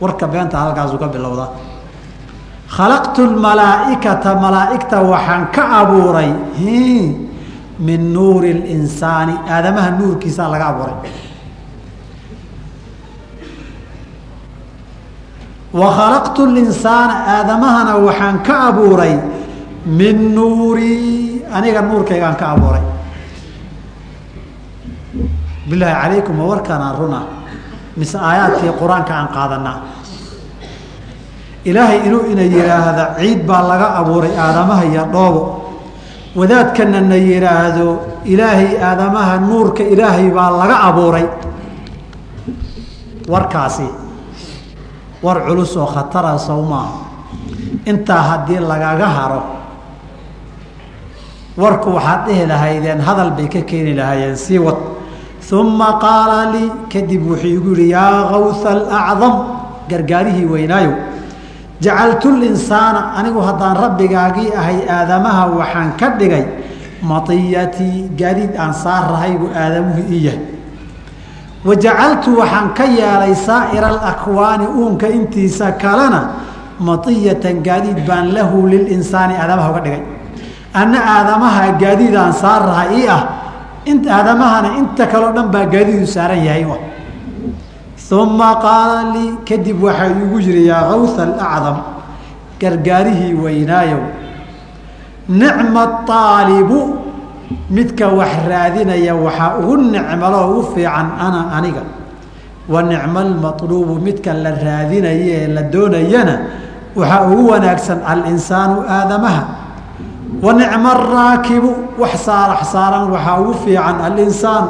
warka 0.02 0.28
beenta 0.28 0.58
halkaasu 0.58 0.98
ka 0.98 1.08
bilowda. 1.14 1.46
Khalaqtu 2.76 3.22
lmalaaikata 3.34 4.36
malaaigta 4.44 4.98
waxaan 5.12 5.44
ka 5.56 5.64
abuuray 5.82 6.30
min 7.88 8.02
nuuri 8.14 8.50
اlinsaani 8.58 9.34
aadamaha 9.56 9.90
nuurkiisaa 10.00 10.50
laga 10.54 10.66
abuuray. 10.74 10.96
Wa 15.80 15.88
khalaqtu 15.98 16.42
linsaana 16.58 17.16
aadamahana 17.36 17.94
waxaan 18.08 18.38
ka 18.48 18.56
abuuray 18.70 19.14
min 19.86 20.18
nuuri. 20.36 21.46
Aniga 21.54 21.82
nuurkaygaan 21.86 22.36
ka 22.42 22.46
abuuray 22.58 22.82
bilaahi 25.70 25.96
calaykum 26.02 26.36
ma 26.40 26.46
warkaanaan 26.52 26.96
runa 27.00 27.20
mise 27.98 28.18
aayaadkii 28.18 28.72
qur'aanka 28.82 29.14
aan 29.20 29.28
qaadanaa? 29.36 29.78
Ilaahay 31.70 32.00
inuu 32.08 32.24
ina 32.32 32.42
yidhaahda 32.56 33.06
ciid 33.20 33.42
baa 33.48 33.64
laga 33.72 33.88
abuuray 34.00 34.34
aadamaha 34.46 34.84
iyo 34.92 35.04
dhoobo. 35.14 35.42
Wadaadkana 36.36 37.02
na 37.02 37.16
yidhaahdo 37.16 37.88
ilaahay 38.26 38.70
aadamaha 38.90 39.34
nuurka 39.48 39.84
ilaahay 39.94 40.28
baa 40.38 40.50
laga 40.62 40.76
abuuray. 40.90 41.26
Warkaasi 43.32 43.88
war 45.24 45.40
culus 45.48 45.78
oo 45.78 45.88
khatara 45.88 46.36
sow 46.38 46.60
maaha 46.72 47.00
intaa 47.86 48.22
haddii 48.30 48.60
lagaga 48.60 49.08
haro 49.18 49.42
warku 51.58 51.90
waxaad 51.96 52.22
dhihi 52.28 52.46
lahaydeen 52.52 53.00
hadal 53.08 53.32
bay 53.38 53.48
ka 53.48 53.62
keeni 53.70 53.94
lahaayeen 53.96 54.36
sii 54.36 54.60
wad 54.60 54.76
uma 55.52 56.00
qaala 56.00 56.52
lii 56.56 56.72
kadib 56.92 57.28
wuxuu 57.28 57.48
igu 57.58 57.72
yihi 57.76 57.92
yaa 57.92 58.30
kawha 58.32 58.70
alacdam 58.72 59.34
gargaarihii 59.90 60.46
weynaayow 60.46 60.94
jacaltu 61.82 62.32
linsaana 62.44 63.14
anigu 63.20 63.42
haddaan 63.42 63.76
rabbigaagii 63.84 64.56
ahay 64.56 64.80
aadamaha 64.88 65.44
waxaan 65.60 65.92
ka 66.00 66.08
dhigay 66.20 66.46
maiyatii 67.04 68.10
gaadiid 68.20 68.56
aan 68.56 68.74
saarahay 68.74 69.36
buu 69.38 69.52
aadamuhu 69.52 70.02
ii 70.12 70.26
yahay. 70.26 70.40
wa 71.68 71.76
jacaltu 71.76 72.40
waxaan 72.40 72.74
ka 72.78 72.86
yeelay 72.88 73.36
saa'ira 73.36 73.88
alakwaani 73.94 74.66
uunka 74.80 75.08
intiisa 75.18 75.72
kalena 75.84 76.22
maiyatan 76.80 77.60
gaadiid 77.68 78.00
baan 78.08 78.32
lahu 78.34 78.68
lilinsaani 78.68 79.36
aadamaha 79.36 79.70
uga 79.72 79.82
dhigay. 79.86 80.04
Anna 80.74 81.00
aadamaha 81.16 81.72
gaadiid 81.84 82.16
aan 82.16 82.34
saarahay 82.34 82.90
ii 83.04 83.08
ah 83.08 83.22
aadamahana 84.18 84.70
inta 84.80 85.04
kaleo 85.12 85.32
dhan 85.36 85.48
baa 85.54 85.66
gaadiidu 85.74 86.08
saaran 86.16 86.42
yahay 86.48 86.66
uma 88.14 88.50
qaala 88.66 88.98
lii 89.16 89.32
kadib 89.48 89.82
waxaa 89.84 90.12
igu 90.24 90.38
yihi 90.46 90.68
yaa 90.70 90.86
kawha 90.90 91.24
alacdam 91.24 91.78
gargaarihii 92.62 93.34
weynaayow 93.44 94.02
nicma 95.30 95.84
aalibu 96.10 96.80
midka 97.70 98.08
wax 98.20 98.34
raadinaya 98.50 99.16
waxaa 99.26 99.58
ugu 99.60 99.78
nicmaloo 99.94 100.46
ugu 100.52 100.62
fiican 100.76 101.08
ana 101.26 101.42
aniga. 101.58 101.84
Wa 102.70 102.80
nicma 102.84 103.20
almaluubu 103.28 103.96
midka 104.06 104.34
la 104.34 104.52
raadinayo 104.52 105.24
ee 105.38 105.48
la 105.56 105.62
doonayana 105.74 106.36
waxaa 106.96 107.28
ugu 107.32 107.44
wanaagsan 107.52 108.00
alinsaanu 108.12 108.76
aadamaha 108.88 109.44
wa 110.44 110.52
nicma 110.60 110.90
araakibu 110.98 111.72
wax 112.02 112.14
saarax 112.28 112.62
saaran 112.76 113.08
waxaa 113.14 113.40
ugu 113.42 113.54
fiican 113.64 113.98
alinsaanu 114.08 114.70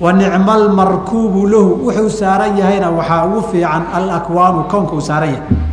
wa 0.00 0.12
nicma 0.12 0.52
almarkuubu 0.60 1.40
lahu 1.52 1.70
wuxuu 1.88 2.10
saaran 2.20 2.52
yahayna 2.60 2.90
waxaa 2.98 3.24
ugu 3.26 3.40
fiican 3.52 3.82
alakwaanu 3.96 4.64
kownka 4.70 4.92
uu 4.96 5.00
saaran 5.00 5.30
yahay. 5.32 5.64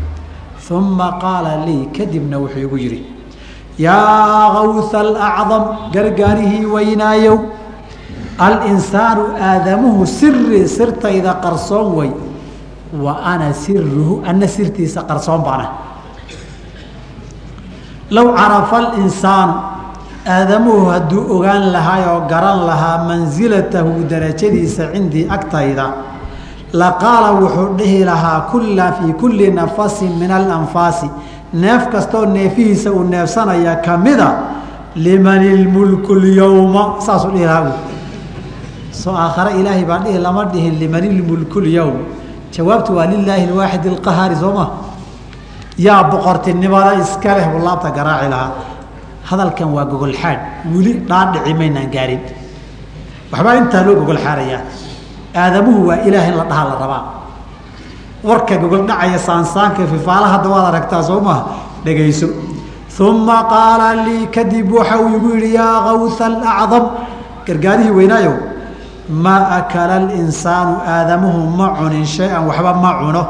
Uma 0.72 1.20
qaala 1.22 1.66
lii 1.68 1.86
kadibna 1.98 2.38
wuxuu 2.40 2.64
igu 2.66 2.78
yidhi 2.84 3.00
yaa 3.78 4.56
kawha 4.56 5.00
alacdam 5.04 5.64
gargaarihii 5.94 6.66
weynaayow 6.74 7.38
alinsaanu 8.40 9.24
aadamuhu 9.48 10.08
siri 10.08 10.64
sirtayda 10.68 11.34
qarsoon 11.44 11.88
way. 11.98 12.12
Wa 13.04 13.14
ana 13.32 13.54
siruhu 13.54 14.22
ana 14.26 14.48
sirtiisa 14.48 15.02
qarsoon 15.10 15.42
baana 15.48 15.68
low 18.16 18.28
carafa 18.38 18.78
alinsaanu 18.84 19.54
aadamuhu 20.36 20.86
hadduu 20.94 21.22
ogaan 21.36 21.64
lahaa 21.76 22.00
oo 22.14 22.20
garan 22.32 22.60
lahaa 22.70 22.98
mansilatahu 23.10 23.92
darajadiisa 24.12 24.84
cindii 24.94 25.26
agtayda 25.36 25.86
laqaala 26.82 27.30
wuxuu 27.42 27.70
dhihi 27.80 28.04
lahaa 28.10 28.40
kulla 28.52 28.86
fii 28.98 29.14
kulli 29.22 29.52
nafasin 29.60 30.12
min 30.22 30.32
alanfaasi 30.32 31.10
neef 31.64 31.84
kastoo 31.94 32.26
neefihiisa 32.36 32.92
uu 32.92 33.04
neefsanaya 33.14 33.76
kamida 33.86 34.30
liman 34.96 35.42
ilmulku 35.56 36.16
lyowma 36.16 36.84
saasuu 37.06 37.32
dhihi 37.36 37.46
lahaa 37.52 37.72
soo 39.02 39.16
aakhare 39.26 39.52
ilaahay 39.60 39.86
baa 39.92 40.00
dhihi 40.06 40.18
lama 40.26 40.46
dhihin 40.54 40.76
liman 40.82 41.04
ilmulku 41.12 41.60
lyowm 41.68 41.96
jawaabtu 42.56 42.96
waa 42.98 43.06
lilaahi 43.14 43.44
alwaaxid 43.50 43.86
alqahaari 43.94 44.36
soo 44.42 44.54
ma 44.58 44.66
yaa 45.78 46.04
boqortinimada 46.12 46.94
iska 47.02 47.36
leh 47.38 47.48
buu 47.52 47.60
laabta 47.66 47.90
garaaci 47.92 48.30
lahaa. 48.30 48.52
Hadalkan 49.30 49.70
waa 49.76 49.86
gogol 49.86 50.14
xaadh 50.22 50.40
weli 50.74 50.94
dhaadhici 51.10 51.54
maynaan 51.54 51.90
gaarin. 51.96 52.22
Waxbaa 53.32 53.56
intaa 53.62 53.84
loo 53.86 53.96
gogol 54.02 54.18
xaarayaa 54.26 54.62
aadamuhu 55.36 55.88
waa 55.90 56.00
ilaah 56.08 56.28
in 56.30 56.36
la 56.38 56.44
dhahaa 56.52 56.70
la 56.70 56.76
rabaa. 56.84 57.04
Warka 58.24 58.56
gogol 58.58 58.84
dhacaya 58.88 59.18
saansaanka 59.20 59.88
fifaala 59.92 60.28
hadda 60.34 60.48
waad 60.54 60.66
aragtaa 60.72 61.04
soo 61.04 61.20
maha 61.22 61.42
dhegayso. 61.86 62.28
Uma 63.00 63.44
qaala 63.50 64.06
lii 64.06 64.28
kadib 64.36 64.70
waxa 64.72 65.00
uu 65.02 65.16
igu 65.18 65.30
yidhi 65.36 65.56
yaa 65.56 65.82
kawha 65.86 66.26
alacdam 66.30 66.86
gargaarihii 67.48 67.90
weynaayow 67.98 68.36
maa 69.10 69.50
akala 69.60 69.96
alinsaanu 70.04 70.74
aadamuhu 70.94 71.40
ma 71.58 71.68
cunin 71.78 72.06
shay-an 72.06 72.46
waxba 72.50 72.74
ma 72.84 72.92
cuno 73.02 73.24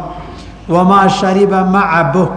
wamaa 0.69 1.09
shariba 1.09 1.63
ma 1.65 1.81
cabo 1.91 2.27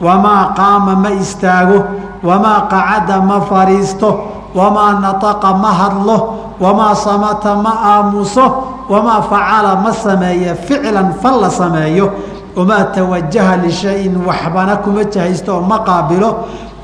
wamaa 0.00 0.54
qaama 0.56 0.94
ma 0.96 1.10
istaago 1.10 1.84
wamaa 2.24 2.60
qacada 2.72 3.20
ma 3.20 3.40
fariisto 3.40 4.10
wamaa 4.54 5.00
nataqa 5.00 5.54
ma 5.62 5.70
hadlo 5.72 6.16
wamaa 6.60 6.94
samata 6.94 7.54
ma 7.64 7.72
aamuso 7.92 8.46
wamaa 8.88 9.22
facala 9.22 9.76
ma 9.84 9.92
sameeyo 9.92 10.54
ficlan 10.66 11.12
fal 11.22 11.40
la 11.40 11.50
sameeyo 11.50 12.10
wamaa 12.56 12.84
tawajaha 12.94 13.56
lishayin 13.66 14.16
waxbana 14.26 14.76
kuma 14.82 15.04
jahaysto 15.04 15.56
oo 15.56 15.60
ma 15.70 15.78
qaabilo 15.88 16.30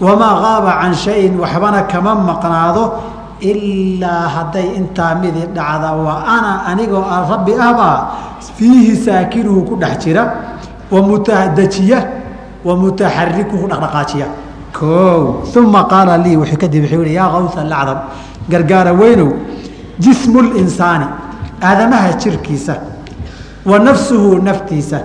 wamaa 0.00 0.34
qaaba 0.42 0.70
can 0.82 0.94
shayin 0.94 1.38
waxbana 1.40 1.82
kama 1.92 2.14
maqnaado 2.14 2.84
ilaa 3.40 4.28
hadday 4.34 4.68
intaa 4.76 5.14
midi 5.14 5.40
dhacda 5.56 5.92
wa 5.96 6.14
ana 6.36 6.64
anigoo 6.70 7.04
rabbi 7.30 7.52
ahbaa 7.56 7.98
fiihi 8.56 8.96
saakinuhu 8.96 9.62
ku 9.68 9.74
dhex 9.80 9.98
jira 10.04 10.24
wa 10.90 11.02
mutadajiya 11.02 12.06
wa 12.64 12.76
mutaxarikuhu 12.76 13.68
dhaqdhaqaajiya 13.68 14.26
o 14.82 15.42
uma 15.56 15.84
qaala 15.84 16.18
lii 16.18 16.36
wuxuu 16.36 16.56
kadib 16.56 16.84
wuxuu 16.84 17.02
yihi 17.02 17.14
yaa 17.14 17.28
kawha 17.30 17.60
alacdam 17.60 17.98
gargaara 18.48 18.92
weynow 18.92 19.30
jismu 19.98 20.42
linsaani 20.42 21.06
aadamaha 21.62 22.12
jirkiisa 22.12 22.76
wa 23.66 23.78
nafsuhu 23.78 24.38
naftiisa 24.42 25.00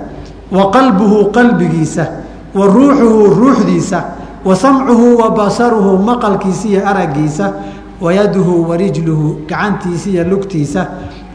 wa 0.52 0.71
qalbuhu 0.71 1.32
qalbigiisa 1.32 2.08
wa 2.56 2.65
ruuxuhu 2.67 3.34
ruuxdiisa 3.41 4.04
wa 4.45 4.56
samcuhu 4.56 5.17
wa 5.17 5.32
basaruhu 5.32 5.98
maqalkiisa 5.98 6.67
iyo 6.67 6.88
araggiisa 6.89 7.54
wa 8.02 8.13
yaduhu 8.13 8.69
wa 8.69 8.78
rijluhu 8.78 9.39
gacantiisa 9.48 10.10
iyo 10.10 10.24
lugtiisa 10.24 10.88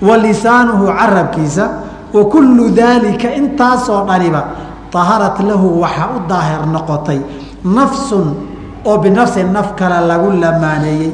wa 0.03 0.17
lisaanuhu 0.17 0.87
carabkiisa 0.87 1.71
wa 2.15 2.23
kullu 2.33 2.65
daalika 2.81 3.29
intaasoo 3.41 4.01
dhaniba 4.09 4.43
taharat 4.95 5.37
lahu 5.51 5.69
waxaa 5.83 6.09
u 6.17 6.19
daahir 6.31 6.63
noqotay 6.75 7.21
nafsun 7.77 8.29
oo 8.89 8.97
binafsin 9.05 9.49
naf 9.57 9.69
kale 9.79 9.99
lagu 10.11 10.29
lamaaneeyey 10.43 11.11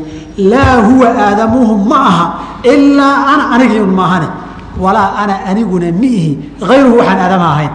laa 0.52 0.76
huwa 0.88 1.08
aadamuhu 1.26 1.74
ma 1.90 1.98
aha 2.10 2.26
ilaa 2.72 3.16
ana 3.32 3.44
anigiun 3.54 3.92
maahane 4.00 4.28
walaa 4.84 5.10
ana 5.22 5.34
aniguna 5.50 5.88
miihi 6.02 6.30
ayruhu 6.72 6.98
waxaan 7.00 7.20
aadama 7.24 7.46
ahayn. 7.54 7.72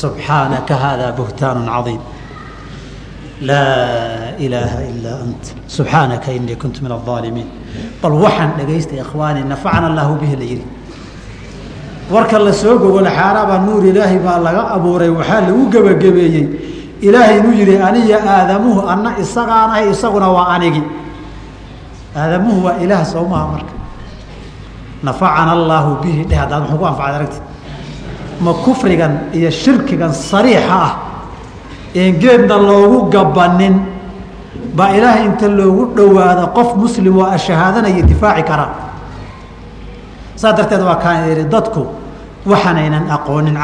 Subxaanaka 0.00 0.74
haadaa 0.82 1.12
buhtaan 1.18 1.66
caiim 1.66 2.00
laa 3.48 4.34
ilaaha 4.44 4.78
ilaa 4.90 5.18
ant. 5.24 5.44
Subxaanaka 5.76 6.28
inii 6.38 6.56
kuntu 6.62 6.78
min 6.84 6.92
aaalimiin 6.92 7.48
bal 8.02 8.14
waxaan 8.24 8.50
dhagaystay 8.58 8.98
ikhwaani 9.04 9.40
nafacana 9.52 9.86
allahu 9.90 10.14
bihi 10.22 10.36
la 10.42 10.46
yihi 10.52 10.64
warka 12.10 12.38
la 12.38 12.52
soo 12.52 12.78
gogole 12.78 13.10
xaaraaba 13.10 13.58
nuur 13.58 13.84
ilaahi 13.86 14.18
baa 14.18 14.38
laga 14.38 14.62
abuuray 14.74 15.08
waxaa 15.08 15.40
lagu 15.46 15.70
gebagabeeyey 15.70 16.46
ilaahay 17.00 17.38
inuu 17.38 17.52
yihi 17.54 17.76
aniya 17.78 18.18
aadamuhu 18.34 18.88
anna 18.88 19.14
isagaan 19.22 19.70
ahay 19.70 19.90
isaguna 19.90 20.28
waa 20.28 20.48
anigi. 20.54 20.82
Aadamuhu 22.16 22.64
waa 22.66 22.76
ilaah 22.82 23.04
soo 23.06 23.24
maha 23.24 23.46
marka. 23.54 23.74
Nafacana 25.02 25.52
allaahu 25.52 26.02
bihi 26.02 26.24
dheh 26.28 26.36
haddaad 26.36 26.62
muxuu 26.66 26.78
ku 26.78 26.84
anfacad 26.84 27.14
aragti. 27.14 27.40
Ma 28.40 28.52
kufrigan 28.64 29.12
iyo 29.32 29.50
shirkigan 29.50 30.12
sariixa 30.12 30.74
ah 30.74 30.92
een 31.94 32.18
geedna 32.18 32.58
loogu 32.58 33.08
gabanin. 33.10 33.80
Baa 34.74 34.90
ilaahay 34.98 35.24
inta 35.30 35.48
loogu 35.48 35.94
dhowaado 35.96 36.46
qof 36.56 36.74
muslim 36.76 37.16
oo 37.18 37.26
ashahaadanaya 37.30 38.02
difaaci 38.02 38.42
karaa 38.42 38.90
saas 40.40 40.56
darteed 40.56 40.80
waa 40.82 40.96
kaan 40.96 41.48
dadku 41.48 41.99
waxaanaynan 42.46 43.04
aqoonin 43.10 43.56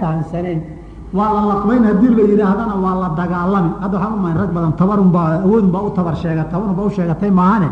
fahamsanayn 0.00 0.60
waa 1.12 1.32
la 1.34 1.42
laqbayn 1.52 1.82
haddii 1.88 2.14
la 2.18 2.22
yidhaahdana 2.32 2.74
waa 2.84 2.94
la 3.02 3.08
dagaalami. 3.16 3.70
Hadda 3.80 3.96
waxaan 3.98 4.14
umayn 4.18 4.36
rag 4.36 4.50
badan 4.56 4.72
tabarunbaa 4.80 5.28
awoodunbaa 5.46 5.82
u 5.82 5.90
tabar 5.90 6.16
sheega 6.16 6.44
tabarunbaa 6.52 6.84
u 6.86 6.90
sheegatay 6.90 7.30
maahane? 7.30 7.68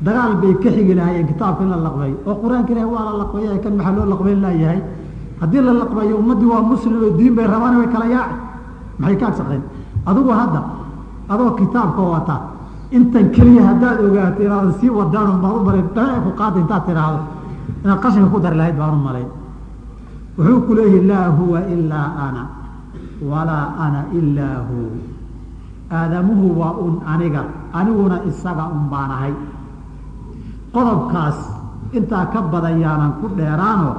Dagaal 0.00 0.34
bay 0.40 0.54
ka 0.62 0.70
xigi 0.70 0.94
lahaayeen 0.94 1.26
kitaabka 1.26 1.62
in 1.64 1.70
la 1.70 1.76
laqbeeyo 1.76 2.16
oo 2.26 2.34
qur'aanka 2.42 2.70
ilahi 2.72 2.88
waa 2.94 3.04
la 3.08 3.12
laqbeeya 3.20 3.58
kan 3.64 3.72
maxaa 3.76 3.96
loo 3.96 4.06
laqbayn 4.12 4.40
laayahay 4.44 4.80
haddii 5.40 5.60
la 5.68 5.72
laqbeeyo 5.82 6.14
ummaddii 6.22 6.48
waa 6.52 6.62
muslim 6.72 6.94
oo 7.04 7.10
diin 7.18 7.34
bay 7.36 7.46
rabaan 7.46 7.74
way 7.80 7.88
kala 7.94 8.06
yaaci. 8.14 8.36
Maxay 9.00 9.16
ka 9.20 9.26
agsaqeen 9.26 9.62
adigu 10.06 10.30
hadda 10.40 10.60
adoo 11.28 11.50
kitaabka 11.60 12.02
wata 12.14 12.36
intan 12.96 13.26
keliya 13.34 13.62
haddaad 13.68 13.98
ogaato 14.06 14.40
inaadan 14.42 14.72
sii 14.80 14.90
wadaan 14.98 15.40
baad 15.42 15.54
u 15.58 15.62
dare 15.96 16.16
ku 16.24 16.30
qaada 16.40 16.58
intaad 16.64 16.82
tidhaahdo 16.88 17.20
inaad 17.84 17.98
qashinka 18.02 18.28
ku 18.32 18.38
dari 18.40 18.56
lahayd 18.60 18.76
baan 18.80 18.94
u 18.94 19.00
malay. 19.06 19.26
Wuxuu 20.38 20.60
ku 20.66 20.72
leeyahi 20.78 21.06
laa 21.10 21.28
huwa 21.38 21.58
ilaa 21.74 22.08
ana 22.26 22.42
walaa 23.30 23.66
ana 23.84 24.00
ilaa 24.18 24.58
hu. 24.68 24.78
Aadamuhu 25.90 26.46
waa 26.60 26.74
un 26.86 26.94
aniga 27.12 27.42
aniguna 27.72 28.16
isaga 28.30 28.64
un 28.74 28.84
baan 28.92 29.10
ahay. 29.10 29.34
Qodobkaas 30.74 31.38
intaa 31.92 32.26
ka 32.32 32.40
badan 32.52 32.78
yaanan 32.80 33.12
ku 33.20 33.26
dheeraano 33.34 33.90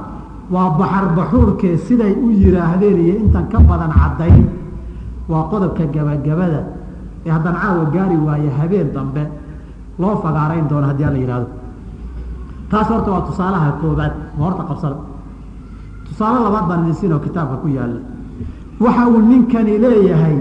waa 0.50 0.70
baxar 0.78 1.04
baxuurkee 1.16 1.76
siday 1.86 2.12
u 2.16 2.30
yidhaahdeen 2.32 2.98
iyo 3.04 3.14
intan 3.24 3.46
ka 3.52 3.58
badan 3.60 3.92
caddayn. 3.92 4.44
Waa 5.28 5.44
qodobka 5.52 5.84
gabagabada 5.94 6.60
ee 7.26 7.30
haddaan 7.30 7.56
caawa 7.62 7.84
gaari 7.94 8.16
waaye 8.26 8.50
habeen 8.58 8.88
dambe 8.94 9.22
loo 10.00 10.16
fagaarayn 10.24 10.66
doono 10.68 10.86
haddii 10.90 11.04
ala 11.04 11.18
yihahdo 11.22 11.46
taas 12.72 12.88
horta 12.92 13.10
waa 13.14 13.26
tusaalaha 13.28 13.68
koobaad 13.80 14.12
ma 14.36 14.42
horta 14.44 14.62
qabsada. 14.70 14.96
Tusaale 16.08 16.38
labaad 16.46 16.66
baan 16.68 16.80
idin 16.84 16.96
siinoo 17.00 17.20
kitaabka 17.26 17.56
ku 17.62 17.68
yaalla. 17.76 18.00
Waxa 18.84 19.02
uu 19.12 19.20
ninkani 19.30 19.74
leeyahay 19.84 20.36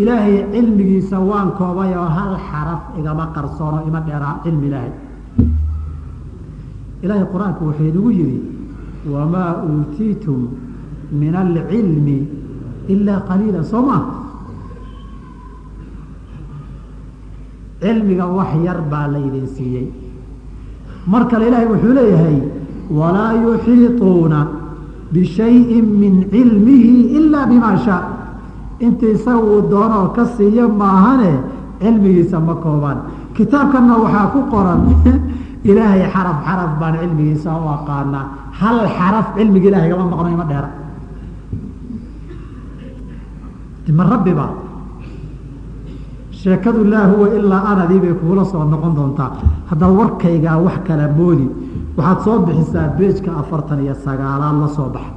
ilaahay 0.00 0.36
cilmigiisa 0.52 1.16
waan 1.30 1.48
koobay 1.58 1.90
oo 2.00 2.08
hal 2.16 2.32
xaraf 2.48 2.82
igama 2.98 3.24
qarsoono 3.34 3.78
ima 3.88 4.00
dheeraa 4.06 4.34
cilmi 4.44 4.66
ilaahay. 4.70 4.92
Ilaahay 7.04 7.26
qur'aanku 7.32 7.62
wuxuu 7.68 7.86
inagu 7.90 8.10
yihi 8.18 8.38
wamaa 9.14 9.50
uutiitum 9.68 10.40
min 11.20 11.34
alcilmi 11.42 12.18
ilaa 12.92 13.20
qaliila 13.28 13.62
soo 13.70 13.82
maa 13.88 14.02
cilmiga 17.82 18.26
wax 18.38 18.50
yar 18.66 18.80
baa 18.92 19.06
laydin 19.14 19.46
siiyey 19.56 19.86
mar 21.06 21.28
kale 21.28 21.48
ilaahay 21.48 21.66
wuxuu 21.66 21.94
leeyahay 21.94 22.38
walaa 22.90 23.32
yuxiiطuuna 23.32 24.38
bishayin 25.12 25.86
min 26.02 26.30
cilmihi 26.30 26.94
ilaa 27.18 27.46
bima 27.46 27.76
shaa. 27.84 28.02
Inta 28.80 29.06
isaga 29.06 29.40
uu 29.40 29.70
doonoo 29.70 30.08
ka 30.16 30.24
siiyo 30.36 30.68
maahane 30.68 31.32
cilmigiisa 31.80 32.40
ma 32.40 32.54
koobaan. 32.54 32.98
Kitaabkanna 33.34 33.94
waxaa 34.02 34.26
ku 34.32 34.40
qoran 34.52 34.80
ilaahay 35.68 36.02
xaraf 36.12 36.38
xaraf 36.46 36.70
baan 36.80 36.94
cilmigiisa 37.00 37.50
u 37.52 37.68
aqaanaa. 37.76 38.26
Hal 38.60 38.78
xaraf 38.96 39.26
cilmiga 39.36 39.68
ilahay 39.68 39.88
gama 39.90 40.04
maqno 40.12 40.28
ima 40.36 40.44
dheera 40.44 40.70
ma 43.92 44.04
rabbi 44.04 44.32
ba 44.32 44.69
sheekadu 46.42 46.84
laa 46.92 47.06
huwa 47.12 47.26
ilaa 47.38 47.62
anadii 47.72 48.00
bay 48.04 48.14
kuula 48.20 48.44
soo 48.52 48.64
noqon 48.72 48.94
doontaa. 48.98 49.30
Haddaad 49.70 49.92
warkaygaa 50.00 50.58
wax 50.66 50.76
kala 50.86 51.06
moodi 51.18 51.46
waxaad 51.96 52.18
soo 52.24 52.36
bixisaa 52.46 52.88
beejka 52.98 53.30
afartan 53.40 53.78
iyo 53.84 53.94
sagaalaad 54.04 54.56
la 54.62 54.68
soo 54.76 54.88
baxa. 54.94 55.12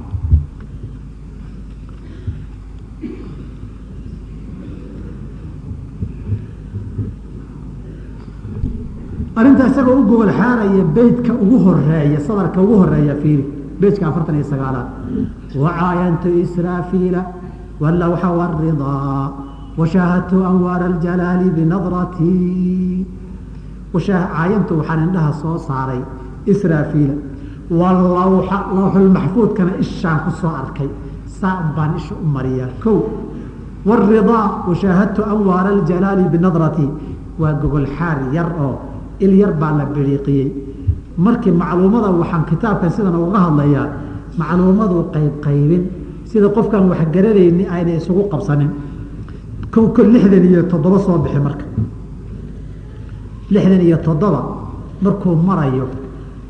Arrinta 9.36 9.66
isagoo 9.66 9.96
u 10.00 10.04
gogol 10.08 10.30
xaaraya 10.30 10.84
beytka 10.94 11.32
ugu 11.32 11.58
horreeya 11.64 12.20
sadarka 12.20 12.60
ugu 12.62 12.74
horreeya 12.82 13.14
fiiri 13.22 13.44
beytka 13.80 14.06
afartan 14.08 14.34
iyo 14.36 14.44
sagaalaad. 14.44 14.86
Wacaayantu 15.62 16.28
israafiila 16.44 17.22
walawxa 17.80 18.28
waridaa 18.30 19.32
washaahadtu 19.78 20.44
anwaara 20.50 20.84
aljalaali 20.92 21.50
binadratii 21.50 23.06
caayantu 23.92 24.72
waxaan 24.78 25.00
indhaha 25.06 25.32
soo 25.42 25.56
saaray 25.68 26.00
israafiila 26.52 27.14
walawxa 27.80 28.58
lawxulmaxfuudkana 28.76 29.72
ishaan 29.84 30.18
ku 30.24 30.30
soo 30.40 30.52
arkay 30.62 30.88
saan 31.40 31.74
baan 31.76 31.96
isha 31.98 32.14
u 32.14 32.26
mariyaa 32.36 32.70
kow 32.84 32.98
waridaa 33.88 34.44
washaahadtu 34.68 35.20
anwaara 35.32 35.70
aljalaali 35.76 36.24
binadratii 36.34 36.90
waa 37.38 37.52
gogol 37.62 37.86
xaar 37.98 38.18
yar 38.36 38.48
oo 38.66 38.74
il 39.24 39.32
yar 39.40 39.52
baa 39.60 39.72
la 39.78 39.84
biriiqiyey 39.94 40.48
markii 41.18 41.52
macluumada 41.62 42.08
waxaan 42.20 42.44
kitaabkan 42.50 42.90
sidan 42.96 43.16
uga 43.26 43.38
hadlayaa 43.46 43.86
macluumadu 44.38 44.96
qaybqaybin 45.14 45.82
sida 46.30 46.48
qofkan 46.56 46.82
wax 46.90 47.00
garanayni 47.14 47.64
ayna 47.74 47.92
isugu 48.00 48.22
qabsanin 48.32 48.70
ko 49.74 50.02
lixdan 50.02 50.44
iyo 50.50 50.62
toddoba 50.70 50.98
soo 50.98 51.18
bixi 51.18 51.38
marka. 51.46 51.64
Lixdan 53.50 53.80
iyo 53.80 53.96
toddoba 54.06 54.40
markuu 55.02 55.34
marayo 55.48 55.86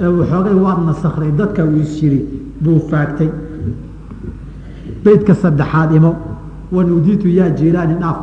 ee 0.01 0.07
waxoogay 0.19 0.55
waad 0.65 0.79
nasakray 0.87 1.31
dadka 1.39 1.65
uu 1.65 1.77
isjiri 1.85 2.21
buu 2.63 2.79
faagtay. 2.91 3.31
Beydka 5.05 5.35
saddexaad 5.35 5.91
imo 5.99 6.13
wanudiitu 6.73 7.29
yaa 7.39 7.51
jilaani 7.59 7.95
dhaaf 8.03 8.19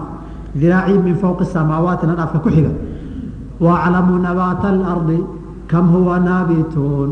diraacii 0.60 1.00
min 1.06 1.16
fowqi 1.22 1.46
samaawaatiina 1.46 2.14
dhaafka 2.20 2.40
ku 2.40 2.50
xiga. 2.56 2.72
Waaclamu 3.60 4.14
nabaata 4.26 4.68
alardi 4.74 5.18
kam 5.68 5.86
huwa 5.94 6.20
naabituun. 6.20 7.10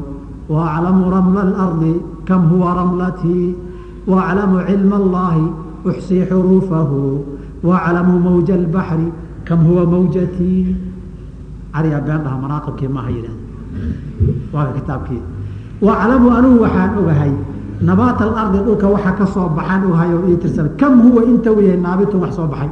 Waaclamu 0.49 1.11
ramla 1.13 1.41
alardi 1.47 1.93
kam 2.27 2.41
huwa 2.49 2.73
ramlatii. 2.79 3.55
Waaclamu 4.07 4.57
cilma 4.67 4.95
allaahi 5.01 5.45
uxsii 5.85 6.25
xuruufahu 6.29 7.01
waclamu 7.63 8.13
mawja 8.25 8.55
اbaxri 8.55 9.07
kam 9.47 9.59
huwa 9.67 9.83
mawjatii 9.93 10.75
ariga 11.77 11.99
beendhaha 12.07 12.37
manaaqibkii 12.43 12.87
maaha 12.95 13.09
yidhahda 13.15 13.43
waaka 14.53 14.71
kitaabkii 14.79 15.21
waclamu 15.87 16.27
anugu 16.37 16.57
waxaan 16.63 16.91
ogahay 17.01 17.31
nabaat 17.81 18.19
alardi 18.21 18.57
dhulka 18.65 18.87
waxa 18.95 19.11
ka 19.19 19.25
soo 19.33 19.47
baxaan 19.57 19.81
ogahay 19.89 20.09
oo 20.15 20.27
ii 20.31 20.37
kam 20.79 20.93
huwa 21.01 21.21
inta 21.31 21.51
weyay 21.57 21.77
naabitun 21.85 22.19
wax 22.23 22.35
soo 22.35 22.47
baxay 22.47 22.69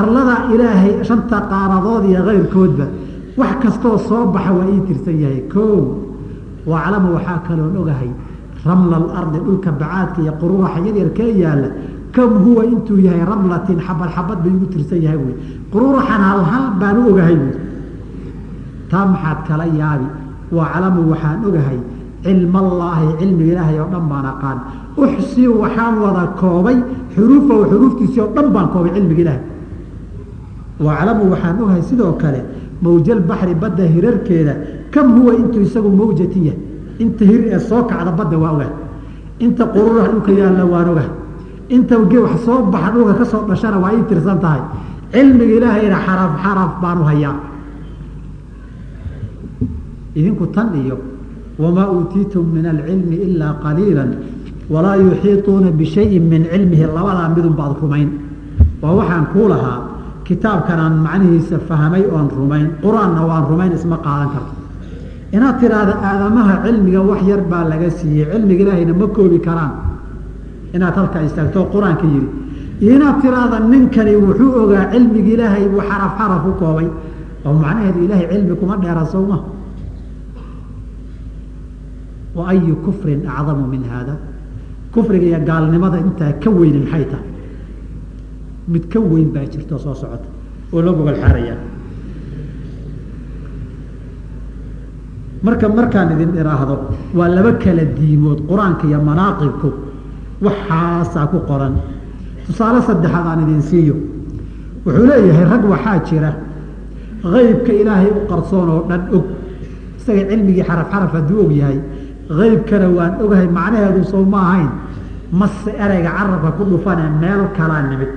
arlada 0.00 0.34
ilaahay 0.54 0.92
shanta 1.08 1.38
qaaradood 1.50 2.04
iyo 2.10 2.20
kayrkoodba 2.28 2.86
wax 3.40 3.52
kastoo 3.62 3.98
soo 4.08 4.22
baxa 4.34 4.50
waa 4.58 4.66
ii 4.74 4.80
tirsan 4.88 5.16
yahay 5.24 5.42
o 5.56 5.66
waclamu 6.70 7.08
waxaa 7.16 7.38
kaloon 7.48 7.76
ogahay 7.82 8.10
ramla 8.66 8.96
alardi 8.96 9.38
dhulka 9.46 9.70
bacaadka 9.80 10.18
iyo 10.24 10.32
qururaxa 10.40 10.78
yaryar 10.86 11.10
kee 11.18 11.30
yaalla 11.42 11.68
kam 12.14 12.30
huwa 12.44 12.62
intuu 12.72 12.98
yahay 13.06 13.22
ramlatin 13.32 13.78
xabad 13.86 14.08
xabad 14.16 14.38
bay 14.44 14.52
igu 14.56 14.66
tirsan 14.72 15.00
yahay 15.06 15.18
wy 15.26 15.32
quruuraxan 15.72 16.20
hal 16.28 16.40
hal 16.50 16.64
baan 16.80 16.96
u 17.00 17.02
ogahay 17.12 17.36
buy 17.42 17.52
taa 18.90 19.04
maxaad 19.12 19.38
kala 19.48 19.64
yaabi 19.80 20.06
waclamu 20.58 21.00
waxaan 21.12 21.38
ogahay 21.48 21.78
cilmallaahi 22.24 23.06
cilmiga 23.20 23.50
ilaahay 23.52 23.76
oo 23.82 23.88
dhan 23.92 24.04
baan 24.10 24.26
aqaan. 24.32 24.58
Uxsi 25.02 25.42
waxaan 25.62 25.94
wada 26.02 26.24
koobay 26.40 26.76
xuruufahu 27.14 27.62
xuruuftiisii 27.70 28.20
oo 28.24 28.30
dhan 28.36 28.46
baan 28.54 28.66
koobay 28.74 28.92
cilmiga 28.96 29.20
ilaahay. 29.24 29.42
Waclamu 30.86 31.22
waxaan 31.32 31.56
ogahay 31.62 31.82
sidoo 31.88 32.12
kale 32.22 32.40
mawjal 32.82 33.20
baxri 33.28 33.54
badda 33.62 33.84
hirarkeeda 33.94 34.54
kam 34.94 35.06
huwa 35.20 35.32
intuu 35.40 35.62
isagu 35.66 35.90
mawjati 36.00 36.38
yahay. 36.48 36.60
Inta 37.02 37.24
hir 37.30 37.40
ee 37.54 37.58
soo 37.68 37.82
kacda 37.90 38.10
badda 38.18 38.36
waa 38.42 38.52
ogahay. 38.56 38.72
Inta 39.44 39.64
qururaha 39.74 40.08
dhulka 40.12 40.32
yaalla 40.40 40.64
waan 40.72 40.88
ogahay 40.92 41.10
inta 41.68 41.98
wax 41.98 42.40
soo 42.44 42.62
baxa 42.72 42.90
dhulka 42.92 43.14
ka 43.20 43.24
soo 43.24 43.42
dhashana 43.48 43.78
waa 43.78 43.92
ii 43.92 44.04
tirsan 44.08 44.38
tahay. 44.40 44.60
Cilmiga 45.12 45.54
ilaahayna 45.58 45.98
xaraf 46.06 46.32
xaraf 46.42 46.72
baanu 46.82 47.02
hayaa. 47.04 47.36
Idinku 50.14 50.46
tan 50.54 50.74
iyo 50.74 50.96
wamaa 51.58 51.88
uutiitum 51.92 52.46
min 52.52 52.66
alcilmi 52.66 53.16
ilaa 53.16 53.54
qaliila 53.62 54.04
walaa 54.70 54.96
yuxiiطuuna 54.96 55.70
bishayin 55.70 56.22
min 56.32 56.42
cilmihi. 56.52 56.84
Labadaa 56.96 57.28
midun 57.36 57.54
baad 57.56 57.76
rumayn. 57.82 58.08
Waa 58.82 58.92
waxaan 58.98 59.26
kuu 59.32 59.48
lahaa 59.48 59.78
kitaabkanaan 60.24 60.94
macnihiisa 61.04 61.58
fahmay 61.68 62.04
oon 62.12 62.28
rumayn 62.38 62.66
qur'aanna 62.82 63.20
waan 63.28 63.44
rumayn 63.50 63.72
isma 63.72 63.96
qaadan 64.06 64.28
karto. 64.34 64.52
Inaad 65.32 65.56
tiraahda 65.60 65.94
aadamaha 66.08 66.54
cilmiga 66.64 67.00
wax 67.00 67.20
yar 67.30 67.40
baa 67.50 67.64
laga 67.64 67.90
siiyey 67.90 68.26
cilmiga 68.32 68.62
ilaahayna 68.64 68.94
ma 69.00 69.06
koobi 69.16 69.38
karaan 69.40 69.87
inaad 70.74 70.94
halkaa 70.98 71.22
istaagto 71.28 71.60
qur'aanka 71.74 72.06
yidhi 72.14 72.28
iyo 72.82 72.90
inaad 72.96 73.16
tiraahda 73.22 73.58
ninkani 73.72 74.12
wuxuu 74.24 74.50
ogaa 74.62 74.84
cilmiga 74.92 75.30
ilaahay 75.34 75.64
buu 75.72 75.82
xaraf 75.90 76.12
xaraf 76.18 76.42
u 76.46 76.52
koobay. 76.60 76.88
Oo 77.44 77.52
macnaheedu 77.62 77.98
ilaahay 78.06 78.26
cilmi 78.32 78.54
kuma 78.60 78.76
dheera 78.82 79.04
sowma 79.04 79.38
wa 82.34 82.52
kufrin 82.84 83.20
acdamu 83.26 83.66
min 83.66 83.82
haada. 83.90 84.14
Kufriga 84.92 85.26
iyo 85.26 85.38
gaalnimada 85.48 85.98
intaa 85.98 86.32
ka 86.42 86.50
weyni 86.50 86.78
maxay 86.84 87.04
tahay? 87.12 87.26
Mid 88.68 88.84
ka 88.92 89.00
weyn 89.00 89.32
baa 89.32 89.46
jirto 89.52 89.78
soo 89.78 89.94
socota 89.94 90.28
oo 90.72 90.82
loo 90.82 90.94
gogol 90.94 91.16
xaaraya 91.16 91.56
marka 95.42 95.68
markaan 95.68 96.12
idin 96.12 96.34
iraahdo 96.36 96.76
waa 97.14 97.28
laba 97.28 97.52
kala 97.62 97.84
diimood 97.84 98.40
qur'aanka 98.50 98.84
iyo 98.86 99.00
manaaqibku 99.00 99.68
waxaasaa 100.44 101.26
ku 101.32 101.38
qoran. 101.48 101.74
Tusaale 102.46 102.80
saddexaad 102.88 103.26
aan 103.26 103.40
idin 103.44 103.62
siiyo. 103.62 103.96
Wuxuu 104.84 105.06
leeyahay 105.10 105.44
rag 105.52 105.64
waxaa 105.72 105.98
jira 106.08 106.30
kaybka 107.22 107.72
ilaahay 107.80 108.10
u 108.18 108.20
qarsoon 108.30 108.68
oo 108.74 108.82
dhan 108.88 109.02
og. 109.16 109.24
Isaga 109.98 110.22
cilmigii 110.30 110.64
xaraf 110.68 110.88
xaraf 110.92 111.12
hadduu 111.16 111.40
og 111.44 111.52
yahay. 111.60 111.78
Kaybkana 112.38 112.88
waan 112.96 113.12
ogahay 113.22 113.48
macnaheedu 113.58 114.04
soo 114.10 114.24
ma 114.24 114.38
ahayn. 114.48 114.70
Mase 115.32 115.70
ereyga 115.84 116.10
carabka 116.16 116.50
ku 116.56 116.62
dhufane 116.70 117.04
meel 117.20 117.42
kalaa 117.56 117.82
nimid. 117.90 118.10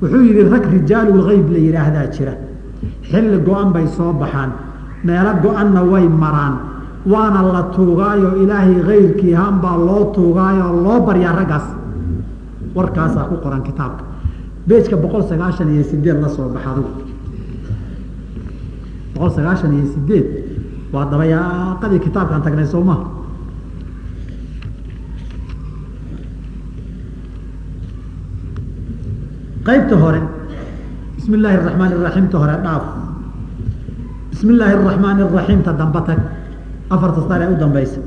Wuxuu 0.00 0.22
yidhi 0.28 0.42
rag 0.52 0.64
rijaalulgeyb 0.74 1.46
la 1.54 1.58
yidhaahdaa 1.66 2.06
jira. 2.14 2.34
Xilli 3.10 3.38
go-an 3.46 3.68
bay 3.72 3.86
soo 3.96 4.12
baxaan. 4.12 4.50
Meelo 5.04 5.32
go-anna 5.42 5.82
way 5.92 6.06
maraan 6.08 6.54
waana 7.06 7.42
la 7.52 7.62
tuugaayo 7.74 8.36
ilaahay 8.42 8.74
kayrkii 8.88 9.32
haan 9.32 9.60
baa 9.62 9.76
loo 9.76 10.04
tuugaayoo 10.14 10.82
loo 10.84 11.00
baryaa 11.06 11.32
raggaas. 11.38 11.66
Warkaasaa 12.74 13.24
ku 13.30 13.36
qoran 13.44 13.62
kitaabka. 13.62 14.04
Beejka 14.68 14.96
boqol 14.96 15.22
sagaashan 15.30 15.68
iyo 15.74 15.84
sideed 15.84 16.20
la 16.22 16.28
soo 16.28 16.48
baxa 16.54 16.70
boqol 19.14 19.30
sagaashan 19.36 19.72
iyo 19.76 19.86
sideed 19.94 20.26
waa 20.92 21.04
dabayaaqadii 21.10 22.00
kitaabkaan 22.06 22.42
tagnay 22.42 22.66
soo 22.66 22.84
maha 22.84 23.04
qaybta 29.66 29.96
hore. 29.96 30.20
Bismi 31.16 31.36
illaahi 31.36 31.56
araxmaan 31.60 31.92
iraxiimta 31.92 32.38
hore 32.38 32.56
dhaaf. 32.64 32.84
Bismi 34.30 34.52
illaahi 34.54 34.74
araxmaan 34.74 35.18
iraxiimta 35.24 35.72
damba 35.78 36.00
tag 36.08 36.18
afarta 36.89 37.21
star 37.25 37.41
ee 37.41 37.51
u 37.53 37.55
dambaysa 37.63 38.01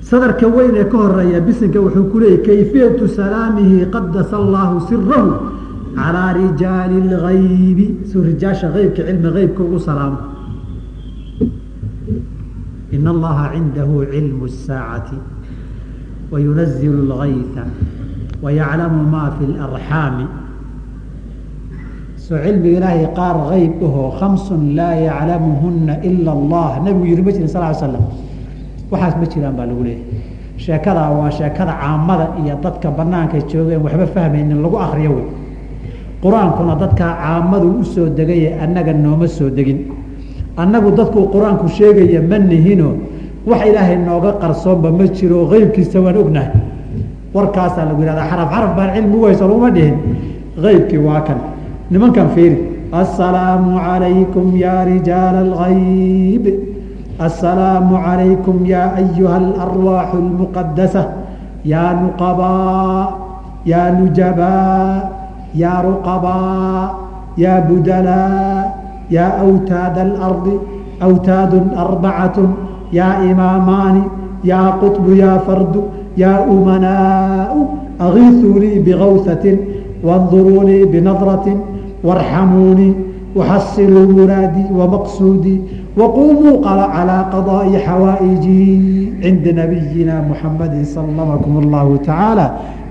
sadarka 0.00 0.46
weyn 0.46 0.76
ee 0.76 0.84
ka 0.84 0.96
horeeya 0.98 1.40
bisinka 1.40 1.80
wuxuu 1.80 2.10
ku 2.12 2.18
leeyay 2.20 2.42
kayfiyatu 2.46 3.08
salaamihi 3.08 3.86
qadasa 3.94 4.36
allaahu 4.36 4.80
sirahu 4.88 5.32
calىa 5.94 6.28
rijaali 6.34 6.96
اlgaybi 7.02 7.86
suu 8.10 8.22
rijaasha 8.28 8.68
eybka 8.82 9.02
cilmi 9.08 9.28
eybka 9.42 9.62
ugu 9.62 9.78
salaamo 9.78 10.18
in 12.90 13.06
allaha 13.06 13.44
cindahu 13.54 14.04
cilmu 14.12 14.44
الsaacati 14.50 15.18
wayunazil 16.32 16.94
اlgayثa 17.04 17.64
wayaclamu 18.42 19.00
ma 19.14 19.24
fi 19.38 19.44
اlarxaami 19.50 20.26
soo 22.29 22.37
cilmiga 22.45 22.77
ilaahay 22.77 23.07
qaar 23.17 23.37
eyb 23.57 23.81
ahoo 23.81 24.11
khamsun 24.19 24.75
laa 24.77 24.93
yaclamuhuna 25.07 25.93
ila 26.05 26.31
allah. 26.37 26.69
Nabigu 26.85 27.05
yihi 27.09 27.21
ma 27.25 27.31
jirin 27.33 27.49
sal 27.49 27.63
ly 27.65 27.73
slam 27.73 28.03
waxaas 28.91 29.15
ma 29.17 29.25
jiraan 29.31 29.53
baa 29.57 29.65
lagu 29.65 29.81
leeyahy 29.81 30.03
sheekadaa 30.63 31.09
waa 31.17 31.31
sheekada 31.37 31.73
caamada 31.81 32.25
iyo 32.41 32.53
dadka 32.63 32.87
banaanka 32.97 33.37
joogeen 33.49 33.81
waxba 33.85 34.05
fahmaynin 34.13 34.61
lagu 34.61 34.77
akriyo 34.77 35.11
wey. 35.17 35.25
Qur'aankuna 36.21 36.75
dadkaa 36.77 37.11
caamadu 37.23 37.67
u 37.81 37.83
soo 37.83 38.09
degaye 38.17 38.53
annaga 38.63 38.93
nooma 38.93 39.27
soo 39.27 39.49
degin. 39.49 39.79
Annagu 40.57 40.91
dadkuu 40.99 41.25
qur'aanku 41.33 41.65
sheegaya 41.77 42.21
ma 42.21 42.37
nihino. 42.37 42.89
Wax 43.49 43.61
ilaahay 43.69 43.97
nooga 43.97 44.31
qarsoonba 44.41 44.91
ma 44.91 45.05
jiro 45.17 45.49
eybkiisa 45.55 45.97
waan 46.05 46.17
ognahay. 46.17 46.51
Warkaasaa 47.33 47.85
lagu 47.89 48.01
yihahda 48.05 48.21
xaraf 48.29 48.49
xaraf 48.53 48.71
baan 48.77 48.89
cilmi 48.95 49.15
u 49.17 49.23
hayso 49.25 49.47
laguma 49.49 49.69
dhihin. 49.75 49.95
Eybkii 50.59 51.01
waa 51.07 51.21
kan 51.27 51.39
nimankan 51.89 52.29
fiiri 52.37 52.85
assalaamu 52.93 53.81
calaykum 53.81 54.53
ya 54.53 54.85
rijaala 54.85 55.41
algayb 55.41 56.45
assalaamu 57.17 57.97
calaykum 57.97 58.61
ya 58.65 58.93
ayuha 58.93 59.37
alarwaaxu 59.41 60.17
almuqadasa 60.21 61.03
ya 61.65 61.97
nuqabaa 61.97 63.09
ya 63.65 63.89
nujabaa 63.97 65.09
ya 65.57 65.81
ruqabaa 65.81 66.93
ya 67.37 67.65
budalaa 67.65 68.69
ya 69.09 69.41
awtaada 69.41 70.05
alardi 70.05 70.55
awtaadu 71.01 71.73
arbacatu 71.73 72.45
ya 72.93 73.25
imaamaani 73.25 74.03
ya 74.45 74.77
qطbu 74.81 75.17
ya 75.17 75.41
fardu 75.41 75.89
ya 76.13 76.45
umanaau 76.45 77.81
agiiثuunii 77.97 78.77
bigawhatin 78.85 79.57
wanduruunii 80.03 80.85
binadrati 80.85 81.53
warxamuunii 82.06 82.92
waxasiluu 83.38 84.06
muraadii 84.18 84.68
wamaqsuudii 84.78 85.58
waqumuu 86.00 86.62
calىa 86.66 87.20
qadaaءi 87.34 87.76
xawaaئijii 87.86 89.12
cinda 89.22 89.52
nabiyina 89.60 90.14
muxamadi 90.30 90.84
salamakum 90.94 91.52
اllahu 91.62 91.98
taعaalى 92.08 92.46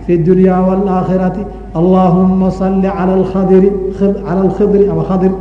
fi 0.05 0.11
اdunya 0.19 0.57
wاlآakhirati 0.67 1.41
allahuma 1.79 2.47
صali 2.59 2.87
alى 2.87 3.13
اkadiri 3.23 3.69
calى 3.99 4.41
اlkhidri 4.47 4.83
ama 4.91 5.03
khadir 5.09 5.31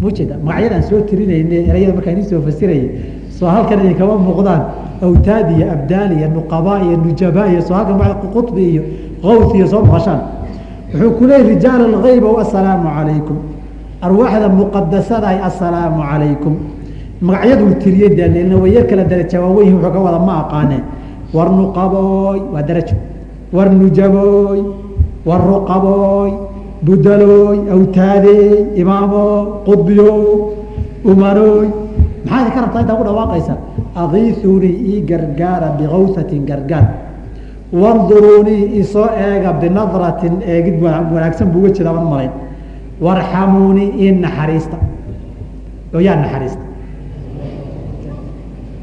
mujeeda 0.00 0.36
magacyadaan 0.44 0.82
soo 0.88 1.00
tirinayne 1.08 1.56
erayada 1.68 1.92
markaa 1.96 2.12
idin 2.12 2.26
soo 2.30 2.40
fasirayay 2.46 2.88
soo 3.38 3.48
halkan 3.48 3.80
idin 3.80 3.96
kama 4.00 4.14
muuqdaan 4.28 4.62
awtaad 5.06 5.46
iyo 5.56 5.66
abdaal 5.76 6.10
iyo 6.18 6.28
nuqabaa 6.36 6.78
iyo 6.84 6.96
nujabaa 7.04 7.46
iyo 7.52 7.60
soo 7.68 7.74
halkan 7.78 7.96
ma 8.00 8.06
quطbi 8.34 8.62
iyo 8.72 8.82
awth 9.24 9.52
iyo 9.56 9.66
soo 9.72 9.80
maqashaan 9.88 10.20
wuxuu 10.93 11.11
ku 11.17 11.23
leeyay 11.25 11.47
rijaal 11.55 11.81
اlgayb 11.89 12.25
asalaamu 12.43 12.89
calaykum. 12.97 13.37
Arwaaxda 14.01 14.47
muqadasadahay 14.49 15.39
assalaamu 15.49 16.01
calaykum. 16.09 16.53
Magacyaduu 17.21 17.75
tiriyey 17.81 18.55
way 18.61 18.71
yar 18.75 18.85
kala 18.89 19.03
daraja 19.03 19.41
waaweyn 19.41 19.73
wuxuu 19.75 19.93
ka 19.93 19.99
wada 19.99 20.19
ma 20.19 20.33
aqaaneen 20.43 20.83
war 21.33 21.49
nuqabooy 21.49 22.39
waa 22.53 22.63
darajo. 22.63 22.95
War 23.53 23.69
nujabooy 23.69 24.59
war 25.25 25.41
ruqabooy 25.51 26.31
budalooy 26.85 27.57
awtaadeey 27.73 28.75
imaamo 28.81 29.23
qudbiyo 29.67 30.09
umanooy 31.05 31.67
maxaad 32.25 32.53
ka 32.53 32.59
rabtaa 32.63 32.81
intaa 32.83 32.97
ku 32.99 33.03
dhawaaqaysa? 33.07 33.53
Agiiثuunii 33.95 34.75
ii 34.91 35.01
gargaara 35.09 35.67
bikawhatin 35.77 36.45
gargaar 36.49 36.85
wanduruunii 37.73 38.79
isoo 38.79 39.09
eega 39.27 39.53
binadratin 39.61 40.33
eegid 40.47 40.75
wanaagsan 40.83 41.47
buu 41.51 41.59
uga 41.59 41.69
jeeda 41.77 41.93
ban 41.93 42.05
malayn 42.13 42.31
warxamuunii 43.01 43.89
ii 43.99 44.11
naxariista 44.11 44.77
yaa 46.07 46.15
naxariista 46.23 46.65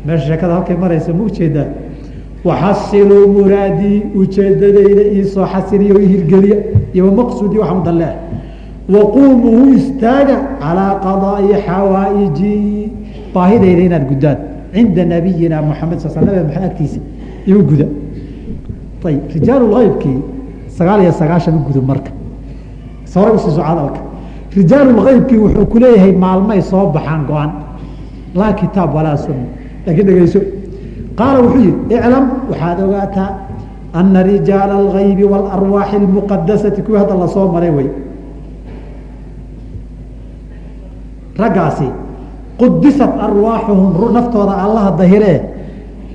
meesha 0.07 0.27
sheekada 0.27 0.55
halkay 0.55 0.77
maraysa 0.77 1.13
ma 1.13 1.25
u 1.25 1.31
jeedaa 1.39 1.67
waxasiluu 2.49 3.27
muraadii 3.37 4.03
ujeedadayda 4.21 5.03
iisoo 5.17 5.47
xasiliya 5.53 5.95
o 5.95 5.99
hirgeliya 5.99 6.57
iyo 6.95 7.03
wamaqsuudi 7.09 7.59
waxaan 7.59 7.83
dalle 7.89 8.09
waquumuu 8.95 9.75
istaaga 9.81 10.37
calىa 10.63 10.91
qadaa'i 11.07 11.53
xawaaئijii 11.67 12.93
baahidayda 13.35 13.83
inaad 13.89 14.05
guddaan 14.11 14.39
cinda 14.75 15.05
nabiyina 15.15 15.57
muxamed 15.71 15.99
sal 15.99 16.25
nabi 16.27 16.41
maxamed 16.49 16.69
agtiisa 16.71 17.01
igu 17.51 17.63
guda 17.71 17.87
ayb 19.05 19.21
rijaaluaybkii 19.35 20.19
sagaal 20.79 21.01
iyo 21.03 21.13
sagaashan 21.21 21.57
gudu 21.67 21.83
marka 21.91 22.11
sora 23.13 23.33
u 23.33 23.39
sii 23.39 23.51
soco 23.57 23.63
hadalka 23.71 24.01
rijaaluaybkii 24.57 25.39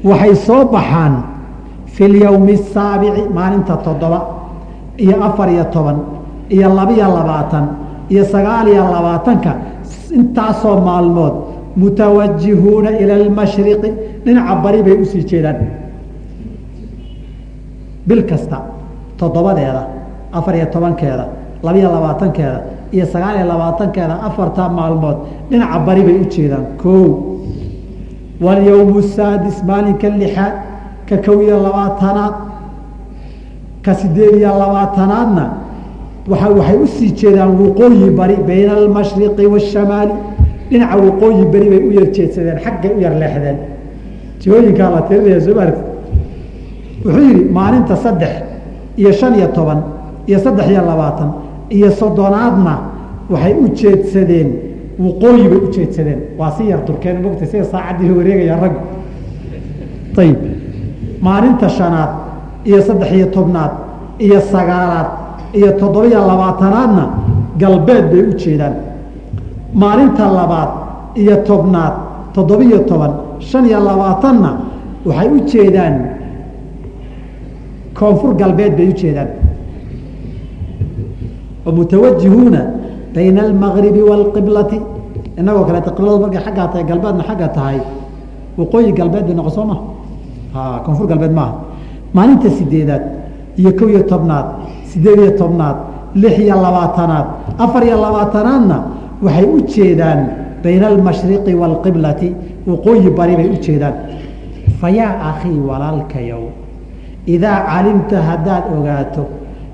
waxay 0.10 0.36
soo 0.36 0.66
baxaan 0.74 1.14
fi 1.96 2.04
lyowmi 2.14 2.54
asaabici 2.60 3.22
maalinta 3.38 3.76
toddoba 3.86 4.20
iyo 5.04 5.16
afar 5.28 5.48
iyo 5.56 5.66
toban 5.74 5.98
iyo 6.56 6.68
labaiyo 6.78 7.08
labaatan 7.18 7.66
iyo 8.12 8.24
sagaal 8.34 8.68
iyo 8.74 8.84
labaatanka 8.96 9.52
intaasoo 10.20 10.76
maalmood 10.88 11.34
mutawajihuuna 11.82 12.90
ila 13.02 13.14
almashriqi 13.22 13.90
dhinaca 14.26 14.54
bari 14.64 14.80
bay 14.86 14.96
u 15.02 15.06
sii 15.12 15.24
jeedaan. 15.30 15.58
Bil 18.08 18.22
kasta 18.30 18.58
toddobadeeda 19.20 19.84
afar 20.38 20.54
iyo 20.56 20.66
tobankeeda 20.74 21.26
labaiyo 21.64 21.90
labaatankeeda 21.96 22.58
iyo 22.96 23.06
sagaal 23.14 23.36
iyo 23.40 23.46
labaatankeeda 23.54 24.16
afarta 24.28 24.70
maalmood 24.78 25.18
dhinaca 25.50 25.80
bari 25.88 26.02
bay 26.08 26.16
u 26.22 26.26
jeedaan. 26.34 26.66
O 26.86 26.96
walyowm 28.46 29.02
saadis 29.16 29.58
maalinka 29.70 30.08
lixaad 30.22 30.54
ka 31.14 31.18
kow 31.26 31.42
iyo 31.42 31.58
labaatanaad 31.64 32.34
ka 33.86 33.94
sideed 33.94 34.36
iyo 34.36 34.50
labaatanaadna 34.60 35.46
waa 36.30 36.50
waxay 36.58 36.78
u 36.84 36.88
sii 36.88 37.12
jeedaan 37.20 37.52
waqooyi 37.62 38.10
bari 38.20 38.36
bayna 38.48 38.74
almashriqi 38.78 39.46
waashamaali 39.54 40.14
dhinaca 40.70 40.96
waqooyi 40.98 41.46
beri 41.54 41.70
bay 41.70 41.82
u 41.88 41.92
yar 41.92 42.08
jeedsadeen 42.16 42.58
xaggay 42.66 42.92
u 42.98 43.00
yar 43.06 43.14
leexdeen. 43.22 43.58
Jihooyinkaa 44.42 44.90
la 44.96 45.02
tirinaya 45.08 45.42
soo 45.42 45.56
maarti 45.56 45.82
wuxuu 47.06 47.22
yihi 47.22 47.44
maalinta 47.58 47.96
saddex 47.96 48.34
iyo 48.98 49.12
shan 49.12 49.34
iyo 49.36 49.48
toban 49.48 49.80
iyo 50.28 50.40
saddex 50.40 50.68
iyo 50.70 50.82
labaatan 50.90 51.30
iyo 51.70 51.92
soddonaadna 51.92 52.74
waxay 53.30 53.54
u 53.54 53.68
jeedsadeen 53.80 54.50
waqooyi 55.00 55.48
bay 55.50 55.58
u 55.58 55.70
jeedsadeen. 55.76 56.20
Waa 56.40 56.52
si 56.52 56.64
yar 56.70 56.80
durkeen 56.88 57.22
mogta 57.22 57.46
sida 57.46 57.64
saacaddii 57.64 58.12
wareegaya 58.18 58.56
raggu. 58.62 58.80
Ayib 60.18 60.38
maalinta 61.26 61.68
shanaad 61.78 62.10
iyo 62.70 62.80
saddex 62.88 63.12
iyo 63.18 63.28
tobnaad 63.36 63.72
iyo 64.26 64.40
sagaalaad 64.54 65.08
iyo 65.58 65.70
toddobiyo 65.80 66.20
labaatanaadna 66.30 67.04
galbeed 67.62 68.06
bay 68.12 68.22
u 68.30 68.34
jeedaan. 68.42 68.76
Maalinta 69.82 70.24
labaad 70.40 70.70
iyo 71.22 71.36
tobnaad 71.50 71.94
toddobiyo 72.36 72.80
toban 72.90 73.12
shan 73.50 73.66
iyo 73.70 73.80
labaatanna 73.90 74.50
waxay 75.08 75.28
u 75.36 75.40
jeedaan. 75.52 75.96
Koonfur 78.00 78.32
galbeed 78.42 78.74
bay 78.78 78.88
u 78.90 78.94
jeedaan. 79.02 79.30
Oo 81.66 81.72
mutawajihuuna 81.78 82.62
bayna 83.16 83.42
almagribi 83.48 84.02
wاlqiblati 84.10 84.78
inagoo 85.40 85.64
kaleeta 85.68 85.92
qibladu 85.98 86.20
markay 86.24 86.42
xaggaa 86.46 86.68
tahay 86.72 86.84
galbeedna 86.90 87.24
xagga 87.30 87.48
tahay. 87.58 87.78
Waqooyi 88.58 88.92
galbeed 89.00 89.26
bay 89.28 89.36
noqon 89.40 89.52
soo 89.58 89.66
maha 89.72 89.82
koonfur 90.86 91.08
galbeed 91.08 91.34
maaha 91.40 91.54
maalinta 92.14 92.50
sideedaad 92.50 93.04
iyo 93.58 93.72
kow 93.80 93.90
iyo 93.90 94.04
tobnaad 94.12 94.46
sideed 94.92 95.20
iyo 95.20 95.32
tobnaad 95.42 95.78
lix 96.16 96.40
iyo 96.40 96.56
labaatanaad 96.66 97.28
afar 97.58 97.84
iyo 97.88 97.98
labaatanaadna 98.06 98.78
waxay 99.26 99.46
u 99.56 99.62
jeedaan 99.74 100.20
bayna 100.64 100.88
almashriqi 100.94 101.54
wاlqiblati 101.62 102.30
waqooyi 102.68 103.10
bari 103.18 103.36
bay 103.36 103.48
u 103.56 103.58
jeedaan 103.66 103.96
fayaa 104.82 105.14
akhii 105.32 105.60
walaalkayow 105.70 106.44
idaa 107.36 107.60
calimta 107.72 108.22
haddaad 108.30 108.64
ogaato 108.78 109.24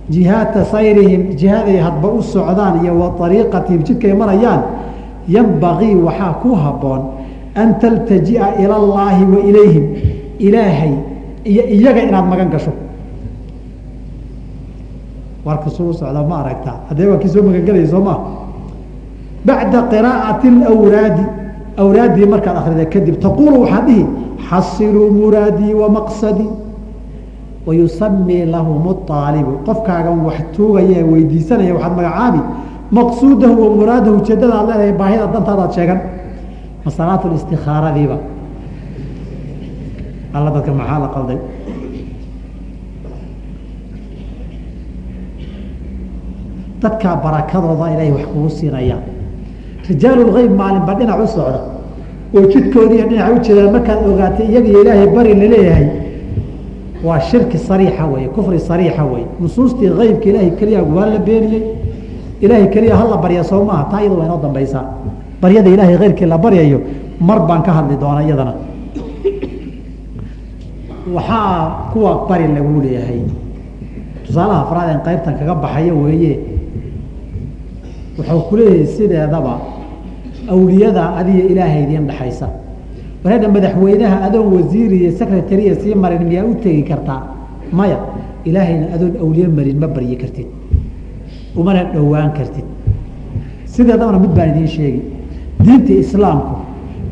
jihaata 0.09 0.65
sayrihim 0.65 1.35
jihaday 1.39 1.77
hadba 1.77 2.07
u 2.17 2.21
socdaan 2.21 2.83
iyo 2.83 2.93
wa 2.99 3.29
jidkay 3.69 4.13
marayaan 4.13 4.61
yambagii 5.27 5.95
waxaa 5.95 6.33
ku 6.41 6.55
habboon 6.55 7.01
an 7.55 7.79
taltaji'a 7.79 8.57
ila 8.63 8.75
allaahi 8.75 9.23
wa 9.25 9.39
ilayhim 9.49 9.85
ilaahay 10.39 10.93
iyo 11.45 11.63
iyaga 11.75 12.01
inaad 12.03 12.25
magan 12.31 12.49
gasho. 12.49 12.71
Warkasuu 15.45 15.93
socda 15.93 16.23
ma 16.23 16.35
aragtaa. 16.43 16.77
Haddee 16.89 17.07
waa 17.07 17.17
kii 17.17 17.41
magangelaya 17.41 17.87
soo 17.87 18.01
maa 18.01 18.19
bacda 19.45 19.81
qiraa'ati 19.91 20.47
alawraadi 20.47 21.23
awraaddii 21.77 22.25
markaad 22.33 22.57
akrida 22.61 22.85
kadib 22.93 23.15
taquulu 23.23 23.61
waxaad 23.63 23.85
dhihi 23.87 24.05
xasiluu 24.49 25.11
muraadii 25.19 25.73
wa 25.73 25.89
maqsadii 25.97 26.49
wayusamii 27.67 28.45
lahum 28.45 28.83
aalibu 29.09 29.51
qofkaagan 29.67 30.17
wax 30.27 30.39
tuugaya 30.55 31.05
weydiisanaya 31.11 31.73
waxaad 31.75 31.93
magacaabi 31.99 32.41
maqsuudahu 32.91 33.55
wa 33.63 33.69
muraadahu 33.79 34.15
ujeedada 34.21 34.55
ad 34.59 34.67
leedahay 34.67 34.93
baahida 35.01 35.27
dantaadaad 35.33 35.71
sheegan. 35.77 35.99
Masalaatu 36.85 37.25
istikaaradiiba 37.35 38.17
alla 40.35 40.49
dadka 40.55 40.71
maxaa 40.79 40.99
la 41.03 41.07
qalday? 41.15 41.39
Dadkaa 46.81 47.15
barakadooda 47.23 47.85
ilaahay 47.93 48.11
wax 48.11 48.25
kugu 48.33 48.49
siinaya 48.49 48.97
rijaalulgeyb 49.89 50.51
maalinba 50.59 50.93
dhinac 50.99 51.19
u 51.23 51.27
socda. 51.35 51.59
Oo 52.35 52.43
jidkoodiiyo 52.51 53.05
dhinac 53.09 53.31
u 53.35 53.39
jeedaan 53.45 53.71
markaad 53.75 53.99
ogaatay 54.11 54.45
iyaga 54.51 54.67
iyo 54.69 54.81
ilaahay 54.83 55.07
bari 55.15 55.33
la 55.41 55.47
leeyahay 55.53 55.87
waa 57.03 57.19
shirki 57.19 57.57
sariixa 57.57 58.05
weye 58.11 58.27
kufri 58.35 58.59
sariixa 58.59 59.03
weye 59.11 59.25
nusuustii 59.41 59.89
keybka 59.99 60.25
ilaahay 60.29 60.51
keliya 60.59 60.81
waa 60.95 61.05
la 61.13 61.19
beeniyey. 61.27 61.63
Ilaahay 62.41 62.67
keliya 62.73 62.95
hala 62.95 63.17
barya 63.23 63.43
soo 63.43 63.63
maaha. 63.65 63.83
Taa 63.91 64.01
iyada 64.01 64.15
waa 64.19 64.25
inoo 64.25 64.39
dambaysaa 64.43 64.83
baryada 65.41 65.69
ilaahay 65.69 65.97
keyrkii 65.97 66.25
la 66.33 66.37
baryayo 66.37 66.79
mar 67.19 67.39
baan 67.47 67.61
ka 67.63 67.71
hadli 67.77 67.95
doona 68.01 68.21
iyadana 68.23 68.53
waxaa 71.07 71.91
kuwa 71.93 72.25
bari 72.29 72.47
lagu 72.47 72.81
leeyahay. 72.81 73.21
Tusaalaha 74.25 74.61
afraad 74.65 74.89
en 74.95 74.99
qaybtan 75.07 75.33
kaga 75.39 75.55
baxayo 75.55 75.93
weeye 76.03 76.39
wuxuu 78.17 78.41
ku 78.49 78.55
leeyahay 78.57 78.85
sideedaba. 78.87 79.53
Awliyada 80.49 81.15
adiga 81.19 81.43
ilaahay 81.51 81.83
idiin 81.83 82.07
dhexaysa. 82.07 82.47
Wareedha 83.23 83.47
madaxweynaha 83.55 84.17
adoon 84.27 84.47
wasiir 84.55 84.91
iyo 84.93 85.11
secretariya 85.11 85.75
sii 85.81 85.95
marin 85.95 86.23
miyaa 86.29 86.45
u 86.45 86.55
tegi 86.63 86.83
kartaa 86.83 87.21
maya 87.71 87.97
ilaahayna 88.45 88.85
adoon 88.95 89.13
awliye 89.21 89.47
marin 89.47 89.77
ma 89.79 89.87
baryi 89.87 90.15
kartid. 90.17 90.47
Umana 91.55 91.83
dhowaan 91.93 92.31
kartid. 92.37 92.65
Sideedabana 93.65 94.19
mid 94.19 94.31
baan 94.37 94.49
idiin 94.55 94.67
sheegi. 94.67 95.01
Diinta 95.65 95.93
islaamku 95.93 96.53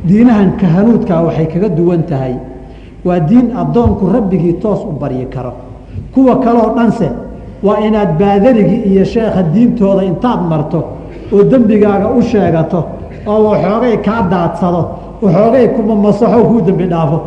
diinahan 0.08 0.50
kahanuudka 0.62 1.22
waxay 1.28 1.48
kaga 1.54 1.70
duwan 1.70 2.04
tahay 2.10 2.34
waa 3.06 3.20
diin 3.30 3.52
addoonku 3.62 4.06
rabbigii 4.14 4.54
toos 4.54 4.80
u 4.84 4.92
baryi 5.00 5.26
karo. 5.26 5.54
Kuwa 6.14 6.36
kaloo 6.40 6.74
dhanse 6.76 7.10
waa 7.64 7.78
inaad 7.88 8.18
baadarigii 8.20 8.82
iyo 8.92 9.06
sheekha 9.06 9.44
diintooda 9.54 10.04
intaad 10.04 10.42
marto 10.50 10.84
oo 11.34 11.44
dembigaaga 11.44 12.08
u 12.18 12.22
sheegato 12.22 12.84
oo 13.28 13.44
waxoogay 13.50 13.98
kaa 13.98 14.22
daadsado 14.32 14.82
waxoogay 15.22 15.68
kuma 15.68 15.96
masaxo 15.96 16.44
kuu 16.44 16.62
dembi 16.62 16.86
dhaafo. 16.88 17.20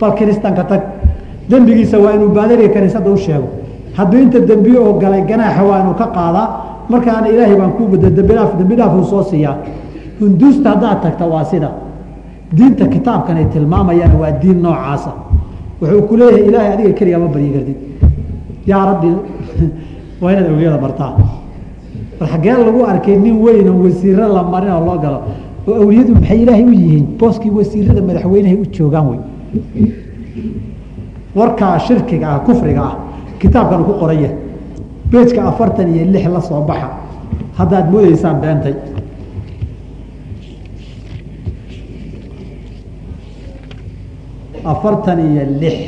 Bal 0.00 0.12
kiristanka 0.14 0.64
tag 0.64 0.80
dembigiisa 1.50 1.98
waa 1.98 2.12
inuu 2.14 2.28
baadariga 2.28 2.74
kaniisadda 2.74 3.10
u 3.10 3.16
sheego. 3.16 3.48
Hadduu 3.96 4.20
inta 4.20 4.38
dembiye 4.40 4.78
oo 4.78 4.92
galay 4.98 5.22
ganaaxa 5.22 5.62
waa 5.64 5.80
inuu 5.80 5.94
ka 5.94 6.06
qaadaa 6.06 6.48
markaana 6.88 7.28
ilaahay 7.28 7.56
baan 7.56 7.72
kuu 7.72 7.86
bada 7.86 8.10
dembidhaaf 8.10 8.56
dembi 8.58 8.74
dhaaf 8.76 8.94
uu 8.98 9.04
soo 9.04 9.22
siiyaa. 9.22 9.56
Hunduusta 10.20 10.70
haddaad 10.70 11.00
tagta 11.02 11.24
waa 11.26 11.44
sida 11.44 11.68
diinta 12.56 12.86
kitaabkan 12.86 13.36
ay 13.36 13.44
tilmaamayaan 13.52 14.18
waa 14.20 14.32
diin 14.42 14.62
noocaasa. 14.62 15.12
Wuxuu 15.80 16.02
ku 16.08 16.16
leeyahay 16.16 16.48
ilaahay 16.48 16.72
adiga 16.72 16.92
keligaa 16.98 17.18
ma 17.18 17.28
baryi 17.28 17.50
kartid 17.54 17.78
yaa 18.66 18.84
rabbi 18.86 19.08
waa 20.22 20.32
inaad 20.32 20.46
awliyada 20.50 20.78
bartaa 20.78 21.12
bal 22.18 22.28
xaggee 22.28 22.56
lagu 22.66 22.84
arkay 22.84 23.16
nin 23.16 23.36
weyn 23.44 23.68
oo 23.68 23.82
wasiiro 23.84 24.28
la 24.34 24.42
marin 24.42 24.70
oo 24.70 24.84
loo 24.86 24.98
galo 24.98 25.18
oo 25.66 25.74
awliyadu 25.82 26.14
maxay 26.14 26.42
ilaahay 26.42 26.64
u 26.64 26.72
yihiin? 26.72 27.06
Booskii 27.18 27.50
wasiirada 27.50 28.02
madaxweynehay 28.02 28.56
u 28.62 28.66
joogaan 28.76 29.06
wey 29.10 29.20
warkaa 31.34 31.78
shirkiga 31.78 32.26
ah 32.34 32.38
kufriga 32.46 32.82
ah 32.82 32.94
kitaabkan 33.40 33.84
ku 33.84 33.92
qoranya 34.00 34.30
beejka 35.10 35.40
afartan 35.50 35.88
iyo 35.94 36.04
lix 36.12 36.26
la 36.34 36.40
soo 36.40 36.62
baxa. 36.68 36.88
Haddaad 37.58 37.90
moodeysaan 37.90 38.36
beentay 38.40 38.74
afartan 44.64 45.18
iyo 45.18 45.44
lix. 45.60 45.78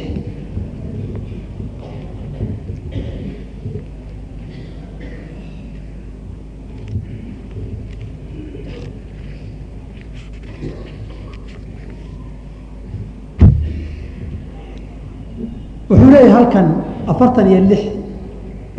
Wuxuu 15.88 16.10
leeyahay 16.10 16.32
halkan 16.32 16.66
afartan 17.06 17.46
iyo 17.50 17.60
lix 17.70 17.82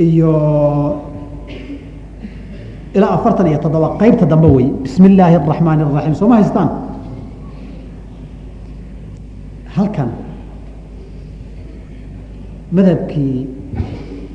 iyo 0.01 0.31
ilaa 2.95 3.13
afartan 3.17 3.47
iyo 3.47 3.57
toddoba 3.63 3.95
qeybta 4.01 4.25
dambe 4.25 4.47
wey. 4.55 4.67
Bismi 4.83 5.07
illaahi 5.13 5.35
araxmaani 5.39 5.81
araxiim 5.85 6.15
sooma 6.19 6.35
haystaan 6.41 6.69
halkan. 9.75 10.09
Madhabkii 12.71 13.47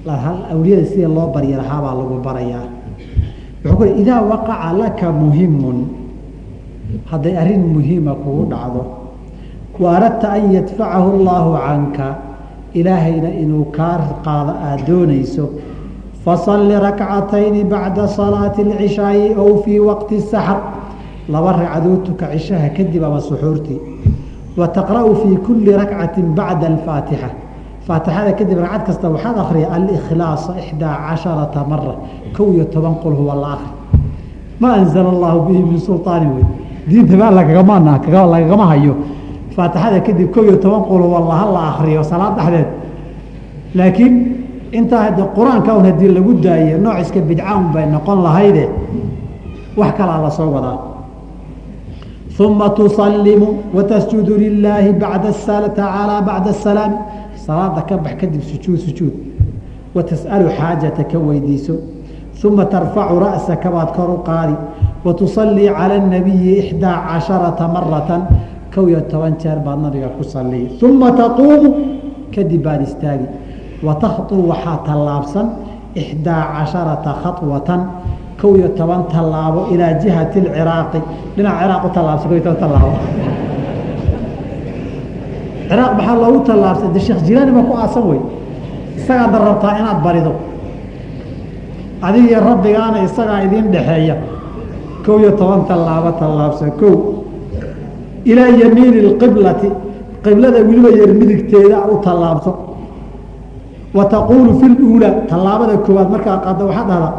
awliyada 0.06 0.84
sida 0.86 1.08
loo 1.08 1.28
barya 1.34 1.56
lahaabaa 1.60 1.94
lagu 1.98 2.16
barayaa. 2.24 2.68
Wuxuu 3.64 3.76
ku 3.76 3.84
idaa 4.02 4.22
waqaca 4.30 4.72
laka 4.80 5.12
muhimun 5.12 5.78
hadday 7.10 7.36
arrin 7.36 7.64
muhiima 7.74 8.14
kugu 8.22 8.44
dhacdo. 8.52 8.82
Wa 9.80 9.96
aradta 9.96 10.28
an 10.36 10.52
yadfacahu 10.52 11.08
allaahu 11.20 11.56
canka 11.56 12.08
ilaahayna 12.74 13.30
inuu 13.42 13.64
kaa 13.72 13.98
qaado 14.24 14.52
aada 14.52 14.84
doonayso 14.86 15.44
fasalli 16.24 16.76
rakcatayni 16.86 17.64
bacda 17.64 18.08
salaati 18.08 18.62
alcishaa'i 18.62 19.34
ow 19.34 19.62
fii 19.64 19.80
waqti 19.80 20.20
saxr 20.20 20.60
laba 21.32 21.52
ragcadood 21.60 22.04
tuka 22.06 22.26
cishaha 22.36 22.68
kadib 22.76 23.02
ama 23.04 23.20
suxuurtii 23.20 23.80
wa 24.56 24.68
taqra'u 24.68 25.14
fii 25.22 25.36
kulli 25.46 25.72
rakcati 25.72 26.22
bacda 26.22 26.66
alfaatixa 26.66 27.30
faatixada 27.86 28.32
kadib 28.38 28.58
ragcad 28.58 28.82
kasta 28.86 29.06
waxaad 29.10 29.36
akriya 29.38 29.68
alikhlaasa 29.76 30.52
ixdaa 30.62 30.96
casharata 31.08 31.64
mara 31.70 31.94
kow 32.36 32.52
iyo 32.54 32.64
toban 32.64 32.94
qul 33.02 33.14
huwa 33.14 33.34
la 33.34 33.48
akri 33.56 33.72
ma 34.60 34.68
anzala 34.74 35.08
allahu 35.08 35.38
bihi 35.48 35.62
min 35.62 35.78
sulطaani 35.80 36.26
wey 36.34 36.44
diinta 36.88 37.16
baa 37.16 37.30
lagagama 37.30 37.80
lagagama 38.34 38.66
hayo 38.66 38.94
faatixada 39.56 40.00
kadib 40.00 40.30
kow 40.34 40.42
iyo 40.44 40.56
toban 40.56 40.82
qul 40.90 41.00
huwa 41.02 41.20
laha 41.30 41.46
la 41.52 41.62
akriyo 41.74 42.02
salaad 42.04 42.34
dhexdeed 42.36 42.68
laakiin 43.74 44.14
intaa 44.72 45.02
hadde 45.06 45.22
qur'aanka 45.36 45.70
un 45.78 45.84
haddii 45.84 46.08
lagu 46.16 46.32
daaye 46.34 46.78
nooc 46.78 46.98
iska 47.00 47.20
bidca 47.20 47.56
un 47.56 47.72
bay 47.72 47.86
noqon 47.86 48.22
lahayde 48.22 48.68
wax 49.76 49.92
kalaa 49.98 50.20
la 50.22 50.30
soo 50.30 50.50
wadaa 50.54 50.89
uma 52.39 52.69
tusalimu 52.69 53.47
watasjudu 53.73 54.35
lilaahi 54.37 54.93
bacda 54.93 55.31
tacaalى 55.31 56.25
bacda 56.25 56.49
asalaami 56.51 56.97
salaada 57.45 57.81
ka 57.87 57.97
bax 57.97 58.15
kadib 58.21 58.41
sujuud 58.41 58.79
sujuud 58.79 59.13
watas'alu 59.95 60.49
xaajata 60.57 61.03
ka 61.03 61.17
weydiiso 61.17 61.75
uma 62.43 62.65
tarfacu 62.65 63.19
ra'saka 63.19 63.69
baad 63.71 63.89
kor 63.95 64.09
u 64.09 64.17
qaadi 64.23 64.55
watusallii 65.05 65.69
cala 65.69 65.95
اnabiyi 66.01 66.59
ixdaa 66.61 66.97
casharata 67.07 67.67
maratan 67.67 68.21
kow 68.73 68.89
iyo 68.89 69.01
toban 69.11 69.35
jeer 69.39 69.59
baad 69.65 69.79
nabiga 69.79 70.09
ku 70.17 70.23
saliyi 70.23 70.77
uma 70.83 71.11
taquumu 71.11 71.69
kadib 72.35 72.61
baad 72.63 72.81
istaagi 72.81 73.27
watakطu 73.83 74.35
waxaa 74.49 74.77
tallaabsan 74.87 75.47
ixdaa 75.95 76.43
casharata 76.55 77.11
khaطwatan 77.23 77.81
kow 78.40 78.52
iyo 78.58 78.68
toban 78.78 79.02
tallaabo 79.12 79.60
ilaa 79.72 79.92
jihati 80.02 80.38
اciraaqi 80.48 80.98
dhinac 81.36 81.54
ciraaq 81.60 81.82
u 81.84 81.90
tallaabsan 81.96 82.28
ko 82.28 82.34
iyo 82.36 82.42
toban 82.46 82.60
tallaabo. 82.62 82.92
Ciraaq 85.68 85.92
maxaa 85.98 86.16
loogu 86.22 86.40
tallaabsay 86.48 86.88
de 86.94 87.00
sheekh 87.06 87.20
jilaani 87.26 87.52
baa 87.56 87.64
ku 87.68 87.72
aasan 87.82 88.04
wey 88.10 88.20
isagaad 88.98 89.34
rabtaa 89.48 89.72
inaad 89.80 89.98
barido. 90.06 90.32
Adigiyo 92.06 92.38
rabbigaana 92.48 92.98
isagaa 93.08 93.38
idiin 93.46 93.66
dhexeeya. 93.74 94.16
Kow 95.04 95.16
iyo 95.22 95.30
toban 95.40 95.60
tallaabo 95.70 96.10
tallaabsan 96.20 96.70
kow. 96.80 96.94
Ilaa 98.30 98.50
yamiini 98.62 98.98
اqiblati 99.12 99.68
qiblada 100.24 100.58
weliba 100.68 100.90
yar 101.00 101.10
midigteeda 101.20 101.78
u 101.92 101.96
tallaabso 102.06 102.50
wa 103.96 104.04
taquulu 104.04 104.50
fi 104.60 104.66
luulaa 104.80 105.14
tallaabada 105.30 105.74
koowaad 105.86 106.08
markaa 106.14 106.36
qaadda 106.44 106.64
waxaad 106.68 106.88
dhahdaa 106.90 107.12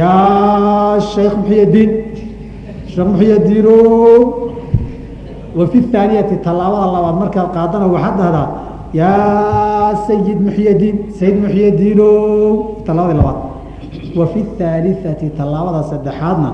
yaa 0.00 1.00
shaykh 1.12 1.34
muxiyadiin 1.40 1.90
sheekh 2.92 3.06
muxiyadiino 3.12 3.74
wa 5.58 5.64
fi 5.70 5.78
haaniyati 5.92 6.36
tallaabada 6.46 6.86
labaad 6.94 7.16
markaad 7.22 7.48
qaadana 7.56 7.86
waxaad 7.94 8.16
dhahdaa 8.20 8.48
yaa 9.00 9.90
sayid 10.06 10.38
muxiyadiin 10.46 10.96
sayid 11.18 11.36
muxiyadiino 11.44 12.08
tallaabadii 12.86 13.18
labaad. 13.22 13.38
Wa 14.18 14.26
fi 14.32 14.40
haaliثati 14.60 15.26
tallaabada 15.38 15.82
saddexaadna 15.90 16.50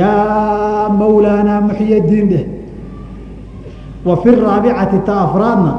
yaa 0.00 0.88
mawlaanaa 1.00 1.60
muxiyadiin 1.68 2.26
dheh 2.32 2.44
wa 4.08 4.16
fi 4.22 4.28
raabicati 4.44 4.98
ta 5.06 5.14
afraadna 5.28 5.72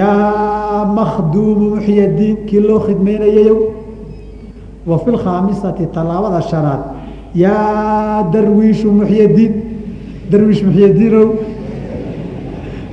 yaa 0.00 0.84
makhduumu 0.98 1.66
muxiyadiin 1.76 2.36
kii 2.48 2.60
loo 2.68 2.80
khidmaynayayow 2.86 3.58
wa 4.86 4.98
fi 4.98 5.10
lkhaamisati 5.10 5.86
tallaabada 5.94 6.40
shanaad 6.50 6.80
yaa 7.34 8.22
darwiishu 8.32 8.88
muxyadiin 8.98 9.52
darwiish 10.30 10.62
muxyadiinow 10.66 11.26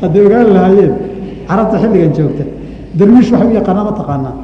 hadday 0.01 0.21
ogaan 0.27 0.47
lahaayeen 0.55 0.93
carabta 1.47 1.77
xilligan 1.81 2.11
joogta. 2.17 2.43
Darwiish 2.99 3.31
waxay 3.31 3.47
u 3.47 3.53
yaqaanaa 3.59 3.83
ma 3.89 3.91
taqaanaa. 3.99 4.35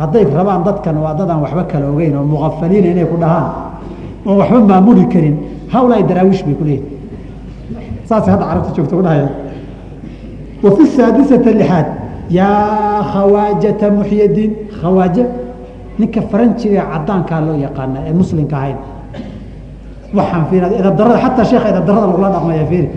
Hadday 0.00 0.24
rabaan 0.38 0.62
dadkan 0.66 0.96
waa 1.04 1.14
dadaan 1.18 1.40
waxba 1.44 1.64
kala 1.72 1.86
ogeyn 1.92 2.16
oo 2.16 2.24
muqafaliina 2.32 2.88
inay 2.94 3.06
ku 3.10 3.16
dhahaan. 3.22 3.46
Oon 4.26 4.36
waxba 4.40 4.58
maamuli 4.70 5.04
karin. 5.12 5.36
Hawlaai 5.72 6.02
daraawiish 6.10 6.42
bay 6.46 6.54
ku 6.58 6.64
leeyihiin 6.64 6.98
saasay 8.08 8.30
hadda 8.34 8.44
carabta 8.50 8.70
joogta 8.76 8.94
ku 8.96 9.02
dhahaya 9.06 9.28
wa 10.62 10.70
fi 10.76 10.82
saadisata 10.96 11.50
lixaad 11.60 11.86
yaa 12.30 13.02
khawaajata 13.12 13.86
muxyadiin 13.98 14.50
khawaaje 14.80 15.22
ninka 16.00 16.20
faranjiga 16.30 16.82
cadaankaa 16.92 17.40
loo 17.46 17.56
yaqaana 17.66 17.98
ee 18.08 18.12
muslimka 18.20 18.56
ahayn. 18.60 18.78
Waxaan 20.16 20.44
fiir 20.50 20.62
edadarada 20.80 21.18
xataa 21.24 21.44
sheekha 21.50 21.68
edadarada 21.72 22.06
lagula 22.10 22.28
dhaqmaya 22.34 22.64
fiiri. 22.70 22.88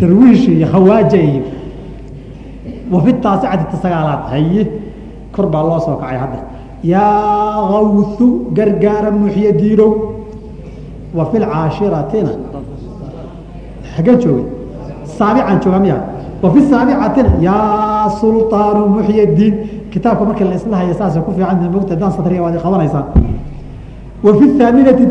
Darwiish 0.00 0.44
iyo 0.56 0.66
khawaaja 0.72 1.18
iyo 1.28 1.42
wa 2.92 2.98
fi 3.04 3.10
taasicati 3.24 3.64
tasagaalaad 3.72 4.22
haye 4.32 4.62
kor 5.34 5.46
baa 5.52 5.62
loo 5.68 5.80
soo 5.86 5.96
kacay 6.02 6.18
hadda. 6.22 6.38
Yaa 6.82 7.60
kawthu 7.72 8.26
gargaara 8.56 9.10
muxyadiinow 9.20 9.92
wa 11.16 11.24
fi 11.30 11.36
lcaashiratina 11.42 12.32
xaggeen 13.94 14.18
joogay? 14.22 14.46
Saabican 15.16 15.56
jooga 15.62 15.78
miya 15.84 15.98
wa 16.42 16.48
fi 16.54 16.60
saabicatina 16.70 17.30
yaa 17.46 18.10
sulطaanu 18.20 18.82
muxyadiin 18.98 19.54
kitaabka 19.94 20.24
markii 20.24 20.44
la 20.44 20.56
isla 20.58 20.76
haya 20.76 20.94
saasay 20.94 21.22
ku 21.22 21.30
fiican 21.32 21.70
mogta 21.70 21.94
satriya 22.10 22.42
waad 22.42 22.56
qabanaysaan 22.58 23.06
wa 24.24 24.32
fi 24.38 24.46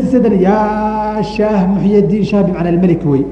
tisadan 0.00 0.34
yaa 0.40 1.22
shaah 1.22 1.60
muxyadiin 1.72 2.24
shaah 2.24 2.42
bimacna 2.44 2.68
almelik 2.68 3.02
wey. 3.06 3.24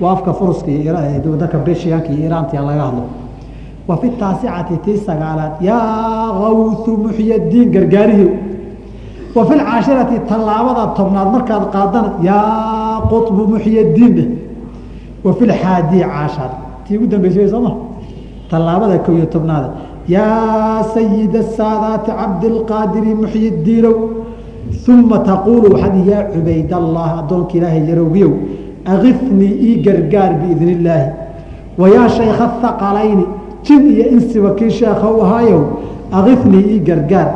Waa 0.00 0.12
afka 0.12 0.32
furuska 0.34 0.70
iyo 0.70 0.92
dadka 1.40 1.58
beshiyaanka 1.58 2.08
iyo 2.12 2.26
iraantiya 2.28 2.62
laga 2.62 2.82
hadlo. 2.86 3.04
Wa 3.88 3.96
taasicati 4.20 4.76
tii 4.84 4.98
sagaalaad 5.06 5.52
yaa 5.60 6.30
kawthu 6.40 6.96
muxyadiin 7.04 7.70
gargaarihi 7.74 8.26
wa 9.34 9.44
lcaashirati 9.54 10.18
tallaabada 10.28 10.94
tobnaad 10.98 11.28
markaad 11.32 11.64
qaadana 11.74 12.10
yaa 12.22 13.00
quطbu 13.10 13.42
muxyadiin 13.54 14.12
dheh 14.16 14.28
wa 15.24 15.32
fi 15.34 15.44
caashar. 16.12 16.50
Tii 16.84 16.96
ugu 16.98 17.06
dambeysay 17.06 17.48
sooma 17.48 17.72
tallaabada 18.50 19.00
iyo 19.08 19.26
tobnaada 19.26 19.83
yaa 20.08 20.82
sayid 20.94 21.34
saadaati 21.56 22.10
cabdilqaadiri 22.10 23.14
muxyidiinow 23.22 23.96
uma 24.88 25.18
taquulu 25.18 25.66
waxaad 25.74 25.96
yaa 26.10 26.22
cubaydallah 26.32 27.08
addoonka 27.20 27.54
ilaahay 27.58 27.82
yarowgiyow 27.90 28.32
akifnii 28.94 29.52
ii 29.68 29.76
gargaar 29.86 30.32
biidn 30.40 30.68
illaahi 30.76 31.08
wa 31.78 31.88
yaa 31.88 32.08
shaykha 32.08 32.46
haqalayni 32.62 33.24
jin 33.66 33.82
iyo 33.92 34.04
insiba 34.16 34.50
kii 34.58 34.70
sheekha 34.70 35.08
u 35.10 35.20
ahaayow 35.24 35.62
akifnii 36.12 36.64
ii 36.74 36.80
gargaar 36.88 37.28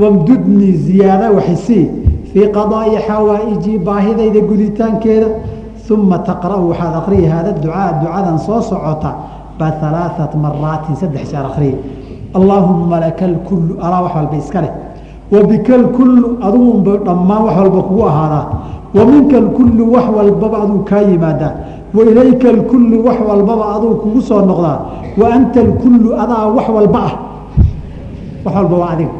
wamdudnii 0.00 0.72
ziyaada 0.72 1.30
waxisii 1.36 1.86
fii 2.32 2.46
qadaa'i 2.58 2.98
xawaa'ijii 3.08 3.78
baahidayda 3.78 4.40
guditaankeeda 4.50 5.28
uma 5.90 6.18
taqra'u 6.18 6.68
waxaad 6.70 6.94
akriyi 7.00 7.26
haada 7.32 7.52
ducaa 7.62 7.92
ducadan 8.02 8.38
soo 8.38 8.60
socota 8.62 9.10
baa 9.58 9.72
alaaثat 9.88 10.34
maraatin 10.34 10.96
saddex 11.00 11.30
jeer 11.32 11.46
akriyi 11.50 11.76
allaahuma 12.34 13.00
laka 13.00 13.26
lkullu 13.26 13.76
alaa 13.82 14.02
wax 14.02 14.14
walba 14.16 14.36
iska 14.36 14.60
leh. 14.60 14.72
Wabika 15.32 15.76
lkullu 15.76 16.38
adugunba 16.42 16.96
dhammaan 17.06 17.42
wax 17.44 17.56
walba 17.58 17.82
kugu 17.82 18.02
ahaadaa 18.08 18.46
wa 18.94 19.04
minka 19.04 19.36
wax 19.94 20.04
walbaba 20.16 20.56
aduu 20.62 20.78
kaa 20.84 21.00
yimaadaa. 21.00 21.52
Wa 21.94 22.04
ilayka 22.04 22.52
lkullu 22.52 23.04
wax 23.06 23.16
walbaba 23.28 23.64
aduu 23.76 23.94
kugu 24.02 24.20
soo 24.22 24.40
noqdaa. 24.40 24.78
Wa 25.20 25.26
anta 25.34 25.62
lkullu 25.62 26.14
adaa 26.22 26.46
wax 26.56 26.68
walba 26.68 26.98
ah. 27.06 27.12
Wax 28.44 28.54
walba 28.56 28.76
waa 28.76 28.90
adiga 28.90 29.10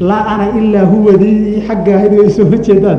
laa 0.00 0.26
ana 0.26 0.58
ilaa 0.58 0.84
huwadii 0.84 1.62
xaggaa 1.68 2.04
idu 2.06 2.22
ay 2.22 2.30
soo 2.30 2.44
horjeedaan 2.44 2.98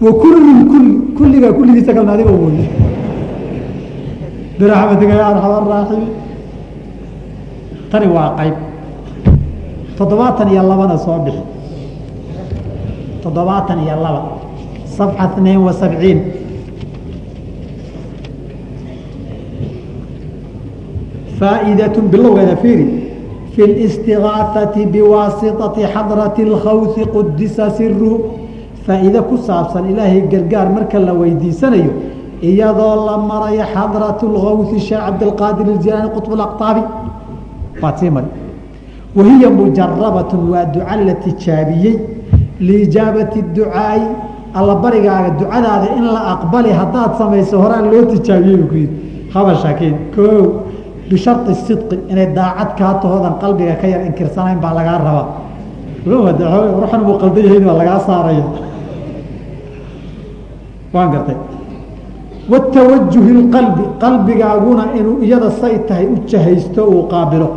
wa 0.00 0.12
kullu 0.12 0.64
kulli 0.70 0.92
kulligaa 1.18 1.52
kulligiisa 1.52 1.94
kalna 1.94 2.12
adiga 2.12 2.30
mooye 2.30 2.68
biraxmatika 4.58 5.14
ya 5.14 5.26
tani 7.91 8.07
waa 8.15 8.29
qayb 8.37 8.55
toddobaatan 9.97 10.47
iyo 10.53 10.63
labana 10.63 10.97
soo 10.97 11.19
bixi 11.25 11.43
toddobaatan 13.23 13.79
iyo 13.85 13.95
laba 14.03 14.21
صفحة 14.97 15.25
اثنين 15.33 15.57
وسبعين 15.57 16.19
فائدة 21.39 21.93
باللغة 22.11 22.55
فيري 22.61 23.03
في 23.55 23.65
الاستغاثة 23.65 24.85
بواسطة 24.85 25.85
حضرة 25.87 26.33
الخوث 26.39 26.99
قدس 26.99 27.55
سره 27.61 28.19
فإذا 28.87 29.21
كسابسا 29.31 29.79
إلهي 29.79 30.21
قرقار 30.21 30.67
مركا 30.69 30.97
لويدي 30.97 31.51
سنيو 31.51 31.91
إيضا 32.43 32.91
لمري 33.17 33.63
حضرة 33.63 34.17
الغوث 34.23 34.73
الشيخ 34.73 34.99
عبد 34.99 35.23
القادر 35.23 35.65
baad 37.80 37.96
sii 38.00 38.10
mari 38.10 38.28
wahiya 39.16 39.48
mujarabat 39.50 40.30
waa 40.52 40.64
duca 40.74 40.96
la 41.06 41.14
tijaabiyey 41.24 41.96
liijaabati 42.60 43.42
ducaai. 43.54 44.02
Allabarigaaga 44.54 45.30
ducadaada 45.40 45.96
in 45.96 46.04
la 46.12 46.20
aqbali 46.36 46.70
haddaad 46.70 47.16
samayso 47.16 47.56
horaan 47.62 47.88
loo 47.90 48.04
tijaabiyey 48.12 48.56
buu 48.60 48.68
ku 48.68 48.74
yidhi. 48.74 48.96
Haba 49.32 49.54
shakiin 49.56 49.96
koow 50.14 50.68
bishari 51.08 51.54
sidqi 51.66 51.96
inay 52.12 52.26
daacad 52.36 52.76
kaa 52.76 52.94
tahoodan 53.00 53.34
qalbiga 53.40 53.74
ka 53.80 53.86
yar 53.88 54.02
inkirsanayn 54.08 54.60
baa 54.60 54.74
lagaa 54.76 54.98
rabaa. 55.00 55.26
Ruxan 56.04 57.00
muu 57.06 57.16
yahayn 57.22 57.64
waa 57.64 57.76
lagaa 57.80 57.98
saaraya 58.06 58.44
waan 60.92 61.10
gartay 61.12 61.36
watawajuhi 62.52 63.32
lqalbi 63.40 63.84
qalbigaaguna 64.02 64.84
inuu 64.98 65.22
iyada 65.24 65.50
say 65.60 65.78
tahay 65.88 66.06
u 66.06 66.16
jahaysto 66.30 66.84
uu 66.84 67.02
qaabilo. 67.12 67.48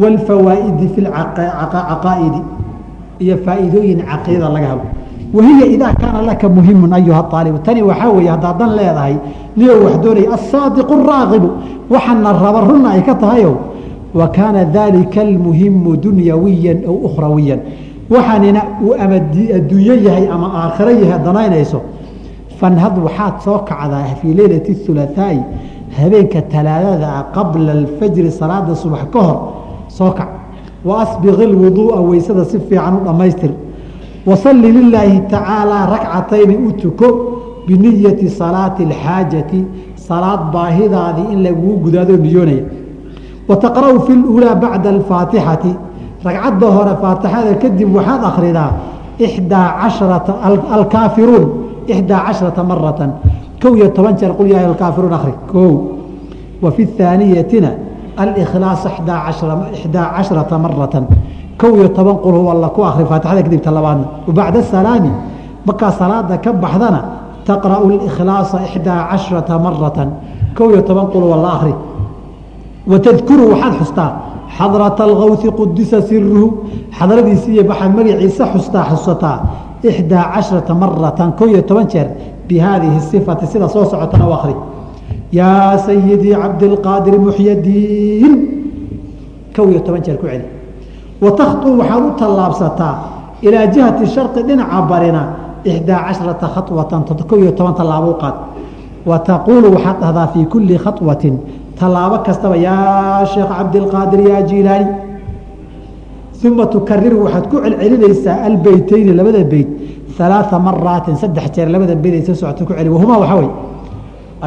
waalfawaa'idi 0.00 0.88
fi 0.94 1.00
lcaqaa'idi 1.06 2.40
iyo 3.24 3.36
faa'iidooyin 3.44 4.00
caqiidada 4.10 4.48
laga 4.56 4.68
habo 4.72 4.84
wahiya 5.34 5.66
idaa 5.66 5.94
kaana 6.02 6.22
laka 6.22 6.48
muhimu 6.48 6.94
ayuha 6.94 7.22
aalibu 7.32 7.58
tani 7.58 7.82
waxaa 7.82 8.10
weeye 8.16 8.30
haddaadan 8.30 8.70
leedahay 8.78 9.16
niyoo 9.56 9.84
wax 9.84 9.94
doonaya. 10.04 10.28
asaadiqu 10.36 10.94
raaqibu 11.10 11.48
waxana 11.90 12.32
raba 12.44 12.60
runna 12.68 12.90
ay 12.90 13.02
ka 13.02 13.14
tahayo. 13.14 13.56
wa 14.14 14.28
kaana 14.28 14.64
dalika 14.64 15.20
almuhimu 15.20 15.96
dunyawiyan 15.96 16.78
aw 16.86 16.94
ukhrawiyan 17.08 17.60
waxaanina 18.10 18.60
uu 18.82 18.94
ama 18.94 19.16
adduunyo 19.58 19.94
yahay 20.06 20.26
ama 20.34 20.46
aakhiro 20.54 20.90
yahay 20.90 21.18
danaynayso 21.26 21.80
fanhad 22.60 22.94
waxaad 23.06 23.34
soo 23.46 23.58
kacdaa 23.68 24.04
fii 24.20 24.34
leylati 24.40 24.72
hulaaai 24.86 25.38
habeenka 25.98 26.42
talaadada 26.52 27.08
ah 27.18 27.22
qabla 27.36 27.72
alfajri 27.80 28.30
salaada 28.40 28.74
subax 28.82 29.04
ka 29.12 29.20
hor 29.28 29.38
soo 29.88 30.10
kac 30.18 30.28
wa 30.88 30.94
asbiq 31.04 31.38
ilwuduu'a 31.48 32.00
weysada 32.10 32.44
si 32.44 32.58
fiican 32.68 32.94
u 32.98 33.04
dhammaystir 33.06 33.50
wasalli 34.26 34.72
lilaahi 34.72 35.20
tacaalaa 35.34 35.86
rakcatayni 35.94 36.54
u 36.66 36.72
tuko 36.82 37.06
biniyati 37.66 38.28
salaati 38.40 38.82
alxaajati 38.88 39.64
salaad 40.08 40.40
baahidaadii 40.54 41.32
in 41.34 41.42
lagugu 41.46 41.76
gudaadoo 41.84 42.16
niyoonaya 42.16 42.64
wa 43.48 43.56
taqra'u 43.64 44.00
fi 44.06 44.12
luulaa 44.22 44.54
bacda 44.54 44.88
alfaatixati 44.96 45.72
ragcadda 46.24 46.66
hore 46.76 46.92
faatixada 47.02 47.54
kadib 47.62 47.88
waxaad 47.96 48.22
akhridaa 48.30 48.70
ixdaa 49.26 49.68
casharata 49.80 50.32
alkaafiruun 50.78 51.63
ixdaa 51.92 52.20
casharata 52.26 52.62
maratan 52.70 53.10
kow 53.62 53.72
iyo 53.76 53.88
toban 53.96 54.14
jeer 54.18 54.32
qul 54.38 54.46
yaa 54.52 54.66
alkaafiruun 54.70 55.12
akhri 55.18 55.34
kow 55.52 55.70
wa 56.62 56.70
fi 56.76 56.82
haaniyatina 56.98 57.70
alikhlaas 58.16 58.82
ixdaa 59.76 60.06
casharata 60.16 60.58
maratan 60.58 61.04
kow 61.60 61.72
iyo 61.78 61.88
toban 61.88 62.16
qul 62.24 62.34
huwa 62.40 62.52
alla 62.52 62.68
ku 62.68 62.80
akri 62.84 63.04
faatixada 63.10 63.42
kadib 63.42 63.60
talabaadna 63.66 64.06
wabacda 64.26 64.62
salaami 64.62 65.10
markaa 65.66 65.92
salaada 66.00 66.36
ka 66.44 66.50
baxdana 66.52 67.00
taqra'u 67.46 67.86
اlikhlaasa 67.92 68.56
ixdaa 68.68 69.00
casharata 69.10 69.58
maratan 69.58 70.08
kow 70.56 70.66
iyo 70.72 70.82
toban 70.88 71.06
qul 71.12 71.22
huwa 71.26 71.36
la 71.44 71.50
akri 71.56 71.74
watadkuru 72.90 73.44
waxaad 73.52 73.74
xustaa 73.80 74.10
xadrata 74.58 75.02
alkawsi 75.08 75.48
qudisa 75.58 75.98
siruhu 76.08 76.46
xadradiisi 76.98 77.48
iyo 77.54 77.64
baxaad 77.70 77.90
magaciisa 77.96 78.44
xustaa 78.54 78.84
xusataa 78.92 79.36
ixdaa 79.83 80.25
casharata 80.33 80.73
maratan 80.81 81.31
kow 81.37 81.47
iyo 81.47 81.61
toban 81.69 81.87
jeer 81.91 82.07
bi 82.47 82.55
haadihi 82.59 82.99
sifati 83.09 83.45
sida 83.47 83.67
soo 83.69 83.85
socotana 83.91 84.25
u 84.27 84.33
akri 84.37 84.55
yaa 85.39 85.77
sayidii 85.85 86.35
cabdilqaadir 86.41 87.15
muxyadiin 87.25 88.33
kow 89.55 89.65
iyo 89.71 89.79
toban 89.85 90.01
jeer 90.05 90.17
ku 90.21 90.25
celi 90.27 90.45
watakطu 91.21 91.67
waxaad 91.79 92.03
u 92.07 92.11
tallaabsataa 92.19 92.95
ilaa 93.41 93.67
jihati 93.73 94.05
sharqi 94.13 94.41
dhinaca 94.47 94.81
barina 94.89 95.21
ixdaa 95.71 95.99
casharata 96.07 96.47
khaطwatan 96.55 97.01
kow 97.29 97.37
iyo 97.43 97.51
toban 97.57 97.73
tallaabo 97.79 98.09
u 98.11 98.17
qaad 98.21 98.35
wa 99.09 99.17
taquulu 99.19 99.67
waxaad 99.75 99.97
dhahdaa 100.01 100.27
fii 100.33 100.45
kulli 100.51 100.75
khaطwatin 100.83 101.35
tallaabo 101.79 102.17
kastaba 102.27 102.55
yaa 102.57 103.25
sheekh 103.31 103.47
cabdilqaadir 103.57 104.19
yaa 104.29 104.41
jiilaani 104.49 104.87
uma 106.47 106.65
tukariru 106.73 107.17
waxaad 107.25 107.45
ku 107.51 107.57
celcelinaysaa 107.63 108.37
albeyteyni 108.49 109.11
labada 109.19 109.43
beyt 109.53 109.69
ثaلaaثa 110.17 110.57
maraatin 110.67 111.15
saddex 111.21 111.47
jeer 111.55 111.69
labada 111.75 111.95
beyt 112.03 112.13
ay 112.19 112.23
soo 112.27 112.35
socota 112.41 112.63
ku 112.67 112.73
celi 112.77 112.89
wahumaa 112.95 113.19
waxaa 113.23 113.39
wey 113.41 113.49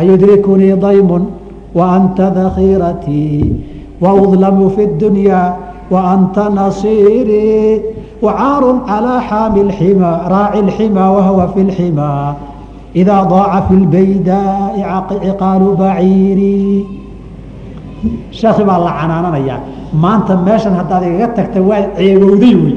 ayudrikunii 0.01 0.75
daymun 0.85 1.23
waanta 1.79 2.31
dakhiiratii 2.39 3.41
waudlamu 4.05 4.70
fi 4.75 4.83
اdunyaa 4.91 5.47
waanta 5.95 6.45
nasiirii 6.59 7.81
wacaaru 8.25 8.70
calىa 8.89 9.18
xaami 9.29 9.61
اxima 9.68 10.11
raaci 10.35 10.59
اlximaa 10.64 11.11
wahwa 11.16 11.45
fi 11.55 11.61
اlximaa 11.66 12.27
إidaa 13.01 13.23
daaca 13.33 13.59
fi 13.68 13.75
اlbaydaaءi 13.81 14.81
ciqaalu 15.25 15.68
baciiri 15.81 16.57
sheekhi 18.41 18.62
baa 18.68 18.81
la 18.87 18.93
canaananayaa 19.01 19.61
maanta 20.04 20.34
meeshan 20.48 20.74
haddaad 20.80 21.04
igaga 21.08 21.28
tagta 21.38 21.60
waa 21.70 21.84
ceegowday 21.98 22.56
wey 22.64 22.76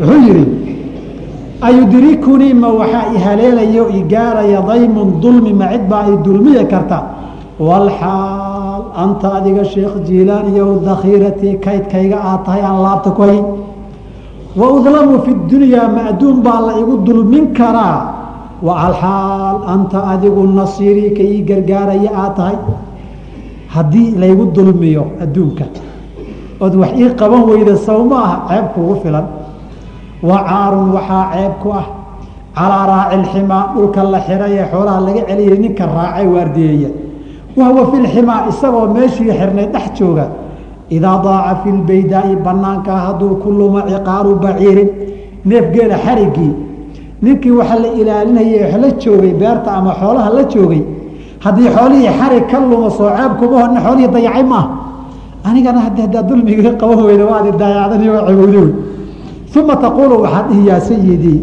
wuxuu 0.00 0.20
yihi 0.26 0.44
ayudrikunii 1.60 2.54
ma 2.54 2.68
waxaa 2.80 3.06
i 3.14 3.18
haleelaya 3.18 3.82
o 3.82 3.88
i 3.90 4.02
gaaraya 4.02 4.60
daymun 4.62 5.20
dulmi 5.20 5.52
ma 5.52 5.68
cid 5.72 5.88
baa 5.88 6.06
i 6.06 6.16
dulmiya 6.24 6.64
karta? 6.64 6.98
Walxaal 7.58 8.82
anta 8.94 9.28
adiga 9.38 9.64
sheekh 9.64 9.94
jiilaaniyow 10.06 10.70
dakhiiratii 10.88 11.58
kaydkayga 11.64 12.18
aad 12.30 12.44
tahay 12.44 12.62
aan 12.62 12.78
laabta 12.82 13.10
ku 13.10 13.22
hayn. 13.22 13.44
Wa 14.56 14.66
udlamu 14.76 15.22
fi 15.24 15.32
dunyaa 15.50 15.88
ma 15.88 16.02
adduun 16.10 16.42
baa 16.46 16.60
la 16.66 16.72
igu 16.78 16.96
dulmin 17.06 17.52
karaa. 17.58 17.98
Wa 18.62 18.74
anta 19.74 19.98
adigu 20.12 20.46
nasiirii 20.46 21.10
ka 21.16 21.22
ii 21.22 21.42
gargaaraya 21.42 22.10
aad 22.14 22.36
tahay 22.36 22.56
haddii 23.74 24.14
laygu 24.20 24.44
dulmiyo 24.54 25.04
adduunka 25.22 25.64
ood 26.60 26.74
wax 26.74 26.90
ii 26.98 27.10
qaban 27.20 27.42
weyda 27.50 27.76
sawma 27.76 28.16
ah 28.24 28.34
ceeb 28.48 28.66
kugu 28.74 28.94
filan. 29.02 29.26
Wa 30.22 30.36
caarun 30.48 30.90
waxaa 30.92 31.24
ceeb 31.34 31.52
ku 31.62 31.68
ah. 31.70 31.86
Calaa 32.58 32.86
raaci 32.90 33.16
lximaa 33.22 33.64
dhulka 33.74 34.02
la 34.02 34.20
xiray 34.20 34.52
ee 34.58 34.66
xoolaha 34.72 35.00
laga 35.00 35.22
celiyay 35.28 35.58
ninka 35.58 35.86
raacay 35.86 36.26
waardiyeeya. 36.26 36.90
Fi 37.90 37.96
lximaa 38.06 38.48
isagoo 38.50 38.86
meeshii 38.94 39.30
xirnay 39.38 39.66
dhex 39.74 39.86
jooga. 39.98 40.26
Idaa 40.90 41.22
daaca 41.24 41.54
fi 41.62 41.68
lbaydaai 41.70 42.36
banaankaa 42.44 42.98
hadduu 43.06 43.36
ku 43.42 43.50
luma 43.52 43.82
ciqaaru 43.90 44.34
baciirin 44.42 44.90
neefgeela 45.44 45.96
xarigii. 46.04 46.52
Ninkii 47.22 47.50
waxa 47.50 47.76
la 47.78 47.88
ilaalinayay 48.00 48.72
la 48.82 48.90
joogay 48.98 49.32
beerta 49.40 49.70
ama 49.78 49.92
xoolaha 50.00 50.30
la 50.36 50.42
joogay 50.52 50.82
haddii 51.48 51.68
xoolihii 51.76 52.12
xarig 52.20 52.44
ka 52.50 52.58
luma 52.60 52.90
soo 52.98 53.10
ceeb 53.16 53.32
kuma 53.40 53.56
hodna 53.62 53.80
xoolihii 53.86 54.12
dayacay 54.14 54.44
maaha 54.52 54.68
anigana 55.48 55.80
haddaa 55.86 56.22
dulmiga 56.28 56.72
qaban 56.80 57.00
weyda 57.08 57.24
waadi 57.32 57.50
daayacdan 57.60 58.00
waa 58.14 58.26
cebowda 58.28 58.58
wey 58.60 58.72
uma 59.60 59.74
taquulu 59.84 60.14
waxaad 60.24 60.44
dhihi 60.50 60.62
yaa 60.70 60.80
sayidii 60.88 61.38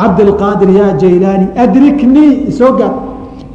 cabdilqaadir 0.00 0.70
yaa 0.80 0.92
jaylaani 1.02 1.46
adriknii 1.64 2.32
isoo 2.50 2.72
gaar. 2.78 2.92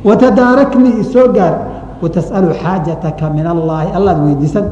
Watadaaraknii 0.07 0.93
isoo 1.03 1.27
gaar. 1.37 1.55
Watas'alu 2.01 2.49
xaajataka 2.61 3.29
min 3.37 3.45
allaahi. 3.55 3.87
Allaad 3.97 4.17
weydiisan 4.25 4.65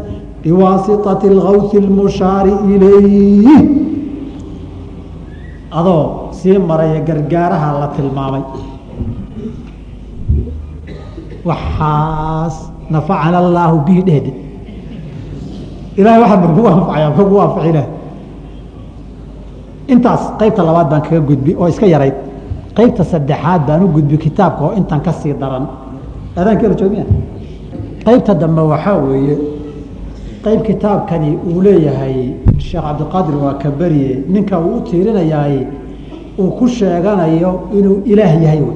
biwaasitati 0.43 1.27
alkawsi 1.33 1.77
اlmushaari 1.83 2.53
ilayh 2.73 3.61
adoo 5.79 6.29
sii 6.31 6.57
maraya 6.57 6.99
gargaaraha 7.09 7.69
la 7.79 7.87
tilmaamay 7.95 8.41
waxaas 11.49 12.55
nafacana 12.93 13.37
allaahu 13.43 13.77
bihi 13.87 14.01
dhehde 14.07 14.31
ilahay 15.99 16.19
waxaa 16.23 16.37
makugu 16.43 16.67
anfacaya 16.73 17.07
makugu 17.09 17.37
anfaci 17.45 17.69
ilaah 17.73 17.87
intaas 19.93 20.23
qaybta 20.39 20.61
labaad 20.67 20.87
baan 20.91 21.01
kaga 21.01 21.21
gudbi 21.29 21.51
oo 21.59 21.67
iska 21.67 21.85
yarayd. 21.93 22.13
Qaybta 22.77 23.03
saddexaad 23.11 23.61
baan 23.67 23.81
u 23.83 23.87
gudbi 23.95 24.17
kitaabka 24.17 24.61
oo 24.65 24.73
intan 24.79 25.01
ka 25.05 25.11
sii 25.19 25.33
daran. 25.41 25.65
Aadaankeela 26.37 26.75
joogmiya 26.79 27.05
qaybta 28.05 28.33
dambe 28.41 28.61
waxaa 28.71 28.95
weeye 29.05 29.35
qayb 30.43 30.61
kitaabkani 30.67 31.29
uu 31.49 31.61
leeyahay 31.65 32.15
sheekh 32.65 32.83
cabdiqaadir 32.85 33.35
waa 33.43 33.53
ka 33.61 33.69
beriye 33.79 34.23
ninka 34.33 34.55
uu 34.59 34.77
u 34.77 34.81
tiirinayaay 34.87 35.57
uu 36.39 36.49
ku 36.57 36.67
sheeganayo 36.67 37.51
inuu 37.77 37.97
ilaah 38.11 38.33
yahay 38.43 38.61
wy 38.67 38.73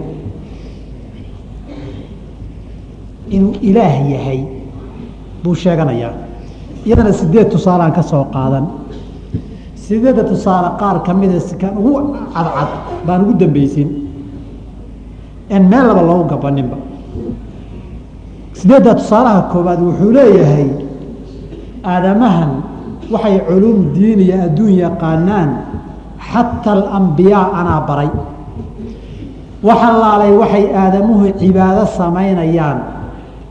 inuu 3.36 3.54
ilaah 3.70 3.96
yahay 4.14 4.40
buu 5.44 5.56
sheeganayaa 5.64 6.14
iyadana 6.86 7.12
sideed 7.20 7.48
tusaalaan 7.54 7.92
ka 7.98 8.04
soo 8.12 8.24
qaadan. 8.36 8.66
Sideedda 9.84 10.24
tusaale 10.24 10.70
qaar 10.80 10.98
ka 11.06 11.12
mida 11.20 11.36
kan 11.62 11.76
ugu 11.80 12.16
cadcad 12.34 12.70
baan 13.06 13.22
ugu 13.28 13.34
dambeysin. 13.42 13.90
En 15.56 15.64
meel 15.72 15.86
laba 15.92 16.02
loogu 16.08 16.24
gabaninba. 16.32 16.78
Sideedda 18.60 18.96
tusaalaha 18.96 19.42
koobaad 19.52 19.80
wuxuu 19.86 20.12
leeyahay 20.18 20.68
aadamahan 21.84 22.52
waxay 23.12 23.38
culum 23.48 23.78
diin 23.96 24.20
iyo 24.26 24.36
adduun 24.48 24.74
yaqaanaan 24.84 25.50
xata 26.32 26.72
alambiyaa 26.80 27.48
anaa 27.60 27.82
baray. 27.88 28.10
Waxa 29.68 29.90
laalay 30.02 30.32
waxay 30.42 30.66
aadamuhu 30.82 31.26
cibaado 31.40 31.84
samaynayaan 32.00 32.78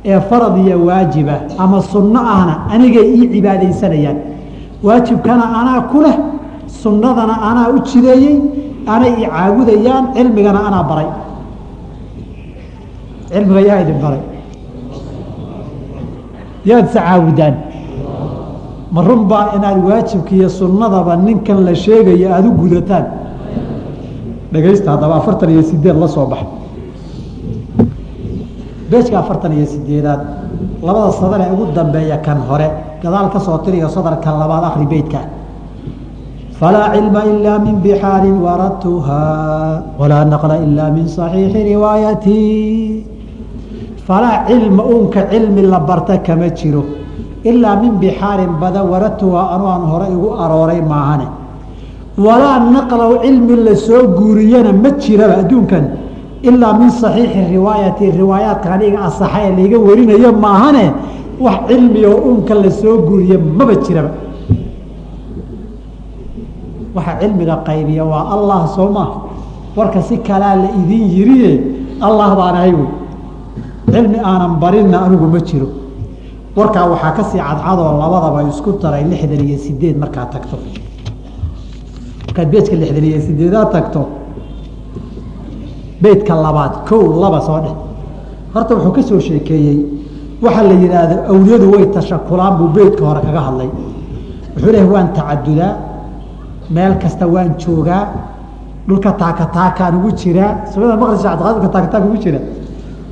ee 0.05 0.21
farad 0.29 0.57
iyo 0.67 0.77
waajiba 0.87 1.37
ama 1.59 1.83
sunno 1.83 2.21
ahna 2.35 2.55
anigay 2.75 3.07
ii 3.17 3.29
cibaadaysanayaan. 3.33 4.19
Waajibkana 4.83 5.45
anaa 5.61 5.81
ku 5.91 6.01
leh 6.03 6.17
sunnadana 6.83 7.35
anaa 7.51 7.69
u 7.71 7.79
jideeyey 7.89 8.37
anay 8.95 9.13
i 9.23 9.27
caabudayaan 9.31 10.05
cilmigana 10.15 10.61
anaa 10.69 10.83
baray. 10.91 11.09
Cilmiga 13.31 13.61
yaa 13.69 13.81
idin 13.83 13.99
baray. 14.03 14.23
Yaad 16.65 16.87
se 16.93 16.99
caabudaan. 16.99 17.55
Ma 18.93 19.01
run 19.03 19.23
baa 19.31 19.53
inaad 19.57 19.79
waajibka 19.89 20.33
iyo 20.35 20.49
sunnadaba 20.49 21.17
ninkan 21.17 21.65
la 21.65 21.75
sheegayo 21.75 22.27
aada 22.35 22.49
u 22.49 22.53
gudataan. 22.53 23.05
Dhagaysta 24.53 24.91
haddaba 24.91 25.15
afartan 25.17 25.51
iyo 25.51 25.63
sideed 25.63 25.97
la 25.97 26.09
soo 26.09 26.27
baxa 26.27 26.47
beejka 28.93 29.17
afartan 29.23 29.53
iyo 29.57 29.67
sideedaad 29.73 30.21
labada 30.87 31.11
sadar 31.21 31.41
ee 31.47 31.53
ugu 31.55 31.65
dambeeya 31.77 32.17
kan 32.27 32.39
hore 32.49 32.69
gadaal 33.03 33.27
ka 33.35 33.39
soo 33.47 33.59
tiriyo 33.65 33.89
sadarkan 33.97 34.35
labaad 34.43 34.65
akri 34.71 34.87
beytka. 34.93 35.21
Falaa 36.59 36.89
cilma 36.95 37.21
ilaa 37.33 37.59
min 37.67 37.77
bixaarin 37.85 38.37
waradtuhaa 38.47 39.99
walaa 40.01 40.25
naqla 40.33 40.57
ilaa 40.67 40.91
min 40.97 41.07
صaxiixi 41.17 41.61
riwaayati. 41.71 42.41
Falaa 44.07 44.47
cilma 44.49 44.83
unka 44.95 45.21
cilmi 45.33 45.63
la 45.73 45.79
barta 45.89 46.15
kama 46.27 46.49
jiro. 46.59 46.83
Ilaa 47.51 47.77
min 47.83 47.93
bixaarin 48.03 48.53
bada 48.63 48.81
waradtuhaa 48.93 49.47
anu 49.55 49.87
hore 49.93 50.07
igu 50.15 50.29
arooray 50.43 50.81
maahane. 50.93 51.27
Walaa 52.27 52.59
naqlow 52.75 53.13
cilmi 53.25 53.55
la 53.67 53.75
soo 53.87 54.03
guuriyana 54.19 54.71
ma 54.83 54.91
jiraba 55.03 55.35
adduunkan 55.43 55.85
ilaa 56.49 56.73
min 56.79 56.91
صaxiixi 56.91 57.41
riwaayati 57.55 58.11
riwaayaadka 58.21 58.69
aniga 58.75 58.99
asaxa 59.09 59.39
ee 59.47 59.53
laiga 59.57 59.79
warinayo 59.87 60.31
maahane 60.45 60.85
wax 61.45 61.59
cilmi 61.69 62.01
oo 62.07 62.19
unka 62.31 62.55
la 62.55 62.71
soo 62.71 62.97
guuriye 63.07 63.37
maba 63.59 63.75
jiraba. 63.85 64.11
Waxa 66.95 67.13
cilmiga 67.21 67.57
qaybiya 67.67 68.05
waa 68.05 68.25
allah 68.35 68.61
soo 68.75 68.89
maa 68.97 69.11
warka 69.77 70.01
si 70.03 70.19
kalaa 70.19 70.57
la 70.63 70.69
idin 70.81 71.05
yiriye 71.17 71.53
allah 72.07 72.29
baan 72.39 72.55
ahay 72.57 72.73
wey. 72.79 72.91
Cilmi 73.93 74.19
aanan 74.31 74.53
barinna 74.63 74.99
anigu 75.07 75.27
ma 75.35 75.41
jiro. 75.49 75.69
Warkaa 76.57 76.87
waxaa 76.93 77.13
ka 77.17 77.23
sii 77.25 77.39
cadcadoo 77.49 77.93
labadaba 78.03 78.41
isku 78.51 78.71
daray 78.83 79.05
lixdan 79.11 79.41
iyo 79.49 79.59
sideed 79.59 79.97
markaad 80.03 80.29
tagto. 80.35 80.57
Markaad 82.27 82.49
beejka 82.53 82.77
lixdan 82.83 83.05
iyo 83.11 83.21
sideedaad 83.27 83.71
tagto 83.73 84.01
beydka 86.03 86.35
labaad 86.45 86.73
kow 86.89 87.03
laba 87.23 87.41
soo 87.47 87.59
dheh 87.65 87.75
horta 88.55 88.73
wuxuu 88.77 88.93
ka 88.97 89.03
soo 89.09 89.21
sheekeeyey 89.29 89.79
waxaa 90.45 90.65
la 90.71 90.75
yidhaahda 90.83 91.17
awliyadu 91.33 91.67
way 91.75 91.85
tashakulaan 91.97 92.53
buu 92.59 92.69
beydka 92.77 93.03
hore 93.09 93.21
kaga 93.27 93.41
hadlay. 93.49 93.71
Wuxuu 94.55 94.73
leehay 94.75 94.89
waan 94.95 95.09
tacadudaa 95.17 95.73
meel 96.75 96.95
kasta 97.03 97.25
waan 97.35 97.51
joogaa 97.63 98.03
dhulka 98.89 99.11
taakataakaan 99.23 99.95
ugu 99.99 100.11
jiraa 100.21 100.51
samada 100.73 100.97
maqdis 101.03 101.23
dhulka 101.23 101.69
taakataaka 101.75 102.07
ugu 102.11 102.19
jira. 102.25 102.41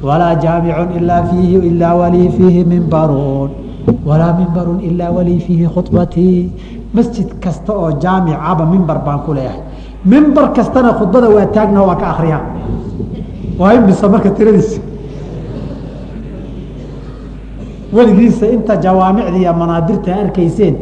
Walaa 0.08 0.34
jaamicun 0.42 0.90
ilaa 0.98 1.22
fiihi 1.30 1.56
ilaa 1.70 1.94
walii 2.00 2.28
fiihi 2.36 2.60
mimbarun 2.72 3.50
walaa 4.08 4.32
mimbarun 4.40 4.78
ilaa 4.88 5.10
walii 5.16 5.40
fiihi 5.46 5.66
khudbatii 5.74 6.38
masjid 6.96 7.28
kasta 7.44 7.72
oo 7.82 7.90
jaamicaba 8.04 8.64
mimbar 8.72 8.98
baan 9.06 9.20
ku 9.26 9.30
leeyahay 9.36 9.60
mimbar 10.04 10.52
kastana 10.56 10.92
khudbada 10.98 11.28
waa 11.28 11.46
taagna 11.54 11.82
waa 11.82 11.96
ka 11.96 12.06
akriyaa 12.16 12.42
waa 13.58 13.74
imisa 13.74 14.08
marka 14.08 14.30
tiradiisa. 14.30 14.80
Weligiisa 17.92 18.46
inta 18.46 18.76
jawaamicda 18.76 19.36
iyo 19.38 19.52
manaadirta 19.52 20.14
arkayseen 20.22 20.74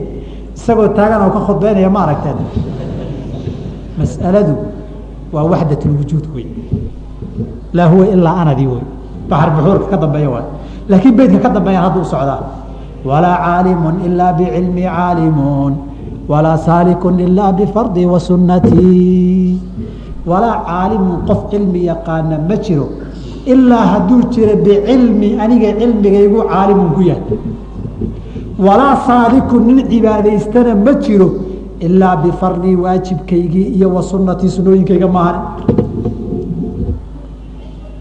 isagoo 0.57 0.89
taagan 0.97 1.23
oo 1.27 1.31
ka 1.37 1.41
khudbeynaya 1.47 1.91
ma 1.91 2.01
aragteen. 2.05 2.39
Mas'aladu 3.99 4.55
waa 5.33 5.45
waxdat 5.53 5.83
lwujuud 5.85 6.27
wey 6.35 6.47
laa 7.73 7.89
huwa 7.89 8.07
ilaa 8.15 8.37
anadii 8.43 8.67
wey 8.67 8.85
baxar 9.31 9.51
buxuurka 9.57 9.87
ka 9.91 9.97
dambeeya 10.03 10.31
waay 10.31 10.47
laakiin 10.89 11.15
beydka 11.17 11.39
ka 11.45 11.49
dambeeyan 11.57 11.83
hadda 11.83 12.01
u 12.01 12.05
socdaa. 12.05 12.41
Walaa 13.05 13.37
caalimun 13.45 13.95
ilaa 14.07 14.33
bicilmi 14.39 14.83
caalimun 14.83 15.73
walaa 16.29 16.59
saalikun 16.69 17.21
ilaa 17.27 17.53
bifardi 17.53 18.07
wa 18.07 18.21
sunnatii 18.21 19.59
walaa 20.31 20.57
caalimun 20.69 21.19
qof 21.29 21.41
cilmi 21.51 21.81
yaqaana 21.91 22.39
ma 22.49 22.57
jiro 22.67 22.87
ilaa 23.53 23.87
hadduu 23.93 24.21
jiro 24.35 24.55
bicilmi 24.65 25.29
aniga 25.45 25.71
cilmigaygu 25.81 26.41
caalimun 26.53 26.91
ku 26.97 27.03
yahay 27.11 27.39
walaa 28.67 28.97
saalikun 29.09 29.63
nin 29.69 29.79
cibaadaystana 29.91 30.75
ma 30.87 30.93
jiro 31.05 31.29
ilaa 31.87 32.17
bifardii 32.23 32.77
waajibkaygii 32.85 33.67
iyo 33.77 33.89
wa 33.95 34.03
sunooyinkayga 34.03 35.09
maahan 35.17 35.37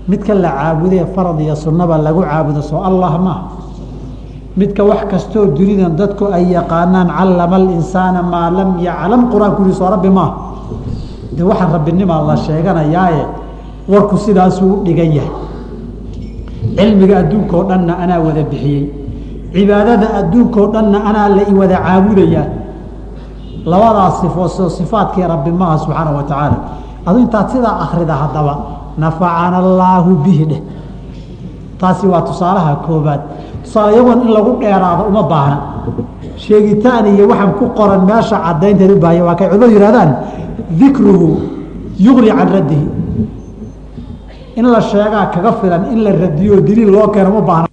midka 0.08 0.34
la 0.34 0.50
caabudee 0.58 1.06
farad 1.16 1.40
iyo 1.46 1.56
sunnaba 1.56 1.98
lagu 1.98 2.22
caabudo 2.22 2.62
soo 2.62 2.82
allah 2.90 3.12
maaha 3.26 3.57
midka 4.58 4.84
wax 4.84 5.02
kastoo 5.12 5.46
dunidan 5.58 5.94
dadku 6.00 6.26
ay 6.34 6.46
yaqaanaan 6.58 7.10
callama 7.18 7.56
alinsaana 7.62 8.22
maa 8.24 8.50
lam 8.50 8.70
yaclam. 8.88 9.22
Qur'aanku 9.32 9.62
yihi 9.66 9.76
soo 9.80 9.90
rabbi 9.90 10.10
maaha 10.10 10.34
de 11.38 11.44
waxaan 11.44 11.72
rabbinimaa 11.78 12.22
la 12.30 12.36
sheeganayaaye 12.46 13.24
warku 13.92 14.18
sidaasuu 14.18 14.74
u 14.74 14.84
dhigan 14.86 15.12
yahay. 15.18 15.34
Cilmiga 16.78 17.16
adduunkao 17.22 17.64
dhanna 17.70 17.94
anaa 18.04 18.20
wada 18.26 18.44
bixiyey. 18.52 18.86
Cibaadada 19.54 20.08
adduunkao 20.20 20.66
dhanna 20.74 20.98
anaa 21.10 21.30
la 21.38 21.44
iwada 21.52 21.78
caabudayaa 21.86 22.48
labadaas 23.66 24.16
sifo 24.22 24.48
soo 24.48 24.70
sifaadkii 24.70 25.28
rabbi 25.34 25.52
maaha 25.52 25.78
subxaana 25.84 26.12
wa 26.18 26.24
tacaala. 26.24 26.58
Adu 27.06 27.18
intaad 27.20 27.48
sidaa 27.54 27.76
akrida 27.86 28.16
haddaba 28.22 28.54
nafacana 28.98 29.58
allaahu 29.64 30.12
bihi 30.26 30.46
dheh. 30.52 30.62
Taasi 31.80 32.08
waa 32.08 32.22
tusaalaha 32.26 32.76
koobaad 32.88 33.22
tusaale 33.68 33.92
iyagoon 33.96 34.20
in 34.24 34.32
lagu 34.32 34.52
dheeraado 34.62 35.04
uma 35.12 35.24
baahna. 35.24 35.58
Sheegitaan 36.40 37.06
iyo 37.12 37.28
waxaan 37.28 37.52
ku 37.60 37.66
qoran 37.76 38.02
meesha 38.08 38.38
cadaynteed 38.40 38.92
u 38.96 39.00
waa 39.04 39.36
kay 39.36 39.48
culimadu 39.52 39.74
yihahdaan 39.76 40.10
dikruhu 40.80 41.28
yugni 42.00 42.32
can 42.32 42.50
raddihi. 42.56 42.88
In 44.56 44.66
la 44.72 44.80
sheegaa 44.82 45.26
kaga 45.34 45.52
filan 45.60 45.84
in 45.92 46.00
la 46.04 46.12
radiyo 46.12 46.62
daliil 46.62 46.90
loo 46.96 47.08
keeno 47.12 47.30
uma 47.30 47.42
baahna 47.42 47.68